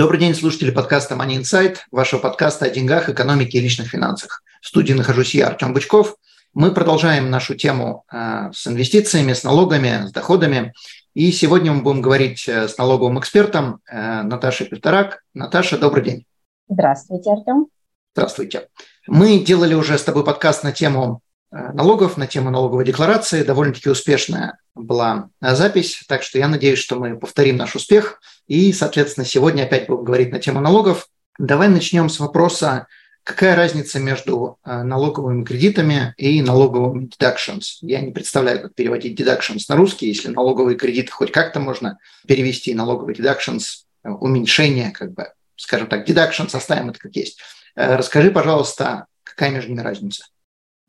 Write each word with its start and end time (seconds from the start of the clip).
Добрый 0.00 0.18
день, 0.18 0.34
слушатели 0.34 0.70
подкаста 0.70 1.14
Money 1.14 1.42
Insight, 1.42 1.76
вашего 1.90 2.20
подкаста 2.20 2.64
о 2.64 2.70
деньгах, 2.70 3.10
экономике 3.10 3.58
и 3.58 3.60
личных 3.60 3.88
финансах. 3.88 4.42
В 4.62 4.66
студии 4.66 4.94
нахожусь 4.94 5.34
я, 5.34 5.48
Артем 5.48 5.74
Бычков. 5.74 6.16
Мы 6.54 6.72
продолжаем 6.72 7.28
нашу 7.28 7.54
тему 7.54 8.06
э, 8.10 8.50
с 8.50 8.66
инвестициями, 8.66 9.34
с 9.34 9.44
налогами, 9.44 10.06
с 10.06 10.10
доходами. 10.10 10.72
И 11.12 11.30
сегодня 11.32 11.72
мы 11.74 11.82
будем 11.82 12.00
говорить 12.00 12.48
э, 12.48 12.66
с 12.66 12.78
налоговым 12.78 13.18
экспертом 13.18 13.80
э, 13.92 14.22
Наташей 14.22 14.68
Певторак. 14.68 15.22
Наташа, 15.34 15.76
добрый 15.76 16.02
день. 16.02 16.24
Здравствуйте, 16.70 17.32
Артем. 17.32 17.66
Здравствуйте. 18.14 18.68
Мы 19.06 19.38
делали 19.40 19.74
уже 19.74 19.98
с 19.98 20.02
тобой 20.02 20.24
подкаст 20.24 20.64
на 20.64 20.72
тему 20.72 21.20
налогов, 21.50 22.16
на 22.16 22.26
тему 22.26 22.50
налоговой 22.50 22.84
декларации. 22.84 23.42
Довольно-таки 23.42 23.90
успешная 23.90 24.58
была 24.74 25.30
запись, 25.40 26.04
так 26.06 26.22
что 26.22 26.38
я 26.38 26.48
надеюсь, 26.48 26.78
что 26.78 26.96
мы 26.96 27.18
повторим 27.18 27.56
наш 27.56 27.74
успех– 27.74 28.20
и, 28.50 28.72
соответственно, 28.72 29.24
сегодня 29.24 29.62
опять 29.62 29.86
будем 29.86 30.02
говорить 30.02 30.32
на 30.32 30.40
тему 30.40 30.60
налогов. 30.60 31.06
Давай 31.38 31.68
начнем 31.68 32.08
с 32.08 32.18
вопроса, 32.18 32.88
какая 33.22 33.54
разница 33.54 34.00
между 34.00 34.58
э, 34.64 34.82
налоговыми 34.82 35.44
кредитами 35.44 36.14
и 36.16 36.42
налоговыми 36.42 37.08
deductions. 37.08 37.78
Я 37.80 38.00
не 38.00 38.10
представляю, 38.10 38.60
как 38.60 38.74
переводить 38.74 39.20
deductions 39.20 39.60
на 39.68 39.76
русский, 39.76 40.08
если 40.08 40.30
налоговые 40.30 40.76
кредиты 40.76 41.12
хоть 41.12 41.30
как-то 41.30 41.60
можно 41.60 42.00
перевести, 42.26 42.74
налоговые 42.74 43.14
deductions, 43.14 43.84
э, 44.02 44.08
уменьшение, 44.08 44.90
как 44.90 45.12
бы, 45.12 45.28
скажем 45.54 45.86
так, 45.86 46.08
deductions 46.08 46.50
оставим 46.52 46.90
это 46.90 46.98
как 46.98 47.14
есть. 47.14 47.38
Э, 47.76 47.94
расскажи, 47.94 48.32
пожалуйста, 48.32 49.06
какая 49.22 49.50
между 49.50 49.70
ними 49.70 49.82
разница? 49.82 50.24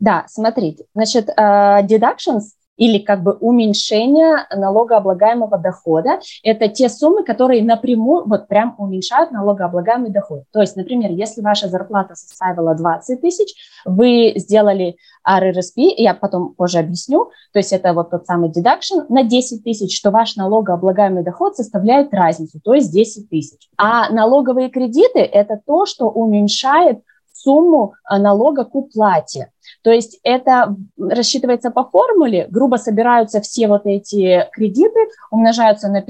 Да, 0.01 0.25
смотрите, 0.27 0.83
значит, 0.93 1.29
deductions 1.29 2.41
или 2.77 2.97
как 2.97 3.21
бы 3.21 3.33
уменьшение 3.33 4.47
налогооблагаемого 4.55 5.59
дохода. 5.59 6.19
Это 6.41 6.67
те 6.67 6.89
суммы, 6.89 7.23
которые 7.23 7.63
напрямую 7.63 8.27
вот 8.27 8.47
прям 8.47 8.73
уменьшают 8.79 9.29
налогооблагаемый 9.29 10.09
доход. 10.09 10.45
То 10.51 10.61
есть, 10.61 10.75
например, 10.75 11.11
если 11.11 11.41
ваша 11.41 11.67
зарплата 11.67 12.15
составила 12.15 12.73
20 12.73 13.21
тысяч, 13.21 13.53
вы 13.85 14.33
сделали 14.35 14.95
RRSP, 15.27 15.93
я 15.97 16.15
потом 16.15 16.55
позже 16.55 16.79
объясню, 16.79 17.29
то 17.53 17.59
есть 17.59 17.71
это 17.71 17.93
вот 17.93 18.09
тот 18.09 18.25
самый 18.25 18.49
deduction 18.49 19.05
на 19.09 19.23
10 19.23 19.63
тысяч, 19.63 19.95
что 19.95 20.09
ваш 20.09 20.35
налогооблагаемый 20.35 21.23
доход 21.23 21.55
составляет 21.55 22.11
разницу, 22.11 22.59
то 22.63 22.73
есть 22.73 22.91
10 22.91 23.29
тысяч. 23.29 23.69
А 23.77 24.09
налоговые 24.09 24.69
кредиты– 24.69 25.19
это 25.19 25.61
то, 25.63 25.85
что 25.85 26.09
уменьшает 26.09 27.01
сумму 27.43 27.93
а, 28.03 28.19
налога 28.19 28.65
к 28.65 28.75
уплате. 28.75 29.51
То 29.83 29.91
есть 29.91 30.19
это 30.23 30.75
рассчитывается 30.97 31.71
по 31.71 31.83
формуле, 31.85 32.47
грубо 32.49 32.77
собираются 32.77 33.41
все 33.41 33.67
вот 33.67 33.85
эти 33.85 34.47
кредиты, 34.51 34.99
умножаются 35.29 35.87
на 35.87 36.01
15%, 36.01 36.07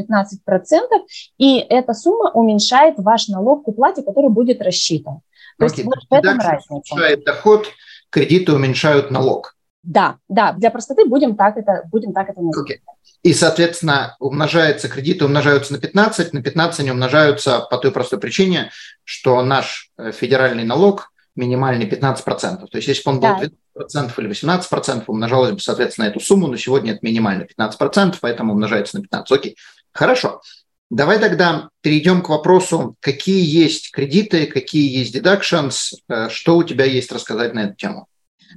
и 1.38 1.58
эта 1.60 1.94
сумма 1.94 2.32
уменьшает 2.32 2.96
ваш 2.98 3.28
налог 3.28 3.64
к 3.64 3.68
уплате, 3.68 4.04
который 4.04 4.30
будет 4.30 4.62
рассчитан. 4.62 5.22
То 5.58 5.66
okay. 5.66 5.70
есть 5.70 5.84
вот 5.86 5.96
в 6.10 6.14
этом 6.14 6.40
разница. 6.40 6.74
Уменьшает 6.94 7.24
доход, 7.24 7.68
кредиты 8.10 8.54
уменьшают 8.54 9.12
налог. 9.12 9.56
Да, 9.84 10.18
да, 10.30 10.54
для 10.54 10.70
простоты 10.70 11.06
будем 11.06 11.36
так 11.36 11.58
это, 11.58 11.84
будем 11.92 12.14
так 12.14 12.30
это 12.30 12.42
называть. 12.42 12.72
Okay. 12.72 12.80
И, 13.24 13.34
соответственно, 13.34 14.16
умножается, 14.20 14.90
кредиты 14.90 15.26
умножаются 15.26 15.74
на 15.74 15.80
15, 15.80 16.34
на 16.34 16.42
15 16.42 16.80
они 16.80 16.92
умножаются 16.92 17.60
по 17.60 17.78
той 17.78 17.92
простой 17.92 18.20
причине, 18.20 18.72
что 19.04 19.44
наш 19.44 19.92
э, 19.98 20.12
федеральный 20.12 20.64
налог 20.64 21.12
минимальный 21.36 21.88
15%. 21.88 22.24
То 22.26 22.68
есть 22.74 22.88
если 22.88 23.04
бы 23.04 23.12
он 23.12 23.20
был 23.20 23.30
да. 23.30 23.50
12% 23.78 24.14
или 24.18 24.30
18%, 24.30 25.04
умножалось 25.08 25.52
бы, 25.52 25.60
соответственно, 25.60 26.06
эту 26.06 26.20
сумму, 26.20 26.48
но 26.48 26.58
сегодня 26.58 26.94
это 26.94 27.00
минимально 27.04 27.44
15%, 27.44 28.16
поэтому 28.22 28.54
умножается 28.54 29.00
на 29.00 29.04
15%. 29.04 29.24
Окей, 29.30 29.58
хорошо. 29.92 30.42
Давай 30.90 31.20
тогда 31.20 31.70
перейдем 31.82 32.22
к 32.22 32.30
вопросу, 32.30 32.96
какие 33.00 33.46
есть 33.46 33.92
кредиты, 33.92 34.46
какие 34.46 34.98
есть 34.98 35.16
deductions, 35.16 35.94
э, 36.10 36.28
что 36.30 36.58
у 36.58 36.64
тебя 36.64 36.84
есть 36.84 37.12
рассказать 37.14 37.54
на 37.54 37.62
эту 37.62 37.76
тему. 37.76 38.08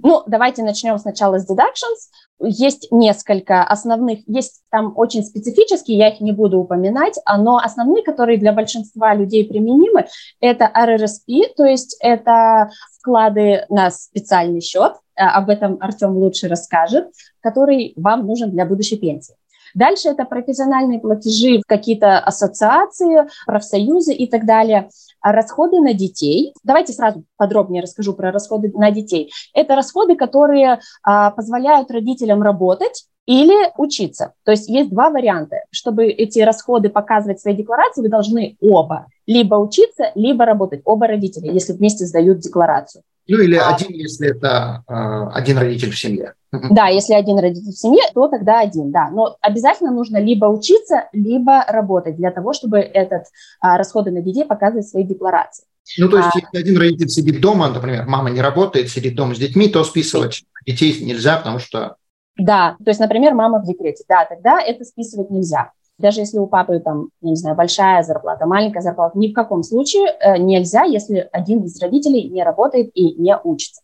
Ну, 0.03 0.25
давайте 0.27 0.65
начнем 0.65 0.99
сначала 0.99 1.39
с 1.39 1.49
deductions. 1.49 2.11
Есть 2.41 2.89
несколько 2.91 3.63
основных, 3.63 4.21
есть 4.27 4.63
там 4.71 4.93
очень 4.97 5.23
специфические, 5.23 5.99
я 5.99 6.09
их 6.09 6.21
не 6.21 6.33
буду 6.33 6.59
упоминать, 6.59 7.19
но 7.39 7.59
основные, 7.59 8.03
которые 8.03 8.39
для 8.39 8.53
большинства 8.53 9.15
людей 9.15 9.47
применимы, 9.49 10.07
это 10.41 10.71
RRSP, 10.75 11.55
то 11.57 11.65
есть 11.65 11.97
это 12.01 12.71
вклады 12.99 13.65
на 13.69 13.91
специальный 13.91 14.61
счет, 14.61 14.95
а, 15.17 15.37
об 15.37 15.49
этом 15.49 15.79
Артем 15.81 16.17
лучше 16.17 16.49
расскажет, 16.49 17.13
который 17.41 17.93
вам 17.97 18.27
нужен 18.27 18.51
для 18.51 18.67
будущей 18.67 18.97
пенсии. 18.97 19.37
Дальше 19.75 20.09
это 20.09 20.25
профессиональные 20.25 21.01
платежи 21.01 21.59
в 21.59 21.67
какие-то 21.67 22.19
ассоциации, 22.19 23.29
профсоюзы 23.47 24.13
и 24.13 24.27
так 24.29 24.47
далее. 24.47 24.89
А 25.21 25.33
расходы 25.33 25.81
на 25.81 25.95
детей. 25.95 26.55
Давайте 26.63 26.93
сразу 26.93 27.25
подробнее 27.37 27.83
расскажу 27.83 28.13
про 28.15 28.31
расходы 28.31 28.71
на 28.75 28.91
детей. 28.91 29.33
Это 29.55 29.75
расходы, 29.75 30.17
которые 30.17 30.81
а, 31.03 31.31
позволяют 31.31 31.91
родителям 31.91 32.43
работать 32.43 33.07
или 33.27 33.73
учиться. 33.79 34.35
То 34.45 34.51
есть 34.51 34.69
есть 34.69 34.91
два 34.91 35.11
варианта. 35.11 35.57
Чтобы 35.71 36.07
эти 36.07 36.41
расходы 36.41 36.91
показывать 36.91 37.39
в 37.39 37.43
своей 37.43 37.57
декларации, 37.57 38.03
вы 38.03 38.09
должны 38.09 38.57
оба 38.61 39.07
либо 39.27 39.55
учиться, 39.55 40.13
либо 40.15 40.45
работать, 40.45 40.83
оба 40.85 41.07
родителя, 41.07 41.51
если 41.51 41.73
вместе 41.73 42.05
сдают 42.05 42.41
декларацию. 42.41 43.03
Ну 43.27 43.41
или 43.41 43.57
а, 43.57 43.75
один, 43.75 43.91
если 43.93 44.31
это 44.31 44.85
э, 44.87 44.93
один 45.35 45.57
родитель 45.59 45.91
в 45.91 45.99
семье. 45.99 46.35
Да, 46.53 46.89
если 46.89 47.15
один 47.15 47.39
родитель 47.39 47.73
в 47.73 47.79
семье, 47.79 48.03
то 48.15 48.29
тогда 48.29 48.61
один, 48.61 48.93
да. 48.93 49.11
Но 49.11 49.37
обязательно 49.41 49.91
нужно 49.91 50.19
либо 50.19 50.47
учиться, 50.47 51.09
либо 51.13 51.65
работать 51.67 52.17
для 52.17 52.31
того, 52.31 52.53
чтобы 52.53 52.79
этот 52.79 53.25
а, 53.61 53.79
расходы 53.79 54.11
на 54.11 54.21
детей 54.21 54.45
показывать 54.45 54.87
в 54.87 54.91
своей 54.91 55.07
декларации. 55.07 55.65
Ну, 55.99 56.09
то 56.09 56.19
есть, 56.19 56.29
а, 56.35 56.39
если 56.39 56.59
один 56.59 56.79
родитель 56.79 57.09
сидит 57.09 57.41
дома, 57.41 57.69
например, 57.69 58.07
мама 58.07 58.31
не 58.31 58.41
работает, 58.41 58.89
сидит 58.91 59.15
дома 59.15 59.35
с 59.35 59.39
детьми, 59.39 59.69
то 59.69 59.85
списывать 59.85 60.45
детей 60.67 60.99
нельзя, 61.05 61.37
потому 61.39 61.59
что... 61.59 61.97
Да, 62.37 62.77
то 62.85 62.91
есть, 62.91 63.01
например, 63.01 63.35
мама 63.35 63.61
в 63.61 63.67
декрете, 63.67 64.05
да, 64.09 64.25
тогда 64.25 64.61
это 64.61 64.85
списывать 64.85 65.31
нельзя. 65.31 65.73
Даже 65.99 66.21
если 66.21 66.39
у 66.39 66.47
папы 66.47 66.81
там, 66.81 67.11
я 67.21 67.31
не 67.31 67.37
знаю, 67.37 67.57
большая 67.57 68.03
зарплата, 68.03 68.47
маленькая 68.47 68.81
зарплата, 68.81 69.17
ни 69.19 69.29
в 69.29 69.33
каком 69.33 69.63
случае 69.63 70.07
э, 70.09 70.39
нельзя, 70.39 70.83
если 70.83 71.29
один 71.31 71.63
из 71.63 71.81
родителей 71.81 72.29
не 72.29 72.43
работает 72.43 72.91
и 72.95 73.15
не 73.15 73.37
учится. 73.39 73.84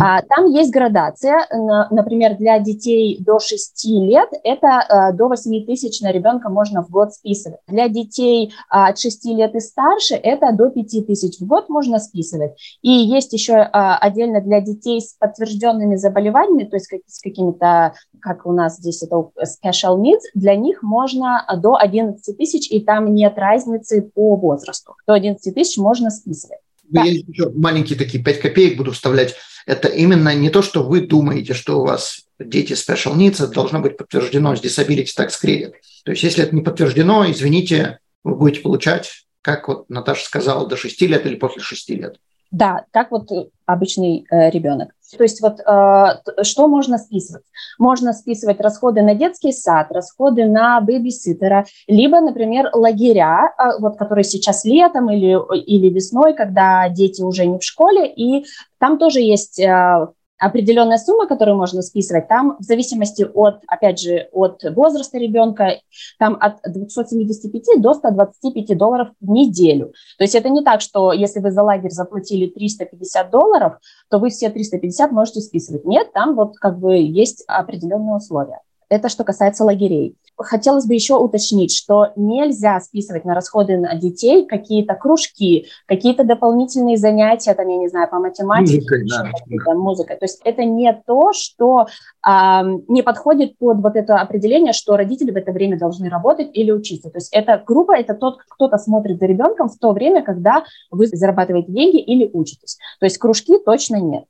А, 0.00 0.22
там 0.22 0.46
есть 0.46 0.70
градация, 0.70 1.46
например, 1.90 2.36
для 2.36 2.58
детей 2.58 3.16
до 3.20 3.38
6 3.38 3.84
лет 4.02 4.28
это 4.44 5.12
э, 5.12 5.16
до 5.16 5.28
8 5.28 5.66
тысяч 5.66 6.00
на 6.00 6.12
ребенка 6.12 6.50
можно 6.50 6.82
в 6.82 6.90
год 6.90 7.14
списывать. 7.14 7.60
Для 7.66 7.88
детей 7.88 8.52
а, 8.68 8.88
от 8.88 8.98
6 8.98 9.24
лет 9.26 9.54
и 9.54 9.60
старше 9.60 10.14
это 10.14 10.52
до 10.52 10.68
5 10.68 11.06
тысяч 11.06 11.38
в 11.38 11.46
год 11.46 11.68
можно 11.68 11.98
списывать. 11.98 12.52
И 12.82 12.90
есть 12.90 13.32
еще 13.32 13.54
а, 13.54 13.96
отдельно 13.96 14.40
для 14.40 14.60
детей 14.60 15.00
с 15.00 15.14
подтвержденными 15.14 15.96
заболеваниями, 15.96 16.64
то 16.64 16.76
есть 16.76 16.90
с 17.06 17.20
какими-то, 17.22 17.94
как 18.20 18.46
у 18.46 18.52
нас 18.52 18.76
здесь 18.76 19.02
это 19.02 19.16
special 19.16 19.98
needs, 19.98 20.22
для 20.34 20.54
них 20.56 20.82
можно 20.82 21.44
до 21.58 21.76
11 21.76 22.36
тысяч, 22.36 22.70
и 22.70 22.80
там 22.80 23.14
нет 23.14 23.34
разницы 23.36 24.02
по 24.02 24.36
возрасту. 24.36 24.94
До 25.06 25.14
11 25.14 25.54
тысяч 25.54 25.78
можно 25.78 26.10
списывать. 26.10 26.58
Я 26.90 27.04
еще 27.04 27.50
маленькие 27.54 27.98
такие 27.98 28.22
5 28.22 28.40
копеек 28.40 28.78
буду 28.78 28.92
вставлять 28.92 29.34
это 29.68 29.88
именно 29.88 30.34
не 30.34 30.48
то, 30.48 30.62
что 30.62 30.82
вы 30.82 31.02
думаете, 31.02 31.52
что 31.52 31.80
у 31.80 31.84
вас 31.84 32.24
дети 32.38 32.72
special 32.72 33.14
needs, 33.14 33.34
это 33.34 33.48
должно 33.48 33.80
быть 33.80 33.98
подтверждено 33.98 34.56
с 34.56 34.62
disability 34.62 35.08
tax 35.14 35.32
credit. 35.44 35.72
То 36.04 36.12
есть 36.12 36.22
если 36.22 36.42
это 36.42 36.54
не 36.54 36.62
подтверждено, 36.62 37.30
извините, 37.30 37.98
вы 38.24 38.34
будете 38.34 38.62
получать, 38.62 39.26
как 39.42 39.68
вот 39.68 39.90
Наташа 39.90 40.24
сказала, 40.24 40.66
до 40.66 40.78
6 40.78 41.02
лет 41.02 41.26
или 41.26 41.36
после 41.36 41.60
6 41.60 41.90
лет. 41.90 42.16
Да, 42.50 42.86
как 42.92 43.10
вот 43.10 43.28
обычный 43.66 44.24
э, 44.30 44.48
ребенок. 44.48 44.92
То 45.16 45.22
есть 45.22 45.40
вот 45.40 45.60
э, 45.60 46.42
что 46.42 46.68
можно 46.68 46.98
списывать? 46.98 47.44
Можно 47.78 48.12
списывать 48.12 48.60
расходы 48.60 49.02
на 49.02 49.14
детский 49.14 49.52
сад, 49.52 49.88
расходы 49.90 50.44
на 50.44 50.80
бэбиситера, 50.80 51.64
либо, 51.86 52.20
например, 52.20 52.70
лагеря, 52.74 53.54
э, 53.58 53.80
вот 53.80 53.96
которые 53.96 54.24
сейчас 54.24 54.64
летом 54.64 55.10
или, 55.10 55.38
или 55.64 55.88
весной, 55.88 56.34
когда 56.34 56.88
дети 56.88 57.22
уже 57.22 57.46
не 57.46 57.58
в 57.58 57.64
школе, 57.64 58.06
и 58.06 58.44
там 58.78 58.98
тоже 58.98 59.20
есть 59.20 59.58
э, 59.58 60.08
определенная 60.38 60.98
сумма, 60.98 61.26
которую 61.26 61.56
можно 61.56 61.82
списывать, 61.82 62.28
там 62.28 62.56
в 62.58 62.62
зависимости 62.62 63.26
от, 63.34 63.60
опять 63.66 64.00
же, 64.00 64.28
от 64.32 64.62
возраста 64.74 65.18
ребенка, 65.18 65.80
там 66.18 66.36
от 66.40 66.58
275 66.64 67.80
до 67.82 67.94
125 67.94 68.78
долларов 68.78 69.08
в 69.20 69.30
неделю. 69.30 69.92
То 70.16 70.24
есть 70.24 70.34
это 70.34 70.48
не 70.48 70.62
так, 70.62 70.80
что 70.80 71.12
если 71.12 71.40
вы 71.40 71.50
за 71.50 71.62
лагерь 71.62 71.90
заплатили 71.90 72.46
350 72.46 73.30
долларов, 73.30 73.78
то 74.08 74.18
вы 74.18 74.30
все 74.30 74.50
350 74.50 75.12
можете 75.12 75.40
списывать. 75.40 75.84
Нет, 75.84 76.12
там 76.12 76.34
вот 76.34 76.56
как 76.56 76.78
бы 76.78 76.96
есть 76.96 77.44
определенные 77.46 78.16
условия. 78.16 78.60
Это 78.90 79.08
что 79.08 79.24
касается 79.24 79.64
лагерей. 79.64 80.16
Хотелось 80.36 80.86
бы 80.86 80.94
еще 80.94 81.16
уточнить, 81.16 81.74
что 81.74 82.12
нельзя 82.16 82.80
списывать 82.80 83.24
на 83.24 83.34
расходы 83.34 83.76
на 83.76 83.94
детей 83.94 84.46
какие-то 84.46 84.94
кружки, 84.94 85.66
какие-то 85.86 86.24
дополнительные 86.24 86.96
занятия, 86.96 87.54
там, 87.54 87.68
я 87.68 87.76
не 87.76 87.88
знаю, 87.88 88.08
по 88.08 88.18
математике, 88.18 88.80
музыкой, 88.80 89.58
да. 89.66 89.74
музыкой. 89.74 90.16
То 90.16 90.24
есть 90.24 90.40
это 90.44 90.64
не 90.64 90.92
то, 91.06 91.32
что 91.32 91.86
а, 92.22 92.64
не 92.88 93.02
подходит 93.02 93.58
под 93.58 93.82
вот 93.82 93.96
это 93.96 94.16
определение, 94.16 94.72
что 94.72 94.96
родители 94.96 95.32
в 95.32 95.36
это 95.36 95.52
время 95.52 95.78
должны 95.78 96.08
работать 96.08 96.50
или 96.54 96.70
учиться. 96.70 97.10
То 97.10 97.18
есть 97.18 97.32
это 97.32 97.62
группа, 97.66 97.92
это 97.92 98.14
тот, 98.14 98.38
кто-то 98.48 98.78
смотрит 98.78 99.18
за 99.18 99.26
ребенком 99.26 99.68
в 99.68 99.78
то 99.78 99.92
время, 99.92 100.22
когда 100.22 100.64
вы 100.90 101.06
зарабатываете 101.08 101.72
деньги 101.72 102.00
или 102.00 102.30
учитесь. 102.32 102.78
То 103.00 103.06
есть 103.06 103.18
кружки 103.18 103.58
точно 103.58 103.96
нет. 103.96 104.24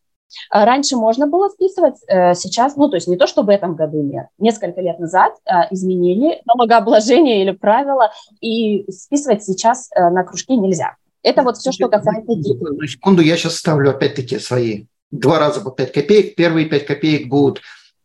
А 0.50 0.64
раньше 0.64 0.96
можно 0.96 1.26
было 1.26 1.48
списывать, 1.48 1.96
э, 2.06 2.34
сейчас, 2.34 2.76
ну, 2.76 2.88
то 2.88 2.96
есть 2.96 3.08
не 3.08 3.16
то, 3.16 3.26
что 3.26 3.42
в 3.42 3.48
этом 3.48 3.74
году 3.74 4.02
нет. 4.02 4.26
Несколько 4.38 4.80
лет 4.80 4.98
назад 4.98 5.34
э, 5.46 5.52
изменили 5.70 6.42
налогообложение 6.46 7.42
или 7.42 7.52
правила, 7.52 8.12
и 8.40 8.90
списывать 8.90 9.44
сейчас 9.44 9.88
э, 9.94 10.10
на 10.10 10.24
кружки 10.24 10.56
нельзя. 10.56 10.96
Это 11.22 11.42
вот 11.42 11.56
все, 11.56 11.72
что 11.72 11.88
касается. 11.88 12.32
На 12.32 12.86
секунду, 12.86 13.22
я 13.22 13.36
сейчас 13.36 13.56
ставлю 13.56 13.90
опять-таки 13.90 14.38
свои 14.38 14.84
два 15.10 15.38
раза 15.38 15.60
по 15.60 15.70
5 15.70 15.92
копеек. 15.92 16.36
Первые 16.36 16.66
5 16.66 16.86
копеек 16.86 17.28
будут, 17.28 17.60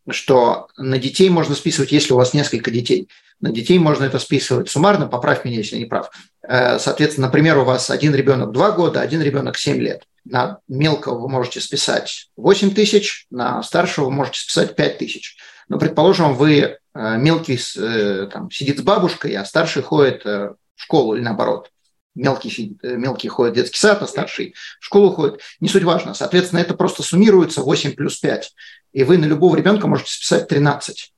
что 0.08 0.68
на 0.76 0.98
детей 0.98 1.30
можно 1.30 1.54
списывать, 1.54 1.92
если 1.92 2.12
у 2.12 2.16
вас 2.16 2.34
несколько 2.34 2.70
детей. 2.70 3.08
На 3.40 3.50
детей 3.50 3.78
можно 3.78 4.04
это 4.04 4.18
списывать 4.18 4.70
суммарно, 4.70 5.06
поправь 5.06 5.44
меня, 5.44 5.58
если 5.58 5.76
не 5.76 5.84
прав. 5.84 6.10
Соответственно, 6.42 7.26
например, 7.26 7.58
у 7.58 7.64
вас 7.64 7.90
один 7.90 8.14
ребенок 8.14 8.52
2 8.52 8.70
года, 8.72 9.00
один 9.00 9.22
ребенок 9.22 9.58
7 9.58 9.76
лет 9.76 10.04
на 10.24 10.58
мелкого 10.68 11.18
вы 11.18 11.28
можете 11.28 11.60
списать 11.60 12.30
8 12.36 12.74
тысяч, 12.74 13.26
на 13.30 13.62
старшего 13.62 14.06
вы 14.06 14.10
можете 14.10 14.40
списать 14.40 14.76
5 14.76 14.98
тысяч. 14.98 15.36
Но, 15.68 15.78
предположим, 15.78 16.34
вы 16.34 16.58
э, 16.60 16.76
мелкий 16.94 17.58
э, 17.76 18.28
там, 18.32 18.50
сидит 18.50 18.78
с 18.78 18.82
бабушкой, 18.82 19.34
а 19.34 19.44
старший 19.44 19.82
ходит 19.82 20.24
э, 20.26 20.54
в 20.76 20.82
школу 20.82 21.14
или 21.14 21.22
наоборот. 21.22 21.70
Мелкий, 22.14 22.78
мелкий 22.82 23.28
ходит 23.28 23.54
в 23.54 23.56
детский 23.56 23.78
сад, 23.78 24.00
а 24.00 24.06
старший 24.06 24.54
в 24.78 24.84
школу 24.84 25.10
ходит. 25.10 25.40
Не 25.58 25.68
суть 25.68 25.82
важно. 25.82 26.14
Соответственно, 26.14 26.60
это 26.60 26.74
просто 26.74 27.02
суммируется 27.02 27.62
8 27.62 27.92
плюс 27.94 28.18
5. 28.18 28.54
И 28.92 29.02
вы 29.02 29.18
на 29.18 29.24
любого 29.24 29.56
ребенка 29.56 29.88
можете 29.88 30.12
списать 30.12 30.46
13. 30.46 31.13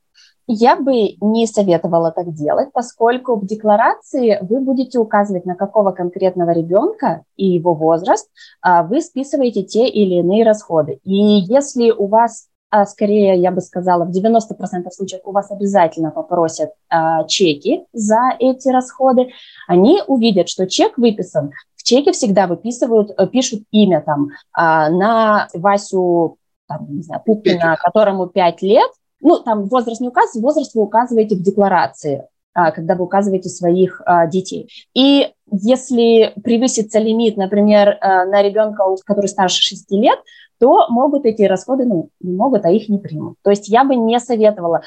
Я 0.47 0.77
бы 0.77 1.17
не 1.19 1.45
советовала 1.45 2.11
так 2.11 2.33
делать, 2.33 2.69
поскольку 2.71 3.35
в 3.35 3.45
декларации 3.45 4.39
вы 4.41 4.61
будете 4.61 4.97
указывать, 4.97 5.45
на 5.45 5.55
какого 5.55 5.91
конкретного 5.91 6.51
ребенка 6.51 7.23
и 7.35 7.47
его 7.47 7.73
возраст 7.73 8.29
а, 8.61 8.83
вы 8.83 9.01
списываете 9.01 9.63
те 9.63 9.89
или 9.89 10.15
иные 10.15 10.45
расходы. 10.45 10.99
И 11.03 11.13
если 11.13 11.91
у 11.91 12.07
вас 12.07 12.47
а 12.69 12.85
скорее, 12.85 13.39
я 13.39 13.51
бы 13.51 13.61
сказала, 13.61 14.03
в 14.03 14.09
90% 14.09 14.91
случаев 14.91 15.21
у 15.23 15.31
вас 15.31 15.51
обязательно 15.51 16.11
попросят 16.11 16.71
а, 16.89 17.23
чеки 17.23 17.85
за 17.93 18.35
эти 18.39 18.67
расходы, 18.67 19.29
они 19.67 20.01
увидят, 20.05 20.49
что 20.49 20.67
чек 20.67 20.97
выписан. 20.97 21.51
В 21.77 21.83
чеке 21.83 22.11
всегда 22.11 22.45
выписывают, 22.45 23.11
э, 23.17 23.27
пишут 23.27 23.63
имя 23.71 24.01
там 24.01 24.31
на 24.53 25.47
Васю 25.53 26.37
там, 26.67 26.85
не 26.89 27.01
знаю, 27.01 27.21
Пупкина, 27.25 27.77
которому 27.81 28.27
5 28.27 28.61
лет, 28.61 28.91
ну, 29.21 29.39
там 29.39 29.65
возраст 29.65 30.01
не 30.01 30.07
указывается, 30.07 30.41
возраст 30.41 30.75
вы 30.75 30.83
указываете 30.83 31.35
в 31.35 31.41
декларации, 31.41 32.27
а, 32.53 32.71
когда 32.71 32.95
вы 32.95 33.05
указываете 33.05 33.49
своих 33.49 34.01
а, 34.05 34.27
детей. 34.27 34.69
И 34.93 35.31
если 35.51 36.33
превысится 36.43 36.99
лимит, 36.99 37.37
например, 37.37 37.97
а, 38.01 38.25
на 38.25 38.41
ребенка, 38.41 38.83
который 39.05 39.27
старше 39.27 39.61
6 39.61 39.91
лет, 39.91 40.19
то 40.59 40.87
могут 40.89 41.25
эти 41.25 41.43
расходы, 41.43 41.85
ну, 41.85 42.09
не 42.19 42.33
могут, 42.33 42.65
а 42.65 42.71
их 42.71 42.89
не 42.89 42.97
примут. 42.97 43.37
То 43.43 43.51
есть 43.51 43.67
я 43.69 43.83
бы 43.83 43.95
не 43.95 44.19
советовала. 44.19 44.81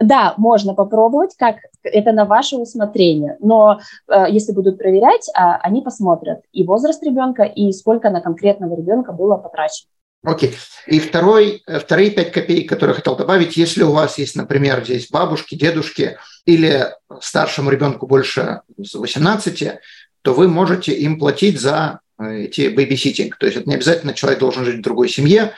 Да, 0.00 0.34
можно 0.36 0.74
попробовать, 0.74 1.34
как 1.38 1.56
это 1.82 2.12
на 2.12 2.24
ваше 2.24 2.56
усмотрение, 2.56 3.36
но 3.40 3.78
э, 4.08 4.24
если 4.28 4.52
будут 4.52 4.76
проверять, 4.76 5.28
э, 5.28 5.32
они 5.62 5.82
посмотрят 5.82 6.40
и 6.52 6.64
возраст 6.64 7.02
ребенка, 7.04 7.44
и 7.44 7.72
сколько 7.72 8.10
на 8.10 8.20
конкретного 8.20 8.74
ребенка 8.74 9.12
было 9.12 9.36
потрачено. 9.36 9.88
Окей. 10.24 10.54
И 10.86 11.00
второй, 11.00 11.62
э, 11.66 11.78
вторые 11.78 12.10
пять 12.10 12.32
копеек, 12.32 12.68
которые 12.68 12.96
хотел 12.96 13.14
добавить, 13.14 13.56
если 13.56 13.82
у 13.82 13.92
вас 13.92 14.18
есть, 14.18 14.36
например, 14.36 14.82
здесь 14.82 15.08
бабушки, 15.08 15.54
дедушки 15.54 16.18
или 16.46 16.88
старшему 17.20 17.70
ребенку 17.70 18.06
больше 18.06 18.62
18, 18.76 19.80
то 20.22 20.34
вы 20.34 20.48
можете 20.48 20.92
им 20.92 21.18
платить 21.18 21.60
за 21.60 22.00
э, 22.18 22.44
эти 22.44 22.68
бэбиситинг. 22.68 23.36
То 23.36 23.46
есть 23.46 23.58
это 23.58 23.68
не 23.68 23.74
обязательно 23.74 24.14
человек 24.14 24.40
должен 24.40 24.64
жить 24.64 24.78
в 24.78 24.82
другой 24.82 25.10
семье, 25.10 25.52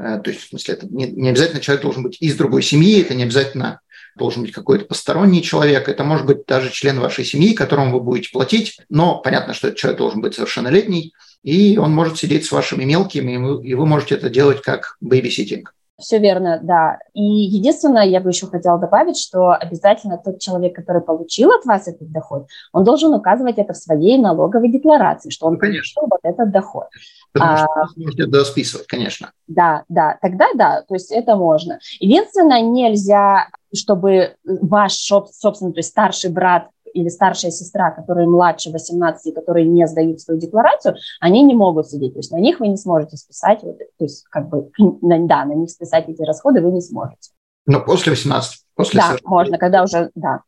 э, 0.00 0.20
то 0.22 0.30
есть, 0.30 0.42
в 0.42 0.48
смысле, 0.48 0.74
это 0.74 0.86
не, 0.88 1.06
не 1.06 1.28
обязательно 1.28 1.60
человек 1.60 1.82
должен 1.82 2.02
быть 2.02 2.16
из 2.20 2.34
другой 2.34 2.62
семьи, 2.62 3.00
это 3.00 3.14
не 3.14 3.22
обязательно 3.22 3.80
должен 4.18 4.42
быть 4.42 4.52
какой-то 4.52 4.84
посторонний 4.84 5.42
человек, 5.42 5.88
это 5.88 6.04
может 6.04 6.26
быть 6.26 6.44
даже 6.46 6.70
член 6.70 7.00
вашей 7.00 7.24
семьи, 7.24 7.54
которому 7.54 7.98
вы 7.98 8.04
будете 8.04 8.30
платить, 8.30 8.78
но 8.90 9.20
понятно, 9.20 9.54
что 9.54 9.68
этот 9.68 9.78
человек 9.78 9.98
должен 9.98 10.20
быть 10.20 10.34
совершеннолетний, 10.34 11.14
и 11.42 11.78
он 11.78 11.92
может 11.92 12.18
сидеть 12.18 12.44
с 12.44 12.52
вашими 12.52 12.84
мелкими, 12.84 13.32
и 13.66 13.74
вы, 13.74 13.86
можете 13.86 14.16
это 14.16 14.28
делать 14.28 14.60
как 14.60 14.96
babysitting. 15.00 15.74
Все 15.98 16.18
верно, 16.18 16.60
да. 16.62 17.00
И 17.12 17.22
единственное, 17.22 18.04
я 18.04 18.20
бы 18.20 18.30
еще 18.30 18.46
хотела 18.46 18.78
добавить, 18.78 19.18
что 19.18 19.50
обязательно 19.50 20.16
тот 20.16 20.38
человек, 20.38 20.76
который 20.76 21.02
получил 21.02 21.50
от 21.50 21.64
вас 21.64 21.88
этот 21.88 22.12
доход, 22.12 22.46
он 22.72 22.84
должен 22.84 23.12
указывать 23.14 23.58
это 23.58 23.72
в 23.72 23.76
своей 23.76 24.16
налоговой 24.16 24.70
декларации, 24.70 25.30
что 25.30 25.46
он 25.46 25.54
ну, 25.54 25.58
конечно. 25.58 26.00
получил 26.00 26.08
вот 26.10 26.20
этот 26.22 26.52
доход. 26.52 26.86
Потому 27.32 27.56
что 27.56 27.66
а, 27.66 27.86
вы 27.96 28.02
можете 28.04 28.22
это 28.24 28.44
списывать, 28.44 28.86
конечно. 28.86 29.32
Да, 29.48 29.82
да, 29.88 30.18
тогда 30.22 30.46
да, 30.54 30.82
то 30.82 30.94
есть 30.94 31.10
это 31.10 31.34
можно. 31.34 31.80
Единственное, 31.98 32.60
нельзя, 32.60 33.48
чтобы 33.74 34.36
ваш, 34.44 34.92
собственно, 34.94 35.72
то 35.72 35.80
есть 35.80 35.90
старший 35.90 36.30
брат 36.30 36.68
или 36.98 37.08
старшая 37.08 37.50
сестра, 37.50 37.90
которые 37.90 38.28
младше 38.28 38.70
18, 38.70 39.34
которые 39.34 39.66
не 39.66 39.86
сдают 39.86 40.20
свою 40.20 40.40
декларацию, 40.40 40.96
они 41.20 41.42
не 41.42 41.54
могут 41.54 41.88
сидеть. 41.88 42.14
То 42.14 42.18
есть 42.18 42.32
на 42.32 42.38
них 42.38 42.60
вы 42.60 42.68
не 42.68 42.76
сможете 42.76 43.16
списать, 43.16 43.62
вот, 43.62 43.78
то 43.78 44.04
есть 44.04 44.24
как 44.30 44.48
бы, 44.48 44.70
да, 44.78 45.44
на 45.44 45.52
них 45.52 45.70
списать 45.70 46.08
эти 46.08 46.22
расходы 46.22 46.60
вы 46.60 46.72
не 46.72 46.80
сможете. 46.80 47.30
Но 47.66 47.80
после 47.80 48.10
18? 48.10 48.64
После 48.74 49.00
да, 49.00 49.16
можно, 49.24 49.58
когда 49.58 49.82
уже, 49.82 50.10
да. 50.14 50.40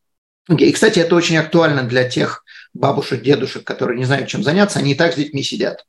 И, 0.48 0.72
кстати, 0.72 0.98
это 0.98 1.14
очень 1.14 1.36
актуально 1.36 1.84
для 1.84 2.08
тех 2.08 2.44
бабушек, 2.72 3.22
дедушек, 3.22 3.64
которые 3.64 3.98
не 3.98 4.04
знают, 4.04 4.28
чем 4.28 4.42
заняться, 4.42 4.78
они 4.78 4.92
и 4.92 4.94
так 4.94 5.12
с 5.12 5.16
детьми 5.16 5.42
сидят. 5.42 5.84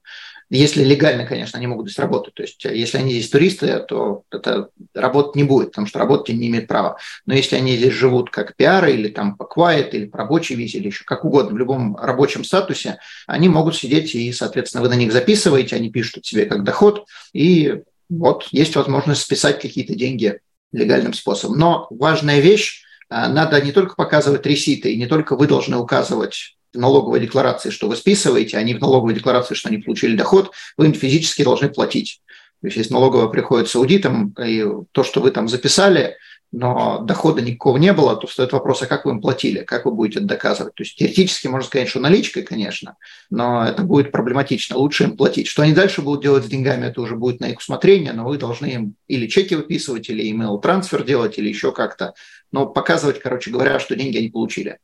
Если 0.54 0.84
легально, 0.84 1.26
конечно, 1.26 1.58
они 1.58 1.68
могут 1.68 1.88
здесь 1.88 1.98
работать. 1.98 2.34
То 2.34 2.42
есть, 2.42 2.66
если 2.66 2.98
они 2.98 3.14
здесь 3.14 3.30
туристы, 3.30 3.80
то 3.88 4.24
это 4.30 4.68
работать 4.94 5.38
не 5.38 5.46
будет, 5.46 5.70
потому 5.70 5.88
что 5.88 5.98
работать 5.98 6.36
не 6.36 6.50
имеют 6.50 6.68
права. 6.68 6.98
Но 7.26 7.34
если 7.34 7.56
они 7.56 7.78
здесь 7.78 7.94
живут 7.94 8.32
как 8.32 8.58
пиары 8.58 8.92
или 8.92 9.08
там 9.08 9.38
по 9.38 9.44
quiet, 9.44 9.92
или 9.92 10.08
по 10.08 10.18
рабочей 10.18 10.56
визе, 10.56 10.80
или 10.80 10.88
еще 10.88 11.06
как 11.06 11.24
угодно, 11.24 11.56
в 11.56 11.58
любом 11.58 11.96
рабочем 11.96 12.44
статусе, 12.44 13.00
они 13.28 13.48
могут 13.48 13.78
сидеть, 13.78 14.14
и, 14.14 14.30
соответственно, 14.34 14.84
вы 14.84 14.90
на 14.90 14.98
них 14.98 15.14
записываете, 15.14 15.78
они 15.78 15.90
пишут 15.90 16.26
себе 16.26 16.46
как 16.46 16.66
доход, 16.66 17.06
и 17.32 17.84
вот 18.10 18.50
есть 18.52 18.76
возможность 18.76 19.22
списать 19.22 19.62
какие-то 19.62 19.96
деньги 19.96 20.42
легальным 20.74 21.14
способом. 21.14 21.60
Но 21.60 21.88
важная 21.92 22.42
вещь, 22.42 22.84
э, 23.10 23.28
надо 23.30 23.62
не 23.62 23.72
только 23.72 23.96
показывать 23.96 24.46
реситы, 24.46 24.92
и 24.92 24.98
не 24.98 25.08
только 25.08 25.38
вы 25.38 25.48
должны 25.48 25.78
указывать 25.78 26.58
налоговой 26.74 27.20
декларации, 27.20 27.70
что 27.70 27.88
вы 27.88 27.96
списываете, 27.96 28.58
а 28.58 28.62
в 28.62 28.80
налоговой 28.80 29.14
декларации, 29.14 29.56
что 29.56 29.70
они 29.70 29.78
получили 29.80 30.16
доход, 30.16 30.52
вы 30.78 30.88
им 30.88 30.94
физически 30.94 31.44
должны 31.44 31.70
платить. 31.70 32.22
То 32.62 32.68
есть 32.68 32.78
если 32.78 32.94
налоговая 32.94 33.28
приходит 33.28 33.70
с 33.70 33.76
аудитом, 33.76 34.36
и 34.44 34.64
то, 34.92 35.04
что 35.04 35.20
вы 35.20 35.32
там 35.32 35.48
записали, 35.48 36.16
но 36.52 37.00
дохода 37.00 37.42
никакого 37.42 37.78
не 37.78 37.94
было, 37.94 38.16
то 38.18 38.28
встает 38.28 38.52
вопрос, 38.52 38.82
а 38.82 38.86
как 38.86 39.06
вы 39.06 39.12
им 39.12 39.22
платили, 39.22 39.64
как 39.64 39.86
вы 39.86 39.92
будете 39.92 40.20
это 40.20 40.28
доказывать. 40.28 40.76
То 40.76 40.84
есть 40.84 40.98
теоретически 40.98 41.48
можно 41.48 41.66
сказать, 41.66 41.88
что 41.88 42.00
наличкой, 42.00 42.44
конечно, 42.44 42.98
но 43.30 43.66
это 43.66 43.84
будет 43.84 44.12
проблематично, 44.12 44.76
лучше 44.76 45.06
им 45.06 45.16
платить. 45.16 45.48
Что 45.48 45.62
они 45.62 45.74
дальше 45.74 46.02
будут 46.02 46.22
делать 46.22 46.46
с 46.46 46.50
деньгами, 46.50 46.88
это 46.88 47.02
уже 47.02 47.16
будет 47.16 47.40
на 47.40 47.46
их 47.46 47.60
усмотрение, 47.60 48.12
но 48.12 48.26
вы 48.26 48.38
должны 48.38 48.66
им 48.66 48.96
или 49.08 49.28
чеки 49.28 49.56
выписывать, 49.56 50.10
или 50.10 50.30
email 50.30 50.60
трансфер 50.62 51.04
делать, 51.04 51.38
или 51.38 51.48
еще 51.48 51.72
как-то, 51.72 52.14
но 52.52 52.66
показывать, 52.66 53.20
короче 53.20 53.50
говоря, 53.50 53.80
что 53.80 53.96
деньги 53.96 54.18
они 54.18 54.30
получили. 54.30 54.78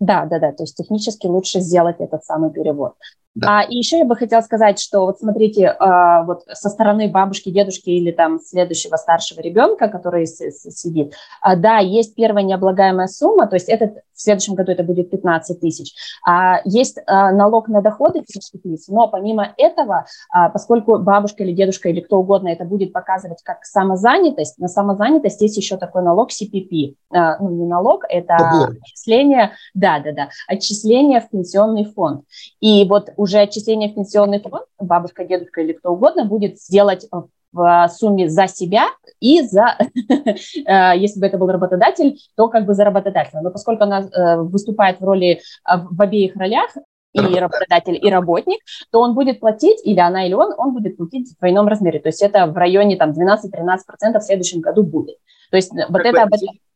Да, 0.00 0.24
да, 0.24 0.38
да, 0.38 0.52
то 0.52 0.62
есть 0.62 0.76
технически 0.76 1.26
лучше 1.26 1.60
сделать 1.60 1.96
этот 2.00 2.24
самый 2.24 2.50
перевод. 2.50 2.94
Да. 3.34 3.60
А, 3.60 3.62
и 3.62 3.76
еще 3.76 3.98
я 3.98 4.04
бы 4.04 4.16
хотела 4.16 4.40
сказать, 4.40 4.80
что 4.80 5.04
вот 5.04 5.20
смотрите, 5.20 5.68
а, 5.68 6.24
вот 6.24 6.42
со 6.52 6.68
стороны 6.68 7.08
бабушки, 7.08 7.50
дедушки 7.50 7.90
или 7.90 8.10
там 8.10 8.40
следующего 8.40 8.96
старшего 8.96 9.40
ребенка, 9.40 9.88
который 9.88 10.26
сидит, 10.26 11.14
а, 11.40 11.54
да, 11.54 11.78
есть 11.78 12.14
первая 12.16 12.42
необлагаемая 12.42 13.06
сумма, 13.06 13.46
то 13.46 13.54
есть 13.54 13.68
этот, 13.68 13.98
в 14.20 14.22
следующем 14.22 14.54
году 14.54 14.70
это 14.70 14.82
будет 14.82 15.10
15 15.10 15.60
тысяч. 15.60 15.94
А, 16.26 16.60
есть 16.64 16.98
а, 17.06 17.32
налог 17.32 17.68
на 17.68 17.80
доходы 17.80 18.22
физических 18.26 18.60
лиц, 18.64 18.88
но 18.88 19.08
помимо 19.08 19.54
этого, 19.56 20.04
а, 20.30 20.50
поскольку 20.50 20.98
бабушка 20.98 21.42
или 21.42 21.52
дедушка 21.52 21.88
или 21.88 22.00
кто 22.00 22.18
угодно 22.18 22.48
это 22.48 22.64
будет 22.64 22.92
показывать 22.92 23.42
как 23.42 23.64
самозанятость, 23.64 24.58
на 24.58 24.68
самозанятость 24.68 25.40
есть 25.40 25.56
еще 25.56 25.78
такой 25.78 26.02
налог 26.02 26.30
CPP. 26.30 26.96
А, 27.10 27.38
ну, 27.38 27.48
не 27.48 27.64
налог, 27.66 28.04
это 28.10 28.36
отчисление, 28.82 29.52
да, 29.72 30.00
да, 30.00 30.12
да, 30.12 30.28
отчисление 30.46 31.22
в 31.22 31.30
пенсионный 31.30 31.86
фонд. 31.86 32.24
И 32.60 32.86
вот 32.86 33.10
уже 33.16 33.38
отчисление 33.38 33.88
в 33.88 33.94
пенсионный 33.94 34.40
фонд, 34.40 34.66
бабушка, 34.78 35.24
дедушка 35.24 35.62
или 35.62 35.72
кто 35.72 35.92
угодно 35.92 36.26
будет 36.26 36.60
сделать 36.60 37.06
в 37.52 37.88
сумме 37.88 38.28
за 38.28 38.46
себя 38.48 38.88
и 39.20 39.42
за, 39.42 39.76
э, 40.08 40.98
если 40.98 41.20
бы 41.20 41.26
это 41.26 41.38
был 41.38 41.48
работодатель, 41.48 42.18
то 42.36 42.48
как 42.48 42.66
бы 42.66 42.74
за 42.74 42.84
работодателя. 42.84 43.40
Но 43.42 43.50
поскольку 43.50 43.84
она 43.84 44.00
э, 44.00 44.36
выступает 44.40 45.00
в 45.00 45.04
роли, 45.04 45.32
э, 45.32 45.40
в 45.64 46.00
обеих 46.00 46.36
ролях, 46.36 46.70
и 47.12 47.18
работодатель, 47.18 47.98
и 48.00 48.08
работник, 48.08 48.60
то 48.92 49.00
он 49.00 49.16
будет 49.16 49.40
платить, 49.40 49.80
или 49.84 49.98
она, 49.98 50.26
или 50.26 50.32
он, 50.32 50.54
он 50.56 50.72
будет 50.72 50.96
платить 50.96 51.28
в 51.28 51.38
двойном 51.38 51.66
размере. 51.66 51.98
То 51.98 52.08
есть 52.08 52.22
это 52.22 52.46
в 52.46 52.56
районе 52.56 52.96
там 52.96 53.10
12-13% 53.10 54.18
в 54.20 54.22
следующем 54.22 54.60
году 54.60 54.84
будет. 54.84 55.16
То 55.50 55.56
есть 55.56 55.70
как 55.70 55.90
вот 55.90 56.02
это... 56.02 56.28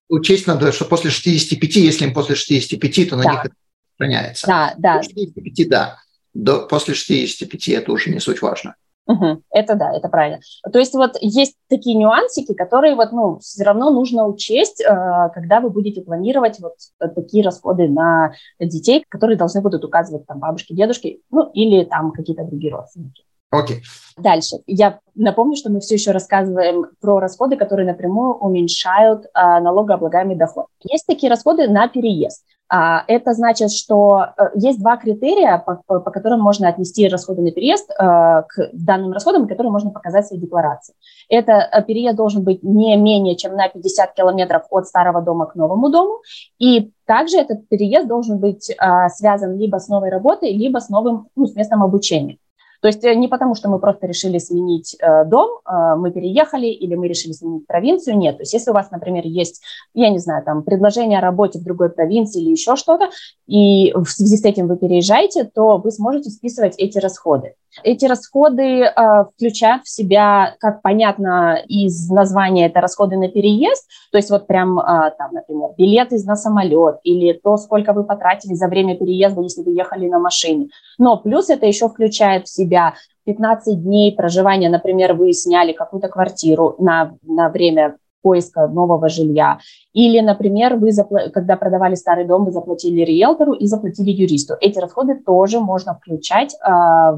Учесть 0.09 0.49
надо, 0.49 0.73
что 0.73 0.87
после 0.87 1.11
65, 1.11 1.77
если 1.77 2.07
им 2.07 2.15
после 2.15 2.35
65, 2.35 3.11
то 3.11 3.17
на 3.17 3.23
да. 3.23 3.31
них 3.31 3.45
это 3.45 3.55
сохраняется. 3.93 4.47
Да, 4.49 4.75
да. 4.77 4.97
После 4.97 5.27
65, 5.27 5.69
да 5.69 5.99
до, 6.35 6.67
после 6.67 6.95
65 6.95 7.69
это 7.69 7.93
уже 7.93 8.11
не 8.11 8.21
суть 8.21 8.43
важно. 8.43 8.75
Угу, 9.07 9.43
это 9.51 9.75
да, 9.75 9.93
это 9.95 10.09
правильно. 10.09 10.41
То 10.73 10.79
есть 10.79 10.95
вот 10.95 11.19
есть 11.21 11.57
такие 11.69 11.97
нюансики, 11.97 12.55
которые 12.55 12.95
вот, 12.95 13.13
ну, 13.13 13.39
все 13.39 13.63
равно 13.65 13.91
нужно 13.91 14.27
учесть, 14.27 14.81
э, 14.81 14.87
когда 15.35 15.61
вы 15.61 15.69
будете 15.69 16.01
планировать 16.01 16.59
вот 16.61 16.75
такие 17.15 17.45
расходы 17.45 17.89
на 17.89 18.33
детей, 18.59 19.05
которые 19.09 19.37
должны 19.37 19.61
будут 19.61 19.85
указывать 19.85 20.27
там 20.27 20.39
бабушки, 20.39 20.73
дедушки, 20.73 21.21
ну, 21.31 21.51
или 21.53 21.85
там 21.85 22.13
какие-то 22.13 22.45
другие 22.45 22.73
родственники. 22.73 23.25
Окей. 23.55 23.83
Дальше. 24.17 24.59
Я 24.67 25.01
напомню, 25.15 25.57
что 25.57 25.71
мы 25.71 25.81
все 25.81 25.95
еще 25.95 26.13
рассказываем 26.13 26.87
про 27.01 27.19
расходы, 27.19 27.57
которые 27.57 27.87
напрямую 27.87 28.35
уменьшают 28.35 29.27
а, 29.35 29.61
налогооблагаемый 29.61 30.37
доход. 30.37 30.67
Есть 30.83 31.07
такие 31.07 31.31
расходы 31.31 31.69
на 31.69 31.89
переезд. 31.89 32.45
А, 32.69 33.05
это 33.09 33.35
значит, 33.35 33.71
что 33.73 34.27
э, 34.37 34.51
есть 34.55 34.81
два 34.81 34.97
критерия, 34.97 35.59
по, 35.59 35.83
по, 35.87 36.01
по 36.01 36.11
которым 36.11 36.41
можно 36.41 36.69
отнести 36.69 37.07
расходы 37.09 37.43
на 37.43 37.51
переезд 37.51 37.91
э, 37.91 37.95
к 37.95 38.71
данным 38.73 39.13
расходам, 39.13 39.47
которые 39.47 39.71
можно 39.71 39.91
показать 39.91 40.25
в 40.25 40.29
своей 40.29 40.43
декларации. 40.43 40.95
Это 41.29 41.53
э, 41.53 41.83
переезд 41.83 42.17
должен 42.17 42.43
быть 42.43 42.63
не 42.63 42.97
менее 42.97 43.37
чем 43.37 43.55
на 43.55 43.69
50 43.69 44.15
километров 44.15 44.63
от 44.71 44.87
старого 44.87 45.21
дома 45.21 45.47
к 45.47 45.57
новому 45.57 45.91
дому, 45.91 46.23
и 46.59 46.91
также 47.07 47.37
этот 47.37 47.69
переезд 47.69 48.09
должен 48.09 48.39
быть 48.39 48.75
связан 49.15 49.59
либо 49.59 49.77
с 49.77 49.89
новой 49.89 50.09
работой, 50.09 50.53
либо 50.53 50.79
с 50.79 50.89
новым, 50.89 51.29
ну, 51.37 51.47
с 51.47 51.55
местом 51.55 51.83
обучения. 51.83 52.39
То 52.85 52.89
есть 52.89 53.03
э, 53.03 53.15
не 53.15 53.29
потому, 53.29 53.55
что 53.55 53.71
мы 53.71 53.79
просто 53.79 54.07
решили 54.07 54.37
сменить 54.37 54.95
э, 55.01 55.25
дом, 55.25 55.59
э, 55.67 55.95
мы 55.97 56.11
переехали 56.11 56.67
или 56.67 56.97
мы 56.97 57.09
решили 57.09 57.33
сменить 57.33 57.67
провинцию, 57.67 58.19
нет. 58.19 58.37
То 58.37 58.43
есть 58.43 58.53
если 58.53 58.73
у 58.73 58.75
вас, 58.75 58.91
например, 58.91 59.25
есть, 59.25 59.63
я 59.95 60.11
не 60.11 60.19
знаю, 60.19 60.45
там 60.45 60.63
предложение 60.63 61.19
о 61.19 61.23
работе 61.23 61.59
в 61.59 61.65
другой 61.65 61.89
провинции 61.89 62.43
или 62.43 62.51
еще 62.51 62.77
что-то, 62.77 63.09
и 63.47 63.91
в 63.95 64.05
связи 64.05 64.37
с 64.37 64.45
этим 64.45 64.69
вы 64.69 64.77
переезжаете, 64.77 65.45
то 65.45 65.79
вы 65.79 65.91
сможете 65.93 66.29
списывать 66.29 66.75
эти 66.77 66.99
расходы. 66.99 67.55
Эти 67.83 68.07
расходы 68.07 68.83
э, 68.83 68.93
включают 69.35 69.85
в 69.85 69.89
себя, 69.89 70.55
как 70.61 70.83
понятно 70.83 71.59
из 71.67 72.09
названия, 72.09 72.67
это 72.67 72.81
расходы 72.81 73.17
на 73.17 73.29
переезд, 73.29 73.89
то 74.13 74.19
есть 74.19 74.31
вот 74.31 74.47
прям 74.47 74.79
э, 74.79 74.83
там, 75.19 75.33
например, 75.33 75.71
билеты 75.77 76.17
на 76.25 76.37
самолет 76.37 76.99
или 77.03 77.33
то, 77.33 77.57
сколько 77.57 77.93
вы 77.93 78.05
потратили 78.05 78.55
за 78.55 78.69
время 78.69 78.97
переезда, 78.97 79.43
если 79.43 79.63
вы 79.63 79.73
ехали 79.73 80.09
на 80.09 80.19
машине. 80.19 80.69
Но 80.99 81.17
плюс 81.17 81.51
это 81.51 81.67
еще 81.67 81.89
включает 81.89 82.47
в 82.47 82.55
себя 82.55 82.95
15 83.25 83.83
дней 83.83 84.15
проживания, 84.15 84.69
например, 84.69 85.15
вы 85.15 85.33
сняли 85.33 85.73
какую-то 85.73 86.09
квартиру 86.09 86.77
на, 86.79 87.15
на 87.23 87.49
время 87.49 87.97
поиска 88.25 88.67
нового 88.67 89.09
жилья. 89.09 89.59
Или, 89.93 90.21
например, 90.21 90.77
вы, 90.77 90.89
запла- 90.89 91.29
когда 91.31 91.57
продавали 91.57 91.95
старый 91.95 92.25
дом, 92.25 92.45
вы 92.47 92.53
заплатили 92.53 93.05
риэлтору 93.05 93.53
и 93.53 93.67
заплатили 93.67 94.11
юристу. 94.11 94.55
Эти 94.61 94.79
расходы 94.81 95.15
тоже 95.27 95.61
можно 95.61 95.95
включать 95.95 96.55
э, 96.55 96.69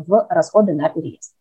в 0.06 0.26
расходы 0.28 0.74
на 0.74 0.88
переезд. 0.88 1.32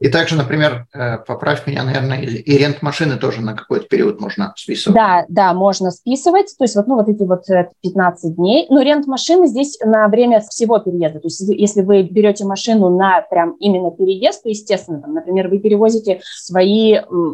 И 0.00 0.08
также, 0.08 0.36
например, 0.36 0.86
э, 0.94 1.18
поправь 1.18 1.66
меня, 1.66 1.82
наверное, 1.82 2.20
и 2.22 2.58
рент 2.58 2.82
машины 2.82 3.16
тоже 3.16 3.40
на 3.40 3.54
какой-то 3.54 3.86
период 3.88 4.20
можно 4.20 4.52
списывать. 4.56 4.94
Да, 4.94 5.24
да, 5.28 5.52
можно 5.54 5.90
списывать. 5.90 6.54
То 6.56 6.64
есть 6.64 6.76
вот, 6.76 6.86
ну, 6.86 6.96
вот 6.96 7.08
эти 7.08 7.22
вот 7.22 7.44
15 7.82 8.24
э, 8.24 8.34
дней. 8.34 8.66
Но 8.70 8.82
рент 8.82 9.06
машины 9.06 9.48
здесь 9.48 9.78
на 9.84 10.06
время 10.08 10.40
всего 10.40 10.78
переезда. 10.78 11.20
То 11.20 11.26
есть 11.26 11.40
если 11.48 11.82
вы 11.82 12.02
берете 12.02 12.44
машину 12.44 12.96
на 12.96 13.22
прям 13.22 13.52
именно 13.58 13.90
переезд, 13.90 14.44
то, 14.44 14.48
естественно, 14.48 15.00
там, 15.00 15.14
например, 15.14 15.48
вы 15.48 15.58
перевозите 15.58 16.20
свои, 16.22 16.90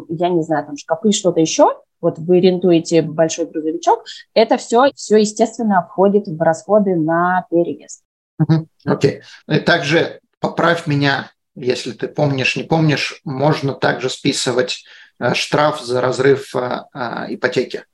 я 0.09 0.29
не 0.29 0.41
знаю, 0.41 0.65
там, 0.65 0.77
шкафы, 0.77 1.11
что-то 1.11 1.39
еще, 1.39 1.75
вот 2.01 2.17
вы 2.17 2.39
рентуете 2.39 3.01
большой 3.01 3.45
грузовичок, 3.45 4.05
это 4.33 4.57
все, 4.57 4.91
все 4.95 5.17
естественно, 5.17 5.87
входит 5.89 6.27
в 6.27 6.41
расходы 6.41 6.95
на 6.95 7.45
переезд. 7.49 8.03
Окей. 8.85 9.21
Okay. 9.47 9.59
Также 9.61 10.19
поправь 10.39 10.87
меня, 10.87 11.31
если 11.55 11.91
ты 11.91 12.07
помнишь, 12.07 12.55
не 12.55 12.63
помнишь, 12.63 13.21
можно 13.23 13.73
также 13.73 14.09
списывать 14.09 14.83
э, 15.19 15.33
штраф 15.33 15.81
за 15.81 16.01
разрыв 16.01 16.55
э, 16.55 16.83
э, 16.93 17.25
ипотеки. 17.29 17.85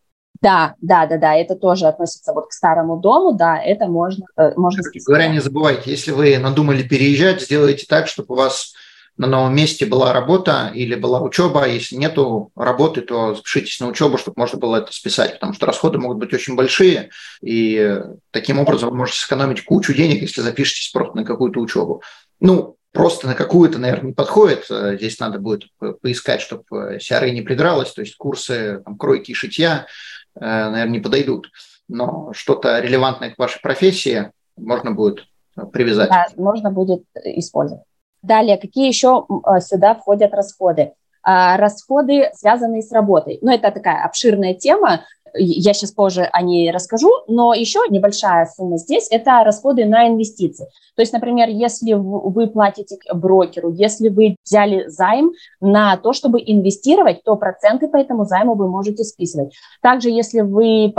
Да, 0.41 0.73
да, 0.81 1.05
да, 1.05 1.17
да, 1.17 1.35
это 1.35 1.55
тоже 1.55 1.85
относится 1.85 2.33
вот 2.33 2.47
к 2.47 2.51
старому 2.51 2.97
дому, 2.97 3.33
да, 3.33 3.61
это 3.61 3.85
можно, 3.85 4.25
можно 4.55 4.81
списывать. 4.81 5.07
Говоря, 5.07 5.27
не 5.31 5.39
забывайте, 5.39 5.91
если 5.91 6.11
вы 6.11 6.35
надумали 6.39 6.81
переезжать, 6.81 7.43
сделайте 7.43 7.85
так, 7.87 8.07
чтобы 8.07 8.33
у 8.33 8.37
вас 8.37 8.73
на 9.17 9.27
новом 9.27 9.55
месте 9.55 9.85
была 9.85 10.13
работа 10.13 10.71
или 10.73 10.95
была 10.95 11.21
учеба. 11.21 11.67
Если 11.67 11.95
нету 11.95 12.51
работы, 12.55 13.01
то 13.01 13.35
запишитесь 13.35 13.79
на 13.79 13.87
учебу, 13.87 14.17
чтобы 14.17 14.33
можно 14.37 14.57
было 14.57 14.77
это 14.77 14.91
списать, 14.91 15.33
потому 15.33 15.53
что 15.53 15.67
расходы 15.67 15.99
могут 15.99 16.17
быть 16.17 16.33
очень 16.33 16.55
большие, 16.55 17.11
и 17.43 18.01
таким 18.31 18.57
образом 18.57 18.89
вы 18.89 18.95
можете 18.95 19.19
сэкономить 19.19 19.63
кучу 19.63 19.93
денег, 19.93 20.21
если 20.21 20.41
запишетесь 20.41 20.89
просто 20.91 21.17
на 21.17 21.23
какую-то 21.23 21.59
учебу. 21.59 22.01
Ну, 22.39 22.77
просто 22.91 23.27
на 23.27 23.35
какую-то, 23.35 23.77
наверное, 23.79 24.07
не 24.07 24.13
подходит. 24.13 24.65
Здесь 24.67 25.19
надо 25.19 25.39
будет 25.39 25.63
поискать, 26.01 26.41
чтобы 26.41 26.97
CRA 26.97 27.29
не 27.31 27.41
придралось, 27.41 27.93
то 27.93 28.01
есть 28.01 28.15
курсы 28.17 28.81
там, 28.83 28.97
кройки 28.97 29.31
и 29.31 29.35
шитья, 29.35 29.87
э, 30.35 30.39
наверное, 30.39 30.93
не 30.93 30.99
подойдут. 30.99 31.49
Но 31.87 32.31
что-то 32.33 32.79
релевантное 32.79 33.31
к 33.31 33.37
вашей 33.37 33.61
профессии 33.61 34.31
можно 34.55 34.91
будет 34.91 35.25
привязать. 35.73 36.09
Да, 36.09 36.27
можно 36.37 36.71
будет 36.71 37.03
использовать. 37.23 37.83
Далее, 38.21 38.57
какие 38.57 38.87
еще 38.87 39.25
сюда 39.59 39.95
входят 39.95 40.33
расходы? 40.33 40.93
А, 41.23 41.57
расходы, 41.57 42.31
связанные 42.33 42.81
с 42.81 42.91
работой. 42.91 43.37
Ну, 43.41 43.51
это 43.51 43.71
такая 43.71 44.03
обширная 44.03 44.55
тема, 44.55 45.05
я 45.35 45.73
сейчас 45.73 45.91
позже 45.91 46.23
о 46.31 46.41
ней 46.41 46.71
расскажу, 46.71 47.09
но 47.27 47.53
еще 47.53 47.79
небольшая 47.89 48.45
сумма 48.45 48.77
здесь– 48.77 49.07
это 49.11 49.43
расходы 49.43 49.85
на 49.85 50.07
инвестиции. 50.07 50.67
То 50.95 51.01
есть, 51.01 51.13
например, 51.13 51.49
если 51.49 51.93
вы 51.93 52.47
платите 52.47 52.97
брокеру, 53.13 53.71
если 53.71 54.09
вы 54.09 54.35
взяли 54.43 54.87
займ 54.87 55.31
на 55.59 55.97
то, 55.97 56.13
чтобы 56.13 56.41
инвестировать, 56.45 57.23
то 57.23 57.35
проценты 57.35 57.87
по 57.87 57.97
этому 57.97 58.25
займу 58.25 58.55
вы 58.55 58.67
можете 58.69 59.03
списывать. 59.03 59.53
Также, 59.81 60.09
если 60.09 60.41
вы, 60.41 60.93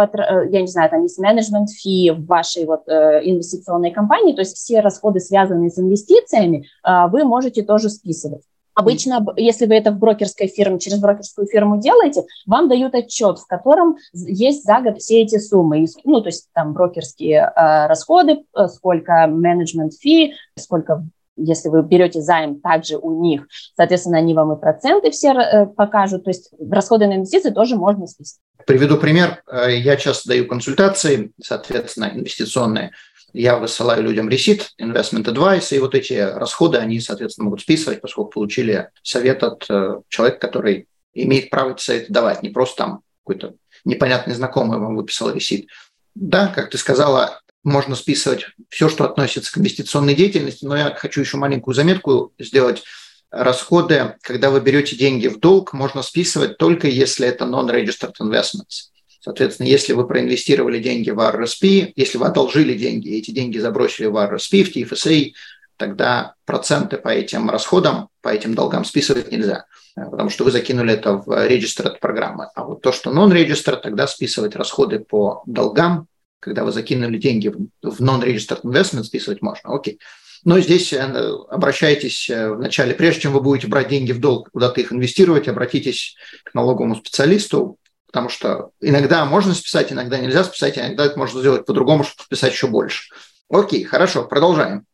я 0.51 0.61
не 0.61 0.67
знаю, 0.67 0.91
там 0.91 1.03
есть 1.03 1.19
менеджмент 1.19 1.71
фи 1.71 2.11
в 2.11 2.27
вашей 2.27 2.65
вот 2.65 2.89
э, 2.89 3.21
инвестиционной 3.25 3.91
компании, 3.91 4.35
то 4.35 4.41
есть 4.41 4.57
все 4.57 4.81
расходы, 4.81 5.21
связанные 5.21 5.71
с 5.71 5.79
инвестициями, 5.79 6.67
э, 6.85 7.09
вы 7.11 7.25
можете 7.25 7.63
тоже 7.63 7.89
списывать. 7.91 8.43
Обычно, 8.75 9.25
если 9.37 9.67
вы 9.67 9.75
это 9.75 9.91
в 9.91 9.99
брокерской 9.99 10.47
фирме, 10.47 10.79
через 10.79 10.99
брокерскую 10.99 11.47
фирму 11.47 11.81
делаете, 11.81 12.25
вам 12.47 12.69
дают 12.69 12.95
отчет, 12.95 13.39
в 13.39 13.47
котором 13.47 13.97
есть 14.13 14.65
за 14.65 14.81
год 14.81 14.99
все 14.99 15.23
эти 15.23 15.39
суммы. 15.39 15.87
Ну, 16.05 16.21
то 16.21 16.29
есть 16.29 16.49
там 16.55 16.73
брокерские 16.73 17.53
э, 17.55 17.87
расходы, 17.87 18.45
сколько 18.69 19.27
менеджмент 19.27 19.95
фи, 19.95 20.35
сколько 20.59 21.05
если 21.37 21.69
вы 21.69 21.83
берете 21.83 22.21
займ 22.21 22.61
также 22.61 22.97
у 22.97 23.23
них, 23.23 23.47
соответственно, 23.75 24.19
они 24.19 24.35
вам 24.35 24.53
и 24.53 24.61
проценты 24.61 25.11
все 25.11 25.33
э, 25.33 25.67
покажут, 25.67 26.25
то 26.25 26.31
есть 26.31 26.51
расходы 26.71 27.07
на 27.07 27.17
инвестиции 27.17 27.51
тоже 27.51 27.77
можно 27.77 28.07
списать. 28.07 28.41
Приведу 28.67 28.97
пример. 28.97 29.43
Э, 29.51 29.75
я 29.75 29.97
часто 29.97 30.29
даю 30.29 30.47
консультации, 30.47 31.33
соответственно, 31.43 32.11
инвестиционные 32.15 32.93
я 33.33 33.57
высылаю 33.57 34.03
людям 34.03 34.29
ресит, 34.29 34.73
investment 34.81 35.25
advice, 35.25 35.75
и 35.75 35.79
вот 35.79 35.95
эти 35.95 36.15
расходы 36.15 36.79
они, 36.79 37.01
соответственно, 37.01 37.47
могут 37.47 37.63
списывать, 37.63 38.01
поскольку 38.01 38.31
получили 38.31 38.91
совет 39.03 39.43
от 39.43 39.67
э, 39.69 40.01
человека, 40.09 40.39
который 40.39 40.89
имеет 41.15 41.51
право 41.51 41.73
эти 41.73 41.83
советы 41.83 42.13
давать, 42.13 42.43
не 42.43 42.51
просто 42.51 42.77
там 42.77 43.01
какой-то 43.25 43.55
непонятный 43.85 44.35
знакомый 44.35 44.79
вам 44.79 44.97
выписал 44.97 45.31
ресит. 45.31 45.69
Да, 46.15 46.49
как 46.49 46.71
ты 46.71 46.79
сказала, 46.79 47.41
можно 47.65 47.95
списывать 47.95 48.47
все, 48.69 48.89
что 48.89 49.05
относится 49.05 49.53
к 49.53 49.59
инвестиционной 49.59 50.15
деятельности, 50.15 50.65
но 50.65 50.77
я 50.77 50.95
хочу 50.95 51.21
еще 51.21 51.37
маленькую 51.37 51.75
заметку 51.75 52.33
сделать. 52.39 52.83
Расходы, 53.31 54.17
когда 54.21 54.51
вы 54.51 54.61
берете 54.61 54.95
деньги 54.95 55.27
в 55.27 55.39
долг, 55.39 55.73
можно 55.73 56.03
списывать 56.03 56.59
только 56.59 56.87
если 56.87 57.27
это 57.27 57.47
non-registered 57.47 58.13
investments. 58.21 58.92
Соответственно, 59.23 59.69
если 59.69 59.93
вы 59.93 60.05
проинвестировали 60.09 60.81
деньги 60.81 61.11
в 61.11 61.21
RRSP, 61.21 61.93
если 61.95 62.19
вы 62.19 62.27
одолжили 62.27 62.75
деньги, 62.75 63.09
и 63.09 63.19
эти 63.19 63.31
деньги 63.31 63.57
забросили 63.57 64.07
в 64.07 64.17
RRSP, 64.17 64.65
в 64.65 64.77
TFSA, 64.77 65.31
тогда 65.77 66.35
проценты 66.45 66.97
по 66.97 67.09
этим 67.09 67.49
расходам, 67.49 68.09
по 68.21 68.31
этим 68.31 68.55
долгам 68.55 68.85
списывать 68.85 69.31
нельзя, 69.31 69.67
потому 69.95 70.29
что 70.29 70.43
вы 70.43 70.51
закинули 70.51 70.95
это 70.95 71.19
в 71.19 71.29
registered 71.29 72.01
программы. 72.01 72.49
А 72.57 72.65
вот 72.65 72.83
то, 72.83 72.91
что 72.91 73.13
non-registered, 73.13 73.81
тогда 73.81 74.09
списывать 74.09 74.57
расходы 74.57 74.99
по 74.99 75.45
долгам, 75.47 76.09
когда 76.41 76.65
вы 76.65 76.73
закинули 76.73 77.17
деньги 77.17 77.47
в 77.81 78.01
non-registered 78.01 78.63
investment, 78.63 79.05
списывать 79.05 79.41
можно. 79.41 79.73
Окей. 79.73 80.01
Но 80.45 80.59
здесь 80.59 80.93
э, 80.93 80.99
обращайтесь 80.99 82.29
э, 82.29 82.53
вначале, 82.53 82.95
прежде 82.95 83.21
чем 83.21 83.35
вы 83.35 83.41
будете 83.41 83.69
брать 83.69 83.87
деньги 83.87 84.11
в 84.11 84.19
долг, 84.19 84.51
куда-то 84.51 84.81
их 84.81 84.93
инвестировать, 84.93 85.47
обратитесь 85.47 86.17
к 86.43 86.53
налоговому 86.55 86.97
специалисту, 86.97 87.79
потому 88.13 88.29
что 88.29 88.71
иногда 88.83 89.25
можно 89.25 89.55
списать, 89.55 89.91
иногда 89.91 90.19
нельзя 90.19 90.45
списать, 90.45 90.79
иногда 90.79 91.07
это 91.07 91.19
можно 91.19 91.41
сделать 91.41 91.65
по-другому, 91.65 92.05
чтобы 92.05 92.23
списать 92.25 92.53
еще 92.53 92.67
больше. 92.67 93.13
Окей, 93.49 93.85
хорошо, 93.85 94.25
продолжаем. 94.25 94.85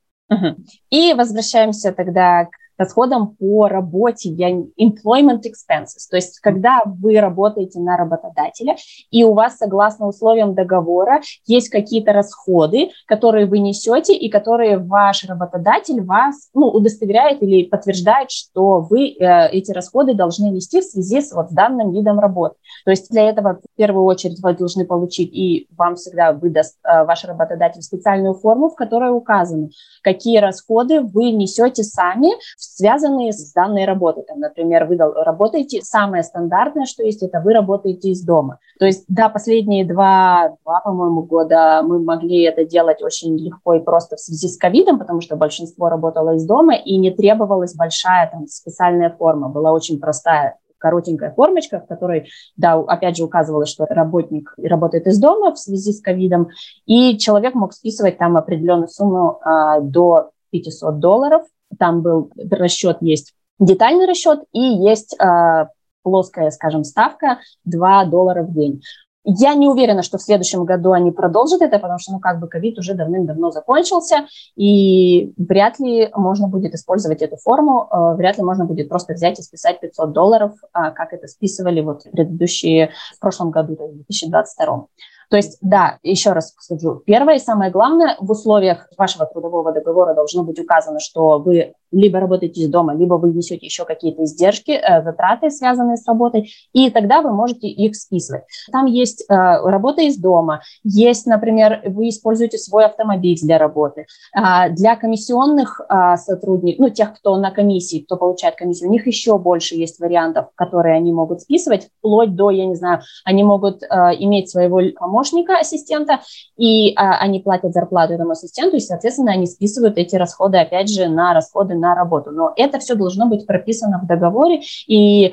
И 0.90 1.14
возвращаемся 1.14 1.92
тогда 1.92 2.44
к 2.44 2.50
расходам 2.78 3.37
по 3.37 3.68
работе, 3.68 4.30
я 4.30 4.50
employment 4.50 5.42
expenses, 5.42 6.06
то 6.08 6.16
есть 6.16 6.38
когда 6.40 6.82
вы 6.85 7.20
работаете 7.20 7.80
на 7.80 7.97
работодателя, 7.97 8.76
и 9.11 9.25
у 9.25 9.35
вас, 9.35 9.56
согласно 9.56 10.06
условиям 10.06 10.54
договора, 10.54 11.20
есть 11.47 11.68
какие-то 11.68 12.12
расходы, 12.12 12.90
которые 13.06 13.47
вы 13.47 13.58
несете, 13.58 14.14
и 14.14 14.30
которые 14.30 14.78
ваш 14.78 15.25
работодатель 15.25 16.02
вас 16.02 16.49
ну, 16.54 16.68
удостоверяет 16.68 17.42
или 17.42 17.64
подтверждает, 17.64 18.30
что 18.30 18.80
вы 18.80 19.08
э, 19.08 19.50
эти 19.50 19.73
расходы 19.73 20.14
должны 20.14 20.47
нести 20.47 20.80
в 20.80 20.85
связи 20.85 21.20
с 21.20 21.32
вот 21.32 21.49
данным 21.50 21.92
видом 21.92 22.20
работы. 22.20 22.56
То 22.85 22.90
есть 22.90 23.11
для 23.11 23.28
этого 23.28 23.54
в 23.54 23.76
первую 23.76 24.04
очередь 24.04 24.40
вы 24.40 24.54
должны 24.54 24.85
получить, 24.87 25.30
и 25.32 25.66
вам 25.76 25.97
всегда 25.97 26.32
выдаст 26.32 26.76
э, 26.85 27.04
ваш 27.04 27.25
работодатель 27.25 27.82
специальную 27.82 28.35
форму, 28.35 28.70
в 28.70 28.75
которой 28.75 29.11
указано, 29.11 29.68
какие 30.02 30.38
расходы 30.38 31.00
вы 31.00 31.30
несете 31.30 31.82
сами 31.82 32.28
в 32.56 32.62
связанные 32.78 33.32
с 33.32 33.52
данной 33.52 33.87
работой. 33.87 34.23
Там, 34.23 34.38
например, 34.38 34.85
вы 34.85 34.97
работаете, 34.97 35.82
самое 35.82 36.23
стандартное, 36.23 36.85
что 36.85 37.02
есть, 37.02 37.25
это 37.25 37.40
вы 37.40 37.52
работаете 37.52 38.11
из 38.11 38.23
дома. 38.23 38.61
То 38.78 38.87
есть, 38.87 39.04
да, 39.08 39.28
последние 39.28 39.85
два, 39.85 40.56
два 40.64 40.80
по-моему, 40.80 41.23
года 41.23 41.82
мы 41.85 41.99
могли 41.99 42.44
это 42.44 42.64
делать 42.64 43.02
очень 43.02 43.37
легко 43.37 43.75
и 43.75 43.80
просто 43.80 44.14
в 44.14 44.20
связи 44.20 44.47
с 44.47 44.56
ковидом, 44.56 45.00
потому 45.00 45.20
что 45.20 45.35
большинство 45.35 45.88
работало 45.88 46.37
из 46.37 46.47
дома, 46.47 46.76
и 46.76 46.97
не 46.99 47.11
требовалась 47.11 47.75
большая 47.75 48.30
там 48.30 48.47
специальная 48.47 49.11
форма, 49.11 49.49
была 49.49 49.73
очень 49.73 49.99
простая 49.99 50.56
коротенькая 50.78 51.32
формочка, 51.32 51.80
в 51.80 51.88
которой, 51.88 52.28
да, 52.56 52.75
опять 52.75 53.16
же 53.16 53.25
указывалось, 53.25 53.70
что 53.70 53.87
работник 53.87 54.54
работает 54.56 55.08
из 55.08 55.18
дома 55.18 55.52
в 55.52 55.58
связи 55.58 55.92
с 55.92 56.00
ковидом, 56.00 56.50
и 56.87 57.18
человек 57.18 57.54
мог 57.54 57.73
списывать 57.73 58.18
там 58.18 58.37
определенную 58.37 58.87
сумму 58.87 59.40
а, 59.42 59.80
до 59.80 60.30
500 60.52 61.00
долларов 61.00 61.42
там 61.78 62.02
был 62.02 62.30
расчет, 62.50 62.98
есть 63.00 63.34
детальный 63.58 64.06
расчет 64.06 64.40
и 64.52 64.60
есть 64.60 65.16
э, 65.20 65.66
плоская, 66.02 66.50
скажем, 66.50 66.84
ставка 66.84 67.38
2 67.64 68.04
доллара 68.06 68.42
в 68.42 68.52
день. 68.52 68.82
Я 69.30 69.52
не 69.54 69.68
уверена, 69.68 70.02
что 70.02 70.16
в 70.16 70.22
следующем 70.22 70.64
году 70.64 70.92
они 70.92 71.10
продолжат 71.12 71.60
это, 71.60 71.78
потому 71.78 71.98
что, 71.98 72.12
ну, 72.12 72.18
как 72.18 72.40
бы 72.40 72.48
ковид 72.48 72.78
уже 72.78 72.94
давным-давно 72.94 73.50
закончился, 73.50 74.26
и 74.56 75.34
вряд 75.37 75.78
ли 75.78 76.08
можно 76.14 76.48
будет 76.48 76.72
использовать 76.72 77.20
эту 77.20 77.37
форму, 77.37 77.88
э, 77.90 78.14
вряд 78.16 78.38
ли 78.38 78.44
можно 78.44 78.64
будет 78.64 78.88
просто 78.88 79.12
взять 79.12 79.38
и 79.38 79.42
списать 79.42 79.80
500 79.80 80.12
долларов, 80.12 80.52
э, 80.62 80.92
как 80.92 81.12
это 81.12 81.26
списывали 81.26 81.82
вот 81.82 82.04
предыдущие, 82.04 82.92
в 83.16 83.20
прошлом 83.20 83.50
году, 83.50 83.75
в 83.75 83.94
2022. 83.96 84.87
То 85.30 85.37
есть, 85.37 85.58
да, 85.61 85.99
еще 86.02 86.32
раз 86.32 86.54
скажу, 86.58 87.02
первое 87.04 87.37
и 87.37 87.40
самое 87.40 87.70
главное, 87.70 88.16
в 88.18 88.30
условиях 88.30 88.88
вашего 88.97 89.26
трудового 89.26 89.73
договора 89.73 90.14
должно 90.14 90.42
быть 90.42 90.58
указано, 90.58 91.00
что 91.00 91.38
вы 91.38 91.75
либо 91.90 92.20
работаете 92.20 92.62
из 92.62 92.68
дома, 92.68 92.94
либо 92.94 93.14
вы 93.14 93.32
несете 93.32 93.64
еще 93.64 93.85
какие-то 93.85 94.25
издержки, 94.25 94.73
э, 94.73 95.02
затраты, 95.02 95.50
связанные 95.50 95.97
с 95.97 96.06
работой, 96.06 96.50
и 96.73 96.90
тогда 96.90 97.23
вы 97.23 97.32
можете 97.32 97.66
их 97.68 97.97
списывать. 97.97 98.44
Там 98.70 98.87
есть 98.87 99.25
э, 99.28 99.35
работа 99.35 100.02
из 100.02 100.18
дома, 100.18 100.61
есть, 100.85 101.26
например, 101.26 101.82
вы 101.87 102.11
используете 102.11 102.58
свой 102.58 102.85
автомобиль 102.85 103.38
для 103.40 103.58
работы. 103.58 104.06
Э, 104.37 104.70
для 104.70 104.97
комиссионных 104.97 105.80
э, 105.80 106.16
сотрудников, 106.16 106.80
ну, 106.80 106.90
тех, 106.90 107.14
кто 107.14 107.37
на 107.37 107.50
комиссии, 107.50 108.00
кто 108.00 108.16
получает 108.16 108.56
комиссию, 108.56 108.90
у 108.90 108.92
них 108.92 109.06
еще 109.06 109.38
больше 109.38 109.75
есть 109.75 109.98
вариантов, 109.98 110.48
которые 110.55 110.96
они 110.96 111.12
могут 111.12 111.40
списывать, 111.40 111.88
вплоть 111.98 112.35
до, 112.35 112.50
я 112.50 112.66
не 112.66 112.74
знаю, 112.74 113.00
они 113.24 113.44
могут 113.44 113.83
э, 113.83 113.87
иметь 114.18 114.50
своего 114.50 114.81
помощника, 114.94 115.17
ассистента, 115.20 116.20
и 116.57 116.90
э, 116.90 116.94
они 116.96 117.40
платят 117.40 117.72
зарплату 117.72 118.14
этому 118.14 118.33
ассистенту, 118.33 118.76
и, 118.76 118.81
соответственно, 118.81 119.33
они 119.33 119.46
списывают 119.46 119.98
эти 119.98 120.16
расходы, 120.16 120.59
опять 120.59 120.88
же, 120.88 121.09
на 121.09 121.35
расходы 121.35 121.74
на 121.74 121.94
работу. 121.94 122.31
Но 122.31 122.52
это 122.57 122.78
все 122.78 122.94
должно 122.94 123.26
быть 123.26 123.46
прописано 123.46 124.00
в 124.02 124.07
договоре, 124.07 124.61
и 124.87 125.26
э, 125.26 125.33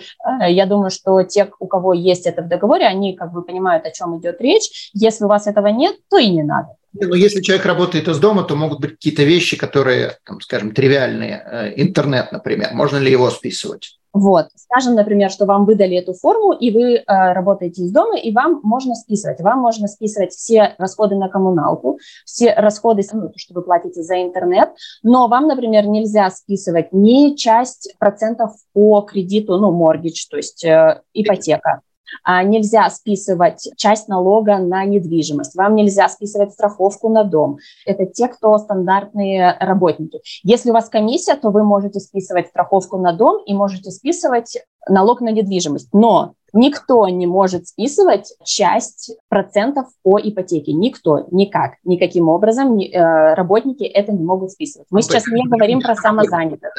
я 0.49 0.65
думаю, 0.65 0.89
что 0.91 1.21
те, 1.23 1.49
у 1.59 1.67
кого 1.67 1.93
есть 1.93 2.25
это 2.25 2.41
в 2.41 2.47
договоре, 2.47 2.85
они 2.85 3.15
как 3.15 3.31
бы 3.31 3.43
понимают, 3.43 3.85
о 3.85 3.91
чем 3.91 4.19
идет 4.19 4.41
речь. 4.41 4.91
Если 4.93 5.25
у 5.25 5.27
вас 5.27 5.47
этого 5.47 5.67
нет, 5.67 5.95
то 6.09 6.17
и 6.17 6.29
не 6.29 6.43
надо. 6.43 6.69
Но 6.97 7.15
если 7.15 7.41
человек 7.41 7.65
работает 7.65 8.07
из 8.07 8.19
дома, 8.19 8.43
то 8.43 8.55
могут 8.55 8.79
быть 8.79 8.91
какие-то 8.91 9.23
вещи, 9.23 9.57
которые, 9.57 10.17
там, 10.25 10.39
скажем, 10.39 10.71
тривиальные. 10.71 11.43
Э, 11.45 11.73
интернет, 11.75 12.31
например. 12.31 12.69
Можно 12.73 12.97
ли 12.97 13.11
его 13.11 13.29
списывать? 13.29 13.99
Вот, 14.15 14.47
скажем, 14.55 14.95
например, 14.95 15.29
что 15.29 15.45
вам 15.45 15.65
выдали 15.65 15.97
эту 15.97 16.13
форму, 16.13 16.53
и 16.53 16.71
вы 16.71 16.93
э, 16.93 17.03
работаете 17.05 17.81
из 17.81 17.91
дома, 17.91 18.17
и 18.17 18.31
вам 18.31 18.61
можно 18.63 18.95
списывать. 18.95 19.41
Вам 19.41 19.59
можно 19.59 19.89
списывать 19.89 20.31
все 20.31 20.73
расходы 20.77 21.15
на 21.15 21.27
коммуналку, 21.27 21.99
все 22.23 22.53
расходы, 22.53 23.03
ну, 23.11 23.33
что 23.35 23.53
вы 23.53 23.61
платите 23.61 24.03
за 24.03 24.23
интернет, 24.23 24.69
но 25.03 25.27
вам, 25.27 25.47
например, 25.47 25.87
нельзя 25.87 26.29
списывать 26.29 26.93
ни 26.93 27.35
часть 27.35 27.93
процентов 27.99 28.53
по 28.71 29.01
кредиту, 29.01 29.57
ну, 29.57 29.77
mortgage, 29.77 30.29
то 30.31 30.37
есть 30.37 30.63
э, 30.63 31.01
ипотека. 31.13 31.81
А, 32.23 32.43
нельзя 32.43 32.89
списывать 32.89 33.69
часть 33.77 34.07
налога 34.07 34.57
на 34.57 34.85
недвижимость, 34.85 35.55
вам 35.55 35.75
нельзя 35.75 36.09
списывать 36.09 36.53
страховку 36.53 37.09
на 37.09 37.23
дом. 37.23 37.57
Это 37.85 38.05
те, 38.05 38.27
кто 38.27 38.57
стандартные 38.57 39.57
работники. 39.59 40.21
Если 40.43 40.69
у 40.69 40.73
вас 40.73 40.89
комиссия, 40.89 41.35
то 41.35 41.49
вы 41.49 41.63
можете 41.63 41.99
списывать 41.99 42.47
страховку 42.47 42.97
на 42.97 43.13
дом 43.13 43.41
и 43.45 43.53
можете 43.53 43.91
списывать 43.91 44.57
налог 44.87 45.21
на 45.21 45.29
недвижимость. 45.29 45.93
Но 45.93 46.35
Никто 46.55 47.05
не 47.09 47.27
может 47.27 47.67
списывать 47.67 48.33
часть 48.45 49.17
процентов 49.27 49.87
по 50.03 50.17
ипотеке. 50.17 50.71
Никто, 50.71 51.27
никак, 51.29 51.73
никаким 51.83 52.29
образом 52.29 52.79
э, 52.79 53.33
работники 53.33 53.83
это 53.83 54.13
не 54.13 54.23
могут 54.23 54.51
списывать. 54.51 54.87
Мы 54.89 54.99
ну, 54.99 55.01
сейчас 55.01 55.27
не 55.27 55.45
говорим 55.45 55.81
про 55.81 55.95
самозанятых. 55.95 56.71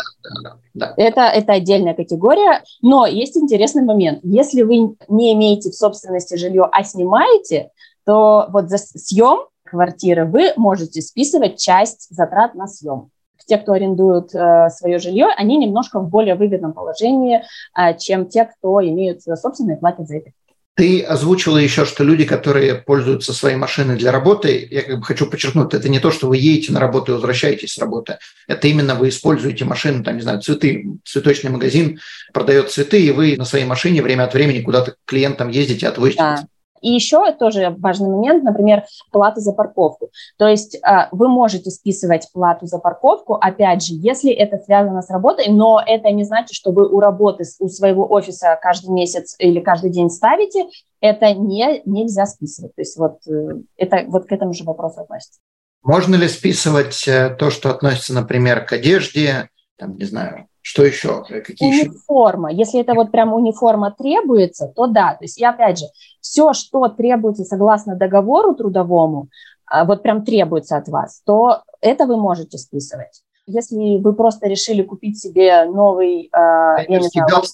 Это, 0.97 1.21
это 1.25 1.53
отдельная 1.53 1.93
категория. 1.93 2.63
Но 2.81 3.05
есть 3.05 3.37
интересный 3.37 3.83
момент. 3.83 4.21
Если 4.23 4.63
вы 4.63 4.97
не 5.09 5.35
имеете 5.35 5.69
в 5.69 5.75
собственности 5.75 6.37
жилье, 6.37 6.67
а 6.73 6.83
снимаете, 6.83 7.69
то 8.07 8.47
вот 8.49 8.71
за 8.71 8.79
съем 8.79 9.41
квартиры 9.63 10.25
вы 10.25 10.55
можете 10.57 11.03
списывать 11.03 11.59
часть 11.59 12.07
затрат 12.09 12.55
на 12.55 12.67
съем 12.67 13.11
те, 13.47 13.59
кто 13.59 13.73
арендуют 13.73 14.35
э, 14.35 14.69
свое 14.71 14.99
жилье, 14.99 15.29
они 15.37 15.57
немножко 15.57 16.01
в 16.01 16.09
более 16.09 16.35
выгодном 16.35 16.73
положении, 16.73 17.43
э, 17.77 17.97
чем 17.99 18.27
те, 18.27 18.45
кто 18.45 18.81
имеют 18.87 19.23
собственное 19.23 19.77
и 19.77 19.81
платят 19.81 20.09
за 20.09 20.19
это. 20.19 20.31
Ты 20.77 21.03
озвучила 21.03 21.57
еще, 21.57 21.87
что 21.87 22.05
люди, 22.05 22.27
которые 22.27 22.75
пользуются 22.75 23.33
своей 23.33 23.57
машиной 23.57 23.97
для 23.97 24.13
работы, 24.13 24.69
я 24.71 24.83
как 24.83 24.99
бы 24.99 25.05
хочу 25.05 25.27
подчеркнуть, 25.27 25.73
это 25.73 25.89
не 25.89 26.01
то, 26.01 26.11
что 26.11 26.29
вы 26.29 26.37
едете 26.37 26.71
на 26.71 26.81
работу 26.81 27.13
и 27.13 27.15
возвращаетесь 27.15 27.73
с 27.73 27.79
работы. 27.79 28.19
Это 28.47 28.69
именно 28.69 28.95
вы 28.95 29.09
используете 29.09 29.65
машину, 29.65 30.05
там, 30.05 30.17
не 30.17 30.23
знаю, 30.23 30.43
цветы, 30.43 30.85
цветочный 31.03 31.51
магазин 31.51 31.99
продает 32.35 32.71
цветы, 32.71 33.01
и 33.01 33.11
вы 33.11 33.37
на 33.39 33.47
своей 33.47 33.65
машине 33.65 34.03
время 34.03 34.25
от 34.25 34.35
времени 34.35 34.61
куда-то 34.61 34.93
к 34.93 34.97
клиентам 35.07 35.49
ездите, 35.49 35.89
отвозите 35.89 36.19
да. 36.19 36.47
И 36.87 36.91
еще 36.93 37.33
тоже 37.33 37.75
важный 37.81 38.09
момент, 38.09 38.45
например, 38.45 38.85
плата 39.11 39.41
за 39.41 39.53
парковку. 39.53 40.11
То 40.39 40.47
есть 40.47 40.79
а, 40.85 41.09
вы 41.11 41.27
можете 41.27 41.73
списывать 41.73 42.29
плату 42.33 42.67
за 42.67 42.79
парковку, 42.79 43.35
опять 43.35 43.85
же, 43.85 43.95
если 43.95 44.33
это 44.33 44.59
связано 44.59 45.03
с 45.03 45.11
работой, 45.11 45.49
но 45.49 45.83
это 45.85 46.13
не 46.13 46.23
значит, 46.23 46.53
что 46.53 46.71
вы 46.71 46.89
у 46.89 47.01
работы, 47.01 47.43
у 47.59 47.67
своего 47.67 48.09
офиса 48.09 48.57
каждый 48.63 48.91
месяц 48.91 49.35
или 49.41 49.59
каждый 49.59 49.91
день 49.91 50.11
ставите, 50.11 50.67
это 51.01 51.35
не, 51.35 51.83
нельзя 51.87 52.25
списывать. 52.25 52.73
То 52.77 52.83
есть 52.83 52.97
вот 52.97 53.19
э, 53.27 53.63
это 53.77 54.05
вот 54.07 54.27
к 54.27 54.33
этому 54.33 54.53
же 54.53 54.63
вопросу 54.63 55.01
относится. 55.01 55.41
Можно 55.83 56.15
ли 56.15 56.29
списывать 56.29 57.09
э, 57.09 57.35
то, 57.37 57.51
что 57.51 57.71
относится, 57.71 58.15
например, 58.15 58.65
к 58.65 58.73
одежде, 58.75 59.51
там, 59.77 59.97
не 59.97 60.05
знаю, 60.05 60.47
что 60.67 60.85
еще? 60.85 61.23
Какие 61.23 61.87
униформа. 61.87 62.51
Еще? 62.51 62.59
Если 62.59 62.81
это 62.81 62.95
вот 62.95 63.13
прям 63.13 63.33
униформа 63.33 63.95
требуется, 63.97 64.67
то 64.75 64.89
да. 64.89 65.15
То 65.15 65.23
есть, 65.23 65.39
и 65.39 65.45
опять 65.45 65.79
же, 65.79 65.85
все, 66.21 66.55
что 66.55 66.89
требуется 66.89 67.45
согласно 67.45 67.95
договору 67.95 68.53
трудовому, 68.53 69.29
а, 69.65 69.85
вот 69.85 70.03
прям 70.03 70.25
требуется 70.25 70.77
от 70.77 70.89
вас, 70.89 71.23
то 71.25 71.63
это 71.81 72.07
вы 72.07 72.17
можете 72.17 72.59
списывать. 72.59 73.23
Если 73.47 73.99
вы 73.99 74.13
просто 74.13 74.49
решили 74.49 74.83
купить 74.83 75.21
себе 75.21 75.67
новый, 75.67 76.31
я 76.33 76.85
не 76.89 77.09
знаю, 77.11 77.45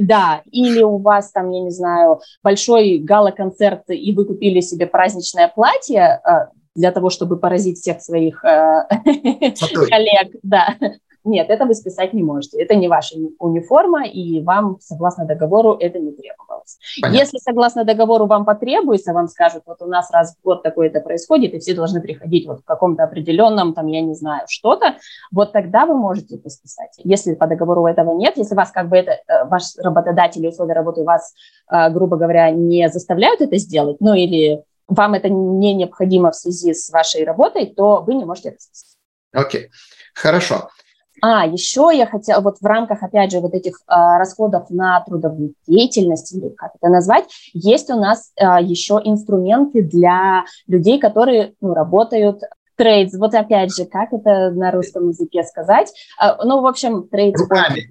да, 0.00 0.42
или 0.50 0.82
у 0.82 0.96
вас 0.98 1.30
там, 1.30 1.50
я 1.50 1.60
не 1.60 1.70
знаю, 1.70 2.20
большой 2.42 2.98
гала-концерт, 2.98 3.84
и 3.90 4.12
вы 4.12 4.24
купили 4.24 4.58
себе 4.58 4.88
праздничное 4.88 5.46
платье 5.54 6.20
для 6.74 6.90
того, 6.90 7.10
чтобы 7.10 7.38
поразить 7.38 7.78
всех 7.78 8.02
своих 8.02 8.40
коллег, 8.42 10.34
да, 10.42 10.74
нет, 11.26 11.50
это 11.50 11.66
вы 11.66 11.74
списать 11.74 12.12
не 12.12 12.22
можете. 12.22 12.60
Это 12.62 12.74
не 12.74 12.88
ваша 12.88 13.16
униформа, 13.38 14.06
и 14.06 14.42
вам, 14.42 14.78
согласно 14.80 15.26
договору, 15.26 15.76
это 15.78 15.98
не 15.98 16.12
требовалось. 16.12 16.78
Понятно. 17.00 17.18
Если, 17.18 17.38
согласно 17.38 17.84
договору, 17.84 18.26
вам 18.26 18.44
потребуется, 18.44 19.12
вам 19.12 19.28
скажут, 19.28 19.62
вот 19.66 19.82
у 19.82 19.86
нас 19.86 20.10
раз 20.10 20.36
в 20.36 20.44
год 20.44 20.62
такое-то 20.62 21.00
происходит, 21.00 21.54
и 21.54 21.58
все 21.58 21.74
должны 21.74 22.00
приходить 22.00 22.46
вот 22.46 22.60
в 22.60 22.64
каком-то 22.64 23.04
определенном, 23.04 23.74
там, 23.74 23.86
я 23.86 24.00
не 24.00 24.14
знаю, 24.14 24.46
что-то, 24.48 24.96
вот 25.32 25.52
тогда 25.52 25.86
вы 25.86 25.94
можете 25.94 26.36
это 26.36 26.48
списать. 26.48 26.92
Если 26.98 27.34
по 27.34 27.46
договору 27.46 27.86
этого 27.86 28.16
нет, 28.16 28.36
если 28.36 28.54
вас 28.54 28.70
как 28.70 28.88
бы 28.88 28.96
это, 28.96 29.12
э, 29.12 29.44
ваш 29.44 29.76
работодатель 29.78 30.44
и 30.44 30.48
условия 30.48 30.74
работы 30.74 31.02
вас, 31.04 31.34
э, 31.70 31.90
грубо 31.90 32.16
говоря, 32.16 32.50
не 32.50 32.88
заставляют 32.88 33.40
это 33.40 33.56
сделать, 33.56 33.96
ну 34.00 34.14
или 34.14 34.62
вам 34.88 35.14
это 35.14 35.28
не 35.28 35.74
необходимо 35.74 36.30
в 36.30 36.36
связи 36.36 36.72
с 36.72 36.90
вашей 36.90 37.24
работой, 37.24 37.66
то 37.66 38.02
вы 38.02 38.14
не 38.14 38.24
можете 38.24 38.50
это 38.50 38.60
списать. 38.60 38.96
Окей, 39.32 39.64
okay. 39.64 39.68
хорошо. 40.14 40.68
А, 41.22 41.46
еще 41.46 41.90
я 41.92 42.06
хотела, 42.06 42.40
вот 42.40 42.58
в 42.60 42.66
рамках, 42.66 43.02
опять 43.02 43.32
же, 43.32 43.40
вот 43.40 43.54
этих 43.54 43.80
а, 43.86 44.18
расходов 44.18 44.70
на 44.70 45.00
трудовую 45.00 45.54
деятельность, 45.66 46.34
или 46.34 46.50
как 46.50 46.72
это 46.80 46.90
назвать, 46.90 47.24
есть 47.52 47.90
у 47.90 47.98
нас 47.98 48.32
а, 48.38 48.60
еще 48.60 49.00
инструменты 49.02 49.82
для 49.82 50.44
людей, 50.66 50.98
которые 50.98 51.54
ну, 51.60 51.74
работают 51.74 52.42
trades, 52.76 53.16
вот 53.16 53.34
опять 53.34 53.74
же, 53.74 53.86
как 53.86 54.12
это 54.12 54.50
на 54.50 54.70
русском 54.70 55.08
языке 55.08 55.42
сказать? 55.44 55.90
А, 56.18 56.44
ну, 56.44 56.60
в 56.60 56.66
общем, 56.66 57.08
trades. 57.08 57.40
Руками, 57.40 57.88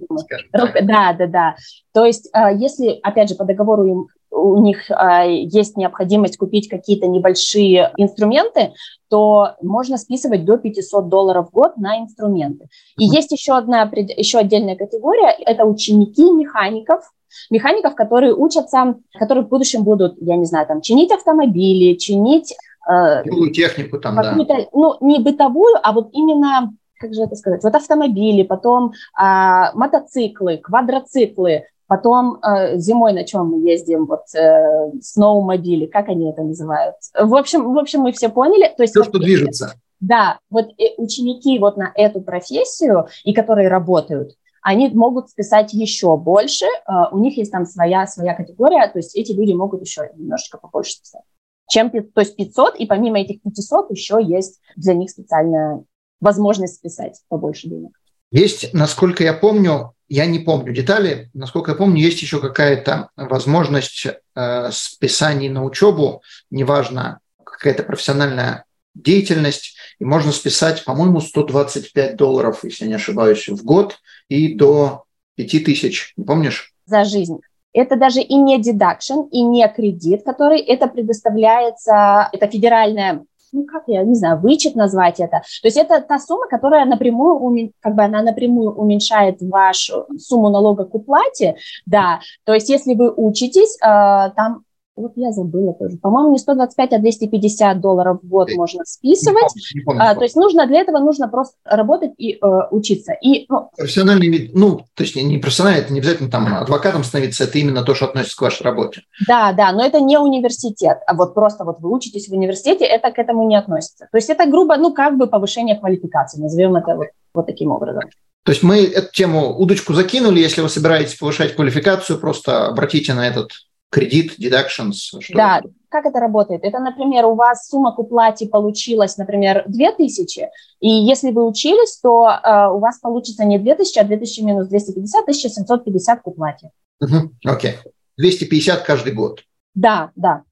Рук, 0.53 0.71
Да, 0.83 1.13
да, 1.13 1.27
да. 1.27 1.55
То 1.91 2.05
есть, 2.05 2.29
если, 2.55 2.99
опять 3.01 3.29
же, 3.29 3.35
по 3.35 3.45
договору 3.45 3.85
им 3.85 4.07
у 4.35 4.61
них 4.61 4.91
э, 4.91 5.43
есть 5.43 5.77
необходимость 5.77 6.37
купить 6.37 6.69
какие-то 6.69 7.07
небольшие 7.07 7.91
инструменты, 7.97 8.73
то 9.09 9.55
можно 9.61 9.97
списывать 9.97 10.45
до 10.45 10.57
500 10.57 11.09
долларов 11.09 11.47
в 11.49 11.53
год 11.53 11.77
на 11.77 11.99
инструменты. 11.99 12.67
И 12.97 13.05
есть 13.05 13.31
еще 13.31 13.53
одна, 13.53 13.89
еще 13.93 14.39
отдельная 14.39 14.75
категория, 14.75 15.29
это 15.29 15.65
ученики 15.65 16.29
механиков, 16.31 17.09
механиков, 17.49 17.95
которые 17.95 18.35
учатся, 18.35 18.95
которые 19.17 19.45
в 19.45 19.49
будущем 19.49 19.83
будут, 19.83 20.15
я 20.21 20.35
не 20.35 20.45
знаю, 20.45 20.67
там, 20.67 20.81
чинить 20.81 21.11
автомобили, 21.11 21.95
чинить... 21.95 22.55
Э, 22.89 23.23
технику 23.53 23.99
там, 23.99 24.15
да. 24.15 24.35
Ну, 24.73 24.95
не 25.01 25.19
бытовую, 25.19 25.75
а 25.81 25.91
вот 25.93 26.09
именно 26.11 26.73
как 26.97 27.13
же 27.13 27.23
это 27.23 27.35
сказать, 27.35 27.61
вот 27.61 27.75
автомобили, 27.75 28.43
потом 28.43 28.93
а, 29.13 29.73
мотоциклы, 29.73 30.57
квадроциклы, 30.57 31.65
Потом 31.87 32.39
э, 32.41 32.77
зимой 32.77 33.13
на 33.13 33.23
чем 33.23 33.51
мы 33.51 33.69
ездим, 33.69 34.05
вот 34.05 34.23
э, 34.33 34.91
сноумобили, 35.01 35.85
как 35.85 36.09
они 36.09 36.29
это 36.31 36.41
называют? 36.41 36.95
В 37.13 37.35
общем, 37.35 37.73
в 37.73 37.77
общем, 37.77 38.01
мы 38.01 38.11
все 38.11 38.29
поняли. 38.29 38.73
То 38.75 38.83
есть, 38.83 38.93
все, 38.93 39.03
что 39.03 39.19
движется. 39.19 39.75
Да, 39.99 40.39
вот 40.49 40.67
ученики 40.97 41.57
вот 41.59 41.77
на 41.77 41.91
эту 41.95 42.21
профессию, 42.21 43.07
и 43.23 43.33
которые 43.33 43.69
работают, 43.69 44.35
они 44.61 44.89
могут 44.89 45.29
списать 45.29 45.73
еще 45.73 46.17
больше, 46.17 46.65
э, 46.65 46.91
у 47.11 47.19
них 47.19 47.37
есть 47.37 47.51
там 47.51 47.65
своя, 47.65 48.07
своя 48.07 48.33
категория, 48.33 48.87
то 48.87 48.97
есть 48.97 49.15
эти 49.15 49.31
люди 49.31 49.53
могут 49.53 49.81
еще 49.81 50.09
немножечко 50.15 50.57
побольше 50.57 50.93
списать. 50.93 51.21
Чем, 51.67 51.91
то 51.91 52.21
есть 52.21 52.35
500, 52.35 52.75
и 52.77 52.87
помимо 52.87 53.19
этих 53.19 53.41
500 53.43 53.91
еще 53.91 54.19
есть 54.21 54.59
для 54.75 54.95
них 54.95 55.11
специальная 55.11 55.83
возможность 56.19 56.75
списать 56.75 57.21
побольше 57.27 57.69
денег. 57.69 57.91
Есть, 58.31 58.73
насколько 58.73 59.23
я 59.23 59.33
помню, 59.33 59.93
я 60.07 60.25
не 60.25 60.39
помню 60.39 60.73
детали, 60.73 61.29
насколько 61.33 61.71
я 61.71 61.77
помню, 61.77 62.01
есть 62.01 62.21
еще 62.21 62.39
какая-то 62.39 63.09
возможность 63.15 64.05
э, 64.05 64.69
списаний 64.71 65.49
на 65.49 65.63
учебу, 65.63 66.21
неважно, 66.49 67.19
какая-то 67.43 67.83
профессиональная 67.83 68.65
деятельность, 68.93 69.75
и 69.99 70.05
можно 70.05 70.31
списать, 70.31 70.85
по-моему, 70.85 71.21
125 71.21 72.15
долларов, 72.15 72.63
если 72.63 72.87
не 72.87 72.93
ошибаюсь, 72.93 73.47
в 73.47 73.63
год 73.63 73.97
и 74.29 74.53
до 74.53 75.03
5000, 75.35 76.13
не 76.17 76.23
помнишь? 76.23 76.73
За 76.85 77.03
жизнь. 77.03 77.39
Это 77.73 77.97
даже 77.97 78.21
и 78.21 78.35
не 78.35 78.61
deduction, 78.61 79.27
и 79.31 79.41
не 79.41 79.67
кредит, 79.67 80.23
который 80.23 80.61
это 80.61 80.87
предоставляется, 80.87 82.29
это 82.31 82.47
федеральная 82.47 83.25
ну 83.55 83.65
как 83.65 83.83
я 83.87 84.03
не 84.03 84.15
знаю, 84.15 84.39
вычет 84.39 84.75
назвать 84.75 85.19
это. 85.19 85.41
То 85.61 85.67
есть 85.67 85.77
это 85.77 86.01
та 86.01 86.19
сумма, 86.19 86.47
которая 86.47 86.85
напрямую, 86.85 87.71
как 87.79 87.95
бы 87.95 88.03
она 88.03 88.21
напрямую 88.21 88.73
уменьшает 88.73 89.41
вашу 89.41 90.05
сумму 90.17 90.49
налога 90.49 90.85
к 90.85 90.93
уплате, 90.93 91.55
да. 91.85 92.19
То 92.43 92.53
есть 92.53 92.69
если 92.69 92.93
вы 92.93 93.11
учитесь, 93.15 93.77
э, 93.77 94.31
там 94.35 94.64
вот 94.95 95.13
я 95.15 95.31
забыла 95.31 95.73
тоже. 95.73 95.97
По-моему, 95.97 96.31
не 96.31 96.39
125, 96.39 96.93
а 96.93 96.99
250 96.99 97.81
долларов 97.81 98.19
в 98.21 98.27
год 98.27 98.49
можно 98.55 98.85
списывать. 98.85 99.53
Не 99.73 99.81
помню, 99.81 99.81
не 99.81 99.81
помню, 99.81 100.01
а, 100.03 100.15
то 100.15 100.23
есть 100.23 100.35
нужно 100.35 100.67
для 100.67 100.79
этого 100.79 100.99
нужно 100.99 101.27
просто 101.27 101.55
работать 101.65 102.11
и 102.17 102.33
э, 102.33 102.37
учиться. 102.71 103.13
И, 103.13 103.45
ну, 103.49 103.69
профессиональный 103.77 104.29
вид, 104.29 104.51
ну, 104.53 104.81
точнее, 104.93 105.23
не 105.23 105.37
профессиональный, 105.37 105.81
это 105.81 105.93
не 105.93 105.99
обязательно 105.99 106.29
там 106.29 106.47
адвокатом 106.55 107.03
становиться, 107.03 107.43
это 107.43 107.57
именно 107.59 107.83
то, 107.83 107.93
что 107.93 108.05
относится 108.05 108.37
к 108.37 108.41
вашей 108.41 108.63
работе. 108.63 109.01
Да, 109.27 109.51
да, 109.51 109.71
но 109.73 109.85
это 109.85 109.99
не 109.99 110.17
университет. 110.17 110.99
А 111.07 111.13
вот 111.13 111.33
просто 111.33 111.65
вот 111.65 111.79
вы 111.79 111.93
учитесь 111.93 112.29
в 112.29 112.33
университете, 112.33 112.85
это 112.85 113.11
к 113.11 113.19
этому 113.19 113.47
не 113.47 113.57
относится. 113.57 114.07
То 114.11 114.17
есть 114.17 114.29
это 114.29 114.49
грубо, 114.49 114.77
ну, 114.77 114.93
как 114.93 115.17
бы 115.17 115.27
повышение 115.27 115.77
квалификации, 115.77 116.39
назовем 116.39 116.75
это 116.75 116.95
вот, 116.95 117.07
вот 117.33 117.45
таким 117.45 117.71
образом. 117.71 118.03
То 118.43 118.51
есть 118.51 118.61
мы 118.61 118.85
эту 118.85 119.11
тему, 119.11 119.57
удочку 119.57 119.93
закинули, 119.93 120.39
если 120.39 120.61
вы 120.61 120.69
собираетесь 120.69 121.15
повышать 121.15 121.55
квалификацию, 121.55 122.19
просто 122.19 122.67
обратите 122.67 123.15
на 123.15 123.27
этот 123.27 123.51
кредит, 123.95 124.37
deductions? 124.37 125.17
да, 125.33 125.59
это? 125.59 125.69
как 125.87 126.05
это 126.05 126.19
работает? 126.19 126.65
Это, 126.65 126.79
например, 126.79 127.25
у 127.25 127.35
вас 127.35 127.69
сумма 127.69 127.95
к 127.95 127.99
уплате 127.99 128.45
получилась, 128.45 129.15
например, 129.15 129.63
2000, 129.67 130.49
и 130.81 130.89
если 130.89 131.31
вы 131.31 131.47
учились, 131.47 131.97
то 132.03 132.27
э, 132.27 132.67
у 132.73 132.79
вас 132.79 132.99
получится 132.99 133.45
не 133.45 133.57
2000, 133.57 133.99
а 133.99 134.03
2000 134.03 134.41
минус 134.41 134.67
250, 134.67 135.21
1750 135.21 136.21
к 136.21 136.27
уплате. 136.27 136.71
Угу, 136.99 137.31
окей. 137.45 137.75
250 138.17 138.81
каждый 138.81 139.13
год. 139.13 139.43
Да, 139.73 140.11
да. 140.17 140.43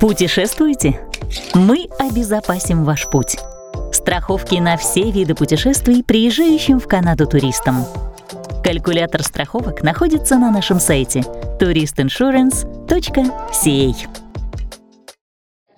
Путешествуете? 0.00 0.98
Мы 1.52 1.88
обезопасим 1.98 2.84
ваш 2.84 3.10
путь. 3.10 3.36
Страховки 3.92 4.54
на 4.54 4.78
все 4.78 5.10
виды 5.10 5.34
путешествий 5.34 6.02
приезжающим 6.02 6.80
в 6.80 6.86
Канаду 6.86 7.26
туристам– 7.26 7.84
Калькулятор 8.68 9.22
страховок 9.22 9.82
находится 9.82 10.36
на 10.36 10.50
нашем 10.50 10.78
сайте 10.78 11.20
touristinsurance.ca. 11.58 13.94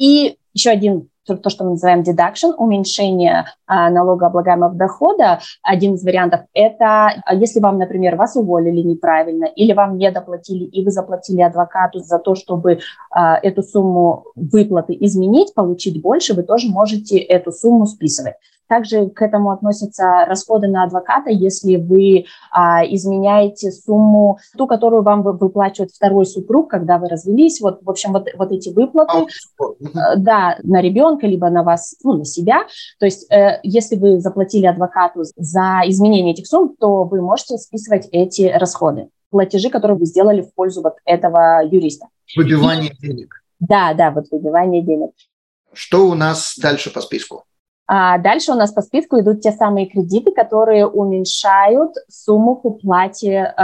И 0.01 0.37
еще 0.55 0.71
один 0.71 1.09
то, 1.25 1.51
что 1.51 1.63
мы 1.63 1.71
называем 1.71 2.01
deduction, 2.01 2.53
уменьшение 2.59 3.45
а, 3.69 3.91
налогооблагаемого 3.91 4.75
дохода, 4.75 5.39
один 5.63 5.95
из 5.95 6.03
вариантов– 6.03 6.41
это 6.53 7.23
а, 7.25 7.37
если 7.37 7.61
вам, 7.61 7.79
например, 7.79 8.17
вас 8.17 8.35
уволили 8.35 8.81
неправильно 8.81 9.45
или 9.45 9.73
вам 9.73 9.97
не 9.97 10.11
доплатили, 10.11 10.65
и 10.65 10.85
вы 10.85 10.91
заплатили 10.91 11.43
адвокату 11.43 12.01
за 12.01 12.19
то, 12.19 12.35
чтобы 12.35 12.81
а, 13.13 13.39
эту 13.41 13.63
сумму 13.63 14.25
выплаты 14.35 14.97
изменить, 14.99 15.55
получить 15.55 16.03
больше, 16.03 16.35
вы 16.35 16.43
тоже 16.43 16.69
можете 16.69 17.19
эту 17.19 17.53
сумму 17.53 17.87
списывать. 17.87 18.35
Также 18.71 19.09
к 19.09 19.21
этому 19.21 19.51
относятся 19.51 20.25
расходы 20.29 20.69
на 20.69 20.85
адвоката, 20.85 21.29
если 21.29 21.75
вы 21.75 22.27
а, 22.53 22.87
изменяете 22.87 23.73
сумму, 23.73 24.39
ту, 24.57 24.69
которую 24.69 25.03
вам 25.03 25.25
выплачивает 25.25 25.91
второй 25.91 26.25
супруг, 26.25 26.71
когда 26.71 26.99
вы 26.99 27.09
развелись. 27.09 27.61
Вот, 27.61 27.81
в 27.83 27.91
общем, 27.91 28.13
вот, 28.13 28.29
вот 28.39 28.53
эти 28.53 28.69
выплаты, 28.69 29.27
а, 29.59 30.15
да, 30.15 30.57
на 30.63 30.81
ребенка, 30.81 31.27
либо 31.27 31.51
на 31.51 31.65
вас, 31.65 31.97
ну, 32.05 32.19
на 32.19 32.25
себя. 32.25 32.61
То 33.01 33.07
есть, 33.07 33.29
э, 33.33 33.59
если 33.65 33.97
вы 33.97 34.21
заплатили 34.21 34.67
адвокату 34.67 35.25
за 35.35 35.81
изменение 35.87 36.33
этих 36.33 36.47
сумм, 36.47 36.77
то 36.79 37.03
вы 37.03 37.23
можете 37.23 37.59
списывать 37.59 38.07
эти 38.13 38.43
расходы, 38.43 39.09
платежи, 39.31 39.69
которые 39.69 39.99
вы 39.99 40.07
сделали 40.07 40.43
в 40.43 40.55
пользу 40.55 40.81
вот 40.81 40.95
этого 41.05 41.65
юриста. 41.65 42.07
Выбивание 42.37 42.93
И, 42.93 43.05
денег. 43.09 43.35
Да, 43.59 43.95
да, 43.95 44.13
вот 44.13 44.27
выбивание 44.31 44.81
денег. 44.81 45.11
Что 45.73 46.07
у 46.07 46.15
нас 46.15 46.55
дальше 46.57 46.93
по 46.93 47.01
списку? 47.01 47.47
А 47.93 48.19
дальше 48.19 48.53
у 48.53 48.55
нас 48.55 48.73
по 48.73 48.83
списку 48.83 49.19
идут 49.19 49.41
те 49.41 49.51
самые 49.51 49.87
кредиты, 49.87 50.31
которые 50.31 50.87
уменьшают 50.87 51.97
сумму 52.09 52.55
к 52.55 52.65
уплате 52.65 53.33
э, 53.33 53.63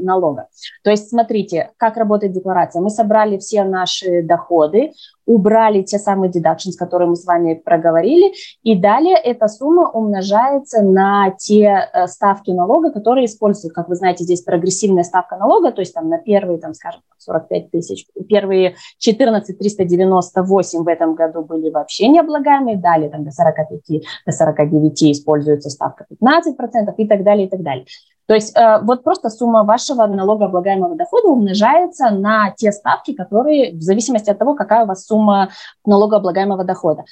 налога. 0.00 0.48
То 0.82 0.90
есть 0.90 1.08
смотрите, 1.08 1.70
как 1.76 1.96
работает 1.96 2.32
декларация. 2.32 2.82
Мы 2.82 2.90
собрали 2.90 3.38
все 3.38 3.62
наши 3.62 4.22
доходы, 4.24 4.90
убрали 5.26 5.82
те 5.82 5.98
самые 5.98 6.30
deductions, 6.30 6.72
которые 6.78 7.08
мы 7.08 7.16
с 7.16 7.24
вами 7.24 7.54
проговорили, 7.54 8.32
и 8.62 8.78
далее 8.78 9.16
эта 9.16 9.48
сумма 9.48 9.88
умножается 9.90 10.82
на 10.82 11.30
те 11.30 11.88
э, 11.92 12.06
ставки 12.06 12.50
налога, 12.50 12.92
которые 12.92 13.26
используют. 13.26 13.74
Как 13.74 13.88
вы 13.88 13.94
знаете, 13.94 14.24
здесь 14.24 14.42
прогрессивная 14.42 15.04
ставка 15.04 15.36
налога, 15.36 15.72
то 15.72 15.80
есть 15.80 15.94
там 15.94 16.08
на 16.08 16.18
первые, 16.18 16.58
там, 16.58 16.74
скажем, 16.74 17.02
45 17.18 17.70
тысяч, 17.70 18.06
первые 18.28 18.76
14 18.98 19.58
398 19.58 20.82
в 20.82 20.88
этом 20.88 21.14
году 21.14 21.42
были 21.42 21.70
вообще 21.70 22.08
необлагаемые, 22.08 22.76
далее 22.76 23.10
там 23.10 23.24
до 23.24 23.30
45, 23.30 24.02
до 24.26 24.32
49 24.32 25.02
используется 25.12 25.70
ставка 25.70 26.06
15% 26.10 26.94
и 26.96 27.06
так 27.06 27.22
далее, 27.22 27.46
и 27.46 27.50
так 27.50 27.62
далее. 27.62 27.86
То 28.32 28.36
есть 28.36 28.56
э, 28.56 28.78
вот 28.80 29.04
просто 29.04 29.28
сумма 29.28 29.62
вашего 29.62 30.06
налогооблагаемого 30.06 30.96
дохода 30.96 31.28
умножается 31.28 32.08
на 32.08 32.50
те 32.52 32.72
ставки, 32.72 33.12
которые 33.12 33.74
в 33.74 33.82
зависимости 33.82 34.30
от 34.30 34.38
того, 34.38 34.54
какая 34.54 34.84
у 34.84 34.86
вас 34.86 35.04
сумма 35.04 35.50
налогооблагаемого 35.84 36.64
дохода. 36.64 37.04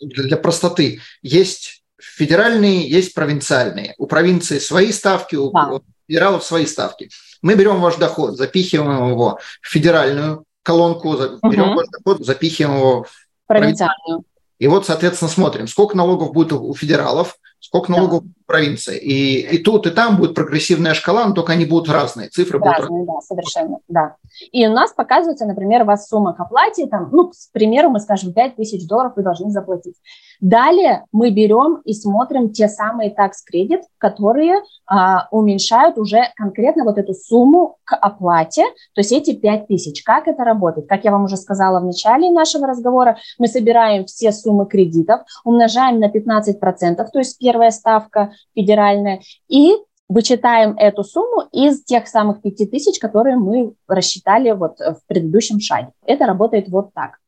Для 0.00 0.36
простоты 0.36 1.00
есть 1.20 1.82
федеральные, 2.00 2.88
есть 2.88 3.12
провинциальные. 3.12 3.96
У 3.98 4.06
провинции 4.06 4.60
свои 4.60 4.92
ставки, 4.92 5.34
у 5.34 5.50
да. 5.50 5.80
федералов 6.06 6.44
свои 6.44 6.64
ставки. 6.64 7.10
Мы 7.42 7.56
берем 7.56 7.80
ваш 7.80 7.96
доход, 7.96 8.36
запихиваем 8.36 9.10
его 9.10 9.40
в 9.60 9.68
федеральную 9.68 10.44
колонку, 10.62 11.12
берем 11.42 11.70
угу. 11.70 11.78
ваш 11.78 11.88
доход, 11.88 12.24
запихиваем 12.24 12.78
его 12.78 13.02
в 13.02 13.10
провинциальную. 13.48 14.22
И 14.60 14.68
вот, 14.68 14.86
соответственно, 14.86 15.28
смотрим, 15.28 15.66
сколько 15.66 15.96
налогов 15.96 16.32
будет 16.32 16.52
у 16.52 16.72
федералов, 16.72 17.36
сколько 17.58 17.90
налогов 17.90 18.22
да. 18.22 18.30
В 18.48 18.50
провинции. 18.50 18.98
И, 18.98 19.56
и 19.56 19.58
тут, 19.58 19.86
и 19.86 19.90
там 19.90 20.16
будет 20.16 20.34
прогрессивная 20.34 20.94
шкала, 20.94 21.26
но 21.26 21.34
только 21.34 21.52
они 21.52 21.66
будут 21.66 21.90
разные, 21.90 22.28
цифры 22.28 22.58
разные, 22.58 22.88
будут 22.88 22.88
разные. 22.88 23.06
Да, 23.06 23.20
совершенно, 23.20 23.78
да. 23.88 24.16
И 24.52 24.66
у 24.66 24.72
нас 24.72 24.92
показывается, 24.92 25.44
например, 25.44 25.82
у 25.82 25.84
вас 25.84 26.08
сумма 26.08 26.32
к 26.32 26.40
оплате, 26.40 26.86
там, 26.86 27.10
ну, 27.12 27.28
к 27.28 27.34
примеру, 27.52 27.90
мы 27.90 28.00
скажем, 28.00 28.32
5 28.32 28.56
тысяч 28.56 28.86
долларов 28.88 29.12
вы 29.16 29.22
должны 29.22 29.50
заплатить. 29.50 29.96
Далее 30.40 31.04
мы 31.12 31.30
берем 31.30 31.80
и 31.84 31.92
смотрим 31.92 32.50
те 32.50 32.68
самые 32.68 33.10
такс-кредит, 33.10 33.82
которые 33.98 34.62
а, 34.86 35.26
уменьшают 35.30 35.98
уже 35.98 36.22
конкретно 36.36 36.84
вот 36.84 36.96
эту 36.96 37.12
сумму 37.12 37.76
к 37.84 37.96
оплате, 37.96 38.62
то 38.94 39.00
есть 39.00 39.12
эти 39.12 39.34
5 39.34 39.66
тысяч. 39.66 40.02
Как 40.04 40.28
это 40.28 40.44
работает? 40.44 40.88
Как 40.88 41.04
я 41.04 41.10
вам 41.10 41.24
уже 41.24 41.36
сказала 41.36 41.80
в 41.80 41.84
начале 41.84 42.30
нашего 42.30 42.66
разговора, 42.66 43.18
мы 43.38 43.48
собираем 43.48 44.06
все 44.06 44.32
суммы 44.32 44.66
кредитов, 44.66 45.22
умножаем 45.44 45.98
на 45.98 46.08
15%, 46.08 46.96
то 47.12 47.18
есть 47.18 47.38
первая 47.38 47.70
ставка 47.72 48.32
федеральная, 48.54 49.20
и 49.48 49.74
вычитаем 50.08 50.74
эту 50.76 51.04
сумму 51.04 51.48
из 51.52 51.84
тех 51.84 52.08
самых 52.08 52.40
5 52.42 52.70
тысяч, 52.70 52.98
которые 52.98 53.36
мы 53.36 53.74
рассчитали 53.86 54.50
вот 54.52 54.78
в 54.78 55.00
предыдущем 55.06 55.60
шаге. 55.60 55.92
Это 56.04 56.26
работает 56.26 56.68
вот 56.68 56.92
так. 56.94 57.18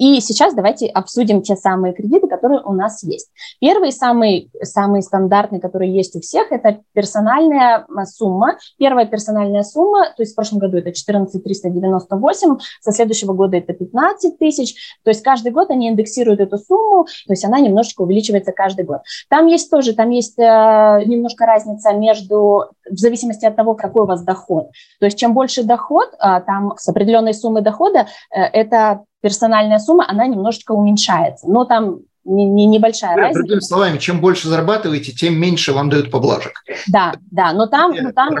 И 0.00 0.18
сейчас 0.22 0.54
давайте 0.54 0.86
обсудим 0.86 1.42
те 1.42 1.56
самые 1.56 1.92
кредиты, 1.92 2.26
которые 2.26 2.62
у 2.62 2.72
нас 2.72 3.02
есть. 3.02 3.28
Первый, 3.60 3.92
самый, 3.92 4.50
самый 4.62 5.02
стандартный, 5.02 5.60
который 5.60 5.90
есть 5.90 6.16
у 6.16 6.20
всех, 6.20 6.50
это 6.52 6.80
персональная 6.94 7.84
сумма. 8.06 8.56
Первая 8.78 9.04
персональная 9.04 9.62
сумма, 9.62 10.06
то 10.16 10.22
есть 10.22 10.32
в 10.32 10.36
прошлом 10.36 10.58
году 10.58 10.78
это 10.78 10.94
14 10.94 11.44
398, 11.44 12.58
со 12.80 12.92
следующего 12.92 13.34
года 13.34 13.58
это 13.58 13.74
15 13.74 14.38
тысяч. 14.38 14.74
То 15.04 15.10
есть 15.10 15.22
каждый 15.22 15.52
год 15.52 15.70
они 15.70 15.90
индексируют 15.90 16.40
эту 16.40 16.56
сумму, 16.56 17.04
то 17.04 17.32
есть 17.34 17.44
она 17.44 17.60
немножечко 17.60 18.00
увеличивается 18.00 18.52
каждый 18.52 18.86
год. 18.86 19.00
Там 19.28 19.48
есть 19.48 19.70
тоже, 19.70 19.92
там 19.92 20.08
есть 20.08 20.38
э, 20.38 20.42
немножко 21.04 21.44
разница 21.44 21.92
между, 21.92 22.70
в 22.90 22.96
зависимости 22.96 23.44
от 23.44 23.54
того, 23.54 23.74
какой 23.74 24.04
у 24.04 24.06
вас 24.06 24.22
доход. 24.22 24.70
То 24.98 25.04
есть 25.04 25.18
чем 25.18 25.34
больше 25.34 25.62
доход, 25.62 26.08
э, 26.14 26.40
там 26.46 26.72
с 26.78 26.88
определенной 26.88 27.34
суммы 27.34 27.60
дохода, 27.60 28.06
э, 28.34 28.40
это 28.40 29.04
персональная 29.20 29.78
сумма, 29.78 30.06
она 30.08 30.26
немножечко 30.26 30.72
уменьшается. 30.72 31.48
Но 31.48 31.64
там 31.64 32.00
не, 32.24 32.44
не, 32.44 32.66
небольшая 32.66 33.16
да, 33.16 33.22
разница. 33.22 33.40
Другими 33.40 33.60
словами, 33.60 33.98
чем 33.98 34.20
больше 34.20 34.48
зарабатываете, 34.48 35.12
тем 35.12 35.38
меньше 35.38 35.72
вам 35.72 35.90
дают 35.90 36.10
поблажек. 36.10 36.62
Да, 36.88 37.14
да, 37.30 37.52
но 37.52 37.66
там, 37.66 37.92
но 37.94 38.12
там, 38.12 38.34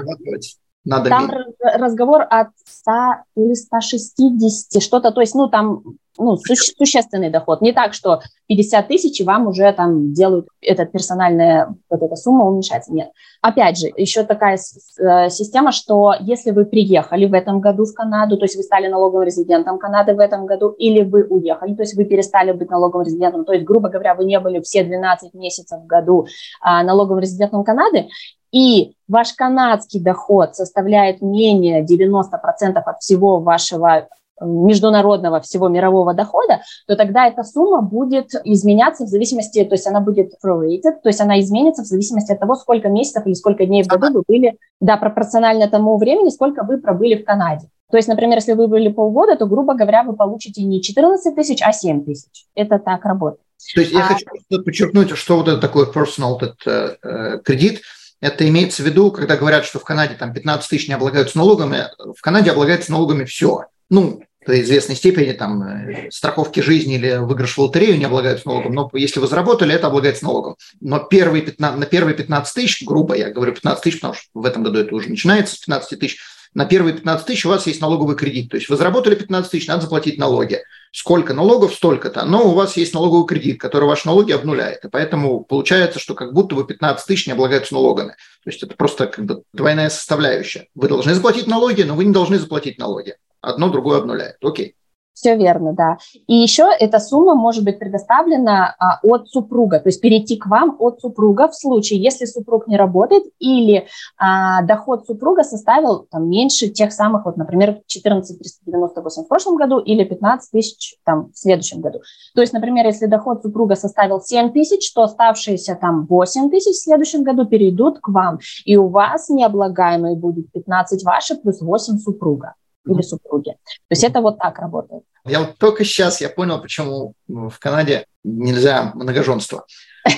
надо 0.84 1.10
там 1.10 1.30
разговор 1.60 2.26
от 2.28 2.48
100 2.64 2.92
или 3.36 3.54
160, 3.54 4.82
что-то, 4.82 5.12
то 5.12 5.20
есть, 5.20 5.34
ну, 5.34 5.48
там 5.48 5.82
ну, 6.20 6.36
суще, 6.36 6.72
существенный 6.76 7.30
доход. 7.30 7.62
Не 7.62 7.72
так, 7.72 7.94
что 7.94 8.20
50 8.48 8.88
тысяч, 8.88 9.20
и 9.20 9.24
вам 9.24 9.46
уже 9.46 9.72
там 9.72 10.12
делают 10.12 10.48
эта 10.60 10.84
персональная 10.84 11.74
вот 11.88 12.02
эта 12.02 12.14
сумма 12.16 12.44
уменьшается. 12.44 12.92
Нет. 12.92 13.10
Опять 13.40 13.78
же, 13.78 13.86
еще 13.96 14.24
такая 14.24 14.56
э, 14.56 15.30
система, 15.30 15.72
что 15.72 16.14
если 16.20 16.50
вы 16.50 16.66
приехали 16.66 17.26
в 17.26 17.32
этом 17.32 17.60
году 17.60 17.84
в 17.84 17.94
Канаду, 17.94 18.36
то 18.36 18.44
есть 18.44 18.56
вы 18.56 18.62
стали 18.62 18.88
налоговым 18.88 19.24
резидентом 19.24 19.78
Канады 19.78 20.14
в 20.14 20.18
этом 20.18 20.46
году, 20.46 20.70
или 20.70 21.02
вы 21.02 21.24
уехали, 21.24 21.74
то 21.74 21.82
есть 21.82 21.96
вы 21.96 22.04
перестали 22.04 22.52
быть 22.52 22.70
налоговым 22.70 23.06
резидентом, 23.06 23.44
то 23.44 23.52
есть, 23.52 23.64
грубо 23.64 23.88
говоря, 23.88 24.14
вы 24.14 24.24
не 24.24 24.38
были 24.40 24.60
все 24.60 24.84
12 24.84 25.32
месяцев 25.34 25.80
в 25.80 25.86
году 25.86 26.26
а, 26.60 26.82
налоговым 26.82 27.20
резидентом 27.20 27.64
Канады, 27.64 28.08
и 28.52 28.94
ваш 29.08 29.32
канадский 29.34 30.00
доход 30.00 30.54
составляет 30.54 31.22
менее 31.22 31.84
90% 31.84 32.78
от 32.84 33.00
всего 33.00 33.40
вашего 33.40 34.08
международного 34.40 35.40
всего 35.40 35.68
мирового 35.68 36.14
дохода, 36.14 36.62
то 36.86 36.96
тогда 36.96 37.26
эта 37.28 37.44
сумма 37.44 37.82
будет 37.82 38.30
изменяться 38.44 39.04
в 39.04 39.08
зависимости, 39.08 39.62
то 39.64 39.74
есть 39.74 39.86
она 39.86 40.00
будет 40.00 40.32
prorated, 40.44 41.00
то 41.02 41.08
есть 41.08 41.20
она 41.20 41.40
изменится 41.40 41.82
в 41.82 41.86
зависимости 41.86 42.32
от 42.32 42.40
того, 42.40 42.54
сколько 42.54 42.88
месяцев 42.88 43.26
или 43.26 43.34
сколько 43.34 43.66
дней 43.66 43.82
в 43.82 43.86
году 43.86 44.12
вы 44.12 44.22
были, 44.26 44.56
да, 44.80 44.96
пропорционально 44.96 45.68
тому 45.68 45.96
времени, 45.98 46.30
сколько 46.30 46.64
вы 46.64 46.78
пробыли 46.78 47.16
в 47.16 47.24
Канаде. 47.24 47.68
То 47.90 47.96
есть, 47.96 48.08
например, 48.08 48.36
если 48.36 48.52
вы 48.52 48.68
были 48.68 48.88
полгода, 48.88 49.36
то, 49.36 49.46
грубо 49.46 49.74
говоря, 49.74 50.04
вы 50.04 50.14
получите 50.14 50.62
не 50.62 50.80
14 50.80 51.34
тысяч, 51.34 51.60
а 51.60 51.72
7 51.72 52.04
тысяч. 52.04 52.46
Это 52.54 52.78
так 52.78 53.04
работает. 53.04 53.42
То 53.74 53.80
есть 53.80 53.92
я 53.92 54.00
а... 54.00 54.02
хочу 54.04 54.26
подчеркнуть, 54.64 55.10
что 55.10 55.36
вот 55.36 55.48
это 55.48 55.58
такое 55.58 55.86
personal 55.86 56.36
этот, 56.36 56.66
э, 56.66 56.96
э, 57.02 57.38
кредит, 57.44 57.82
это 58.20 58.48
имеется 58.48 58.82
в 58.82 58.86
виду, 58.86 59.10
когда 59.10 59.36
говорят, 59.36 59.64
что 59.64 59.78
в 59.78 59.84
Канаде 59.84 60.14
там 60.14 60.32
15 60.32 60.68
тысяч 60.68 60.88
не 60.88 60.94
облагаются 60.94 61.38
налогами, 61.38 61.88
в 61.98 62.20
Канаде 62.20 62.50
облагается 62.50 62.92
налогами 62.92 63.24
все. 63.24 63.66
Ну, 63.88 64.22
до 64.46 64.60
известной 64.60 64.96
степени 64.96 65.32
там 65.32 65.62
э, 65.62 66.10
страховки 66.10 66.60
жизни 66.60 66.94
или 66.94 67.16
выигрыш 67.16 67.56
в 67.56 67.60
лотерею 67.60 67.98
не 67.98 68.06
облагаются 68.06 68.48
налогом, 68.48 68.72
но 68.72 68.90
если 68.94 69.20
вы 69.20 69.26
заработали, 69.26 69.74
это 69.74 69.88
облагается 69.88 70.24
налогом. 70.24 70.56
Но 70.80 70.98
первые 70.98 71.42
15, 71.42 71.78
на 71.78 71.86
первые 71.86 72.14
15 72.14 72.54
тысяч, 72.54 72.82
грубо 72.86 73.14
я 73.14 73.30
говорю 73.30 73.52
15 73.52 73.82
тысяч, 73.82 73.96
потому 73.96 74.14
что 74.14 74.24
в 74.32 74.44
этом 74.46 74.62
году 74.62 74.78
это 74.78 74.94
уже 74.94 75.10
начинается 75.10 75.56
с 75.56 75.58
15 75.58 75.98
тысяч, 75.98 76.18
на 76.54 76.64
первые 76.64 76.94
15 76.94 77.26
тысяч 77.26 77.46
у 77.46 77.48
вас 77.48 77.66
есть 77.66 77.80
налоговый 77.80 78.16
кредит. 78.16 78.50
То 78.50 78.56
есть 78.56 78.68
вы 78.68 78.76
заработали 78.76 79.14
15 79.14 79.50
тысяч, 79.50 79.66
надо 79.68 79.82
заплатить 79.82 80.18
налоги. 80.18 80.62
Сколько 80.92 81.34
налогов, 81.34 81.74
столько-то. 81.74 82.24
Но 82.24 82.48
у 82.48 82.54
вас 82.54 82.76
есть 82.76 82.94
налоговый 82.94 83.26
кредит, 83.26 83.60
который 83.60 83.84
ваши 83.84 84.06
налоги 84.08 84.32
обнуляет. 84.32 84.84
И 84.84 84.88
поэтому 84.88 85.44
получается, 85.44 86.00
что 86.00 86.14
как 86.14 86.32
будто 86.32 86.56
бы 86.56 86.66
15 86.66 87.06
тысяч 87.06 87.26
не 87.26 87.32
облагаются 87.32 87.74
налогами. 87.74 88.10
То 88.44 88.50
есть 88.50 88.62
это 88.62 88.74
просто 88.74 89.06
как 89.06 89.24
бы 89.24 89.42
двойная 89.52 89.90
составляющая. 89.90 90.66
Вы 90.74 90.88
должны 90.88 91.14
заплатить 91.14 91.46
налоги, 91.46 91.82
но 91.82 91.94
вы 91.94 92.04
не 92.04 92.12
должны 92.12 92.38
заплатить 92.38 92.78
налоги 92.78 93.14
одно 93.40 93.70
другое 93.70 93.98
обнуляет. 93.98 94.36
Окей. 94.42 94.76
Все 95.20 95.36
верно, 95.36 95.74
да. 95.74 95.98
И 96.28 96.34
еще 96.34 96.66
эта 96.78 96.98
сумма 96.98 97.34
может 97.34 97.62
быть 97.62 97.78
предоставлена 97.78 98.74
а, 98.78 99.00
от 99.02 99.28
супруга, 99.28 99.78
то 99.78 99.90
есть 99.90 100.00
перейти 100.00 100.38
к 100.38 100.46
вам 100.46 100.76
от 100.78 101.00
супруга 101.02 101.48
в 101.48 101.54
случае, 101.54 102.02
если 102.02 102.24
супруг 102.24 102.66
не 102.66 102.78
работает 102.78 103.24
или 103.38 103.86
а, 104.16 104.62
доход 104.62 105.04
супруга 105.04 105.42
составил 105.42 106.06
там, 106.10 106.30
меньше 106.30 106.68
тех 106.68 106.90
самых, 106.90 107.26
вот, 107.26 107.36
например, 107.36 107.82
14 107.86 108.38
398 108.38 109.24
в 109.24 109.28
прошлом 109.28 109.56
году 109.56 109.78
или 109.78 110.04
15 110.04 110.52
тысяч 110.52 110.96
там, 111.04 111.30
в 111.34 111.38
следующем 111.38 111.82
году. 111.82 112.00
То 112.34 112.40
есть, 112.40 112.54
например, 112.54 112.86
если 112.86 113.04
доход 113.04 113.42
супруга 113.42 113.76
составил 113.76 114.22
7 114.22 114.52
тысяч, 114.52 114.90
то 114.94 115.02
оставшиеся 115.02 115.76
там 115.78 116.06
8 116.06 116.48
тысяч 116.48 116.76
в 116.76 116.82
следующем 116.82 117.24
году 117.24 117.44
перейдут 117.44 117.98
к 117.98 118.08
вам, 118.08 118.38
и 118.64 118.78
у 118.78 118.88
вас 118.88 119.28
необлагаемые 119.28 120.16
будет 120.16 120.50
15 120.52 121.04
ваши 121.04 121.36
плюс 121.36 121.60
8 121.60 121.98
супруга 121.98 122.54
или 122.86 123.02
супруги. 123.02 123.50
То 123.50 123.90
есть 123.90 124.04
это 124.04 124.20
вот 124.20 124.38
так 124.38 124.58
работает. 124.58 125.02
Я 125.24 125.40
вот 125.40 125.58
только 125.58 125.84
сейчас 125.84 126.20
я 126.20 126.28
понял, 126.28 126.60
почему 126.60 127.14
в 127.28 127.58
Канаде 127.58 128.06
нельзя 128.24 128.92
многоженство. 128.94 129.64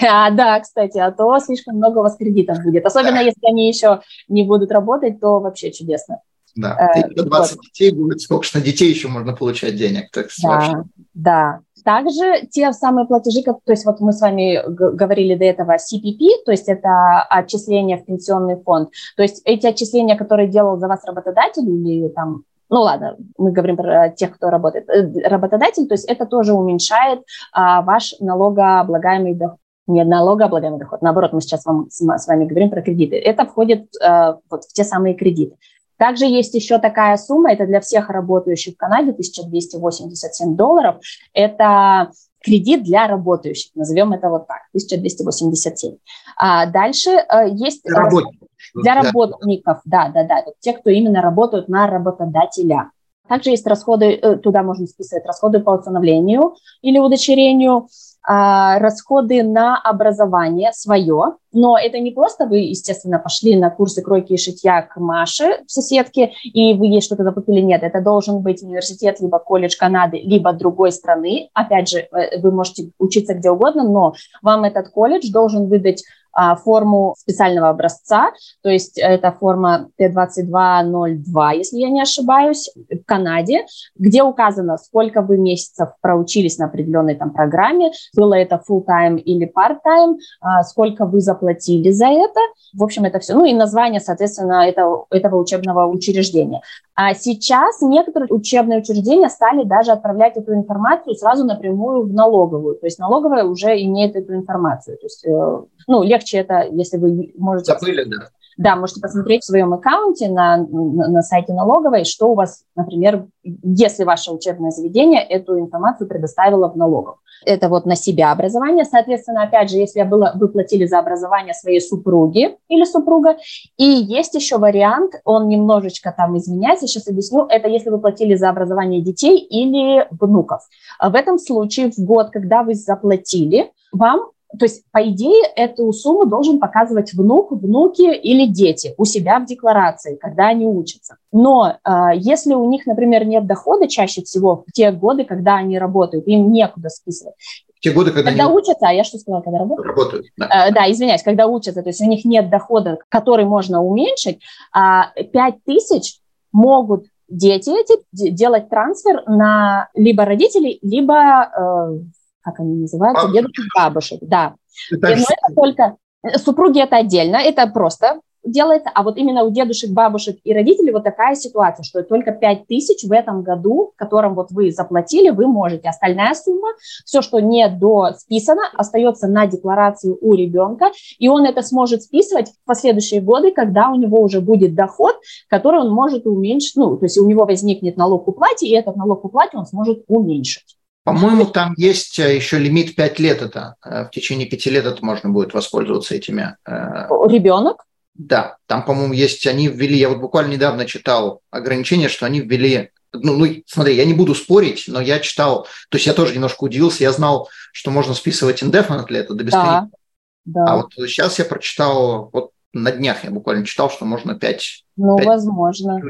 А, 0.09 0.31
да, 0.31 0.61
кстати, 0.61 0.97
а 0.99 1.11
то 1.11 1.37
слишком 1.41 1.77
много 1.77 1.99
у 1.99 2.03
вас 2.03 2.17
кредитов 2.17 2.63
будет. 2.63 2.87
Особенно 2.87 3.17
да. 3.17 3.21
если 3.23 3.45
они 3.45 3.67
еще 3.67 4.01
не 4.29 4.45
будут 4.45 4.71
работать, 4.71 5.19
то 5.19 5.41
вообще 5.41 5.73
чудесно. 5.73 6.21
Да, 6.55 6.93
э, 6.95 7.09
20 7.15 7.57
вот. 7.57 7.65
детей 7.65 7.93
будет, 7.93 8.21
сколько 8.21 8.45
же 8.45 8.51
на 8.55 8.61
детей 8.61 8.91
еще 8.91 9.09
можно 9.09 9.33
получать 9.33 9.75
денег. 9.77 10.11
Так 10.13 10.29
да, 10.41 10.49
вообще. 10.49 10.83
да. 11.15 11.61
Также 11.85 12.47
те 12.49 12.73
самые 12.73 13.07
платежи, 13.07 13.43
как, 13.43 13.59
то 13.65 13.73
есть 13.73 13.85
вот 13.85 13.99
мы 14.01 14.13
с 14.13 14.21
вами 14.21 14.63
говорили 14.69 15.35
до 15.35 15.45
этого 15.45 15.73
CPP, 15.73 16.45
то 16.45 16.53
есть 16.53 16.69
это 16.69 17.23
отчисления 17.29 17.97
в 17.97 18.05
пенсионный 18.05 18.63
фонд. 18.63 18.91
То 19.17 19.23
есть 19.23 19.43
эти 19.45 19.67
отчисления, 19.67 20.17
которые 20.17 20.49
делал 20.49 20.79
за 20.79 20.87
вас 20.87 21.05
работодатель 21.05 21.69
или 21.69 22.09
там 22.09 22.45
ну 22.73 22.81
ладно, 22.81 23.17
мы 23.37 23.53
говорим 23.53 23.77
про 23.77 24.09
тех, 24.09 24.35
кто 24.35 24.49
работает, 24.49 24.89
э, 24.89 25.29
работодатель, 25.29 25.87
то 25.87 25.93
есть 25.93 26.07
это 26.07 26.25
тоже 26.25 26.55
уменьшает 26.55 27.21
а, 27.53 27.83
ваш 27.83 28.15
налогооблагаемый 28.19 29.35
доход 29.35 29.59
не 29.89 30.05
налогооблагаемый 30.05 30.79
доход, 30.79 31.03
наоборот, 31.03 31.33
мы 31.33 31.41
сейчас 31.41 31.67
вам, 31.67 31.89
с 31.91 32.27
вами 32.27 32.47
говорим 32.47 32.71
про 32.71 32.83
кредиты. 32.83 33.17
Это 33.17 33.45
входит 33.45 33.89
э, 34.01 34.35
вот 34.49 34.65
в 34.65 34.73
те 34.73 34.85
самые 34.85 35.15
кредиты. 35.15 35.57
Также 35.97 36.25
есть 36.25 36.55
еще 36.55 36.79
такая 36.79 37.17
сумма, 37.17 37.53
это 37.53 37.67
для 37.67 37.81
всех 37.81 38.09
работающих 38.09 38.75
в 38.75 38.77
Канаде, 38.77 39.11
1287 39.11 40.57
долларов. 40.57 40.97
Это 41.35 42.11
кредит 42.43 42.83
для 42.83 43.07
работающих, 43.07 43.73
назовем 43.75 44.13
это 44.13 44.29
вот 44.29 44.47
так, 44.47 44.63
1287. 44.73 45.97
А 46.37 46.67
дальше 46.67 47.11
э, 47.11 47.49
есть... 47.51 47.83
Для 47.85 48.01
работников. 48.01 48.49
Для 48.75 48.95
работников, 48.95 49.81
да, 49.85 50.09
да, 50.09 50.25
да, 50.25 50.45
те, 50.61 50.73
кто 50.73 50.91
именно 50.91 51.21
работают 51.21 51.69
на 51.69 51.87
работодателя. 51.89 52.91
Также 53.29 53.51
есть 53.51 53.67
расходы, 53.67 54.15
э, 54.15 54.37
туда 54.37 54.63
можно 54.63 54.87
списывать 54.87 55.27
расходы 55.27 55.61
по 55.61 55.71
установлению 55.71 56.55
или 56.81 56.99
удочерению, 56.99 57.89
расходы 58.25 59.43
на 59.43 59.79
образование 59.79 60.73
свое, 60.73 61.37
но 61.53 61.77
это 61.77 61.99
не 61.99 62.13
просто 62.13 62.47
вы, 62.47 62.59
естественно, 62.59 63.19
пошли 63.19 63.57
на 63.57 63.71
курсы 63.71 64.01
кройки 64.03 64.35
и 64.35 64.39
шитья 64.39 64.83
к 64.83 64.97
Маше, 64.99 65.61
соседке, 65.67 66.33
и 66.45 66.75
вы 66.75 66.87
ей 66.87 67.01
что-то 67.01 67.25
заплатили. 67.25 67.61
Нет, 67.61 67.83
это 67.83 68.01
должен 68.01 68.41
быть 68.41 68.63
университет, 68.63 69.21
либо 69.21 69.39
колледж 69.39 69.77
Канады, 69.77 70.19
либо 70.19 70.53
другой 70.53 70.93
страны. 70.93 71.51
Опять 71.53 71.89
же, 71.89 71.99
э, 71.99 72.41
вы 72.41 72.53
можете 72.53 72.91
учиться 72.99 73.35
где 73.35 73.51
угодно, 73.51 73.83
но 73.83 74.15
вам 74.41 74.65
этот 74.65 74.89
колледж 74.89 75.31
должен 75.31 75.69
выдать 75.69 76.03
а, 76.03 76.22
форму 76.65 77.15
специального 77.19 77.69
образца, 77.69 78.31
то 78.63 78.71
есть 78.71 78.99
это 78.99 79.33
форма 79.33 79.89
Т-2202, 79.97 81.57
если 81.57 81.79
я 81.79 81.91
не 81.91 82.03
ошибаюсь, 82.03 82.71
в 82.75 83.05
Канаде, 83.05 83.67
где 83.97 84.23
указано, 84.23 84.79
сколько 84.79 85.23
вы 85.23 85.39
месяцев 85.39 85.91
проучились 86.01 86.59
на 86.59 86.67
определенной 86.67 87.15
там 87.15 87.33
программе, 87.33 87.93
было 88.17 88.35
это 88.35 88.63
full-time 88.69 89.19
или 89.19 89.51
part-time, 89.51 90.17
а, 90.41 90.63
сколько 90.63 91.05
вы 91.07 91.21
заплатили 91.21 91.91
за 91.91 92.07
это, 92.07 92.41
в 92.75 92.83
общем, 92.83 93.05
это 93.05 93.19
все, 93.19 93.35
ну 93.35 93.45
и 93.45 93.53
название, 93.53 94.01
соответственно, 94.01 94.67
этого, 94.67 95.07
этого 95.11 95.41
учебного 95.41 95.87
учреждения. 95.87 96.63
А 96.95 97.15
сейчас 97.15 97.81
некоторые 97.81 98.29
учебные 98.33 98.81
учреждения 98.81 99.29
стали 99.29 99.65
даже 99.65 99.93
отправлять 99.93 100.37
эту 100.37 100.55
информацию 100.55 101.15
сразу 101.15 101.45
напрямую 101.45 102.05
в 102.05 102.13
налоговую. 102.13 102.77
То 102.77 102.87
есть 102.87 102.99
налоговая 102.99 103.45
уже 103.45 103.81
имеет 103.83 104.15
эту 104.15 104.35
информацию. 104.35 104.99
То 104.99 105.07
есть, 105.07 105.27
э, 105.27 105.63
ну, 105.87 106.03
легче 106.03 106.39
это, 106.39 106.67
если 106.71 106.97
вы 106.97 107.33
можете... 107.37 107.73
Забыли, 107.73 108.05
да. 108.05 108.29
Да, 108.59 108.77
можете 108.77 109.01
посмотреть 109.01 109.43
в 109.43 109.47
своем 109.47 109.73
аккаунте 109.73 110.29
на, 110.29 110.59
на, 110.59 111.09
на 111.09 111.23
сайте 111.23 111.55
налоговой, 111.55 112.05
что 112.05 112.31
у 112.31 112.35
вас, 112.35 112.65
например, 112.77 113.27
если 113.43 114.05
ваше 114.05 114.31
учебное 114.31 114.71
заведение 114.71 115.23
эту 115.23 115.59
информацию 115.59 116.07
предоставило 116.07 116.69
в 116.71 116.77
налогов. 116.77 117.17
Это 117.45 117.69
вот 117.69 117.87
на 117.87 117.97
себя 117.97 118.31
образование. 118.31 118.85
Соответственно, 118.85 119.45
опять 119.45 119.71
же, 119.71 119.79
если 119.79 120.03
было, 120.03 120.33
вы 120.35 120.49
платили 120.49 120.87
за 120.87 120.99
образование 120.99 121.55
своей 121.55 121.81
супруги 121.81 122.57
или 122.69 122.85
супруга. 122.85 123.37
И 123.79 123.85
есть 123.85 124.35
еще 124.35 124.59
вариант, 124.59 125.15
он 125.25 125.49
немножечко 125.49 126.15
там 126.17 126.37
изменяется, 126.37 126.87
сейчас 126.87 127.09
объясню, 127.09 127.47
это 127.49 127.69
если 127.69 127.91
вы 127.91 127.99
платили 127.99 128.35
за 128.35 128.49
образование 128.49 129.01
детей 129.01 129.39
или 129.39 130.07
внуков. 130.11 130.61
В 131.01 131.15
этом 131.15 131.39
случае 131.39 131.91
в 131.91 131.99
год, 131.99 132.31
когда 132.31 132.63
вы 132.63 132.75
заплатили, 132.75 133.73
вам 133.93 134.31
то 134.59 134.67
есть, 134.67 134.85
по 134.91 135.03
идее, 135.09 135.45
эту 135.57 135.93
сумму 135.93 136.27
должен 136.27 136.61
показывать 136.61 137.15
внук, 137.15 137.53
внуки 137.53 138.15
или 138.15 138.47
дети 138.47 138.95
у 138.99 139.05
себя 139.05 139.39
в 139.39 139.47
декларации, 139.47 140.17
когда 140.17 140.49
они 140.49 140.67
учатся. 140.67 141.17
Но 141.33 141.79
э, 141.85 141.91
если 142.17 142.55
у 142.55 142.69
них, 142.69 142.87
например, 142.87 143.25
нет 143.25 143.47
дохода 143.47 143.89
чаще 143.89 144.23
всего 144.23 144.65
в 144.67 144.73
те 144.73 144.93
годы, 144.93 145.25
когда 145.25 145.57
они 145.57 145.79
работают, 145.79 146.27
им 146.27 146.53
некуда 146.53 146.91
списывать. 146.91 147.35
Те 147.81 147.93
годы, 147.93 148.13
когда, 148.13 148.31
когда 148.31 148.47
они... 148.47 148.55
учатся, 148.55 148.87
а 148.89 148.93
я 148.93 149.05
что 149.05 149.19
сказала, 149.19 149.43
когда 149.43 149.59
работают? 149.59 149.89
Работают, 149.89 150.27
да. 150.37 150.69
Э, 150.69 150.73
да, 150.73 150.91
извиняюсь, 150.91 151.23
когда 151.23 151.47
учатся, 151.47 151.83
то 151.83 151.89
есть 151.89 152.01
у 152.01 152.07
них 152.07 152.25
нет 152.25 152.51
дохода, 152.51 152.99
который 153.09 153.45
можно 153.45 153.83
уменьшить, 153.83 154.41
а 154.73 155.13
5 155.15 155.65
тысяч 155.65 156.19
могут 156.53 157.07
дети 157.29 157.71
эти 157.71 157.99
делать 158.13 158.69
трансфер 158.69 159.23
на 159.27 159.89
либо 159.95 160.25
родителей, 160.25 160.79
либо 160.83 161.15
э, 161.15 161.99
как 162.43 162.61
они 162.61 162.75
называются, 162.75 163.27
бабушек. 163.27 163.43
дедушек, 163.43 163.65
бабушек, 163.75 164.19
да. 164.23 164.55
Это 164.91 165.09
Но 165.09 165.13
это 165.13 165.55
только 165.55 165.97
э, 166.23 166.39
супруги 166.39 166.81
это 166.81 166.97
отдельно, 166.97 167.37
это 167.37 167.67
просто 167.67 168.21
делается, 168.45 168.91
а 168.93 169.03
вот 169.03 169.17
именно 169.17 169.45
у 169.45 169.51
дедушек, 169.51 169.91
бабушек 169.91 170.39
и 170.45 170.53
родителей 170.53 170.93
вот 170.93 171.05
такая 171.05 171.35
ситуация, 171.35 171.85
что 171.85 172.03
только 172.03 172.33
5 172.33 172.67
тысяч 172.67 173.05
в 173.05 173.13
этом 173.13 173.43
году, 173.43 173.93
которым 173.97 174.35
вот 174.35 174.51
вы 174.51 174.71
заплатили, 174.71 175.31
вы 175.31 175.47
можете. 175.47 175.89
Остальная 175.89 176.35
сумма, 176.35 176.69
все, 177.05 177.23
что 177.23 177.41
не 177.41 177.69
до 177.69 178.13
списано, 178.17 178.63
остается 178.75 179.29
на 179.29 179.47
декларации 179.47 180.17
у 180.21 180.35
ребенка, 180.35 180.91
и 181.19 181.29
он 181.29 181.45
это 181.45 181.63
сможет 181.63 182.03
списывать 182.03 182.49
в 182.49 182.67
последующие 182.67 183.21
годы, 183.21 183.53
когда 183.53 183.91
у 183.91 183.95
него 183.95 184.21
уже 184.21 184.41
будет 184.41 184.75
доход, 184.75 185.17
который 185.49 185.81
он 185.81 185.91
может 185.91 186.27
уменьшить, 186.27 186.77
ну, 186.77 186.97
то 186.97 187.05
есть 187.05 187.19
у 187.19 187.27
него 187.27 187.45
возникнет 187.45 187.97
налог 187.97 188.27
уплате, 188.27 188.67
и 188.67 188.75
этот 188.75 188.97
налог 188.97 189.25
уплате 189.25 189.57
он 189.57 189.67
сможет 189.67 190.05
уменьшить. 190.09 190.77
По-моему, 191.05 191.47
там 191.47 191.75
есть 191.77 192.19
э, 192.19 192.37
еще 192.37 192.59
лимит 192.59 192.95
5 192.95 193.19
лет 193.19 193.43
это. 193.43 193.75
Э, 193.85 194.05
в 194.05 194.11
течение 194.11 194.49
5 194.49 194.67
лет 194.67 194.87
это 194.87 195.05
можно 195.05 195.31
будет 195.31 195.53
воспользоваться 195.53 196.15
этими. 196.15 196.57
Э, 196.67 197.09
Ребенок? 197.29 197.85
Да, 198.15 198.59
там, 198.67 198.85
по-моему, 198.85 199.13
есть, 199.13 199.47
они 199.47 199.69
ввели, 199.69 199.97
я 199.97 200.09
вот 200.09 200.19
буквально 200.19 200.53
недавно 200.53 200.85
читал 200.85 201.41
ограничение, 201.51 202.09
что 202.09 202.27
они 202.27 202.41
ввели, 202.41 202.91
ну, 203.13 203.37
ну, 203.37 203.47
смотри, 203.67 203.97
я 203.97 204.05
не 204.05 204.15
буду 204.15 204.35
спорить, 204.35 204.85
но 204.87 205.01
я 205.01 205.19
читал, 205.19 205.67
то 205.89 205.97
есть 205.97 206.07
я 206.07 206.13
тоже 206.13 206.35
немножко 206.35 206.65
удивился, 206.65 207.03
я 207.03 207.13
знал, 207.13 207.49
что 207.73 207.91
можно 207.91 208.15
списывать 208.15 208.63
indefinitely, 208.63 209.17
это 209.17 209.35
до 209.35 209.45
бесконечности. 209.45 209.97
Да, 210.45 210.65
да. 210.65 210.73
А 210.73 210.77
вот 210.77 210.93
сейчас 211.09 211.39
я 211.39 211.47
прочитал, 211.47 212.29
вот 212.33 212.51
на 212.75 212.93
днях 212.93 213.25
я 213.25 213.31
буквально 213.31 213.65
читал, 213.65 213.91
что 213.91 214.05
можно 214.05 214.39
5 214.39 214.85
Ну, 214.97 215.17
5 215.17 215.27
возможно. 215.27 216.01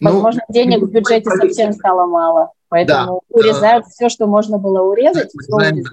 Ну, 0.00 0.10
возможно, 0.10 0.42
денег 0.48 0.82
в 0.82 0.90
бюджете 0.90 1.30
совсем 1.30 1.72
стало 1.72 2.06
мало. 2.06 2.52
Поэтому 2.68 3.22
да, 3.28 3.36
урезают 3.38 3.84
да. 3.84 3.90
все, 3.90 4.08
что 4.08 4.26
можно 4.26 4.58
было 4.58 4.82
урезать, 4.82 5.30
все 5.30 5.54
урезают. 5.54 5.86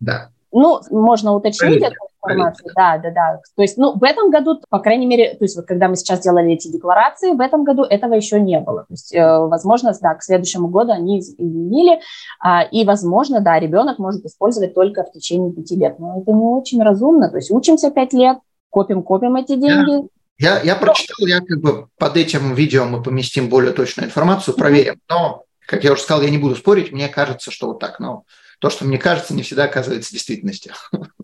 Да. 0.00 0.30
Ну, 0.52 0.80
можно 0.90 1.34
уточнить 1.34 1.80
эту 1.80 1.94
информацию, 2.22 2.72
да, 2.74 2.98
да, 2.98 3.10
да. 3.10 3.40
То 3.54 3.62
есть, 3.62 3.78
ну, 3.78 3.96
в 3.96 4.02
этом 4.02 4.30
году, 4.30 4.60
по 4.68 4.80
крайней 4.80 5.06
мере, 5.06 5.34
то 5.34 5.44
есть, 5.44 5.56
вот 5.56 5.66
когда 5.66 5.88
мы 5.88 5.94
сейчас 5.94 6.20
делали 6.20 6.52
эти 6.52 6.68
декларации, 6.68 7.32
в 7.32 7.40
этом 7.40 7.62
году 7.62 7.82
этого 7.84 8.14
еще 8.14 8.40
не 8.40 8.58
было. 8.58 8.80
То 8.80 8.92
есть, 8.92 9.14
э, 9.14 9.38
возможно, 9.38 9.92
да, 10.00 10.14
к 10.14 10.22
следующему 10.22 10.68
году 10.68 10.92
они 10.92 11.20
изменили, 11.20 12.00
а, 12.40 12.62
и, 12.62 12.84
возможно, 12.84 13.40
да, 13.40 13.60
ребенок 13.60 13.98
может 13.98 14.24
использовать 14.24 14.74
только 14.74 15.04
в 15.04 15.12
течение 15.12 15.52
пяти 15.52 15.76
лет. 15.76 15.98
Но 16.00 16.20
это 16.20 16.32
не 16.32 16.44
очень 16.44 16.82
разумно. 16.82 17.30
То 17.30 17.36
есть, 17.36 17.50
учимся 17.52 17.92
пять 17.92 18.12
лет, 18.12 18.38
копим-копим 18.70 19.36
эти 19.36 19.54
деньги. 19.54 20.08
Я, 20.38 20.60
я 20.62 20.74
прочитал, 20.74 21.26
я 21.26 21.40
как 21.40 21.60
бы 21.60 21.88
под 21.98 22.16
этим 22.16 22.54
видео 22.54 22.86
мы 22.86 23.02
поместим 23.02 23.48
более 23.48 23.72
точную 23.72 24.08
информацию, 24.08 24.56
проверим. 24.56 24.98
Но 25.08 25.44
как 25.70 25.84
я 25.84 25.92
уже 25.92 26.02
сказал, 26.02 26.22
я 26.22 26.30
не 26.30 26.38
буду 26.38 26.56
спорить, 26.56 26.90
мне 26.90 27.08
кажется, 27.08 27.52
что 27.52 27.68
вот 27.68 27.78
так, 27.78 28.00
но 28.00 28.24
то, 28.58 28.70
что 28.70 28.84
мне 28.84 28.98
кажется, 28.98 29.34
не 29.34 29.42
всегда 29.42 29.64
оказывается 29.64 30.10
действительностью. 30.10 30.72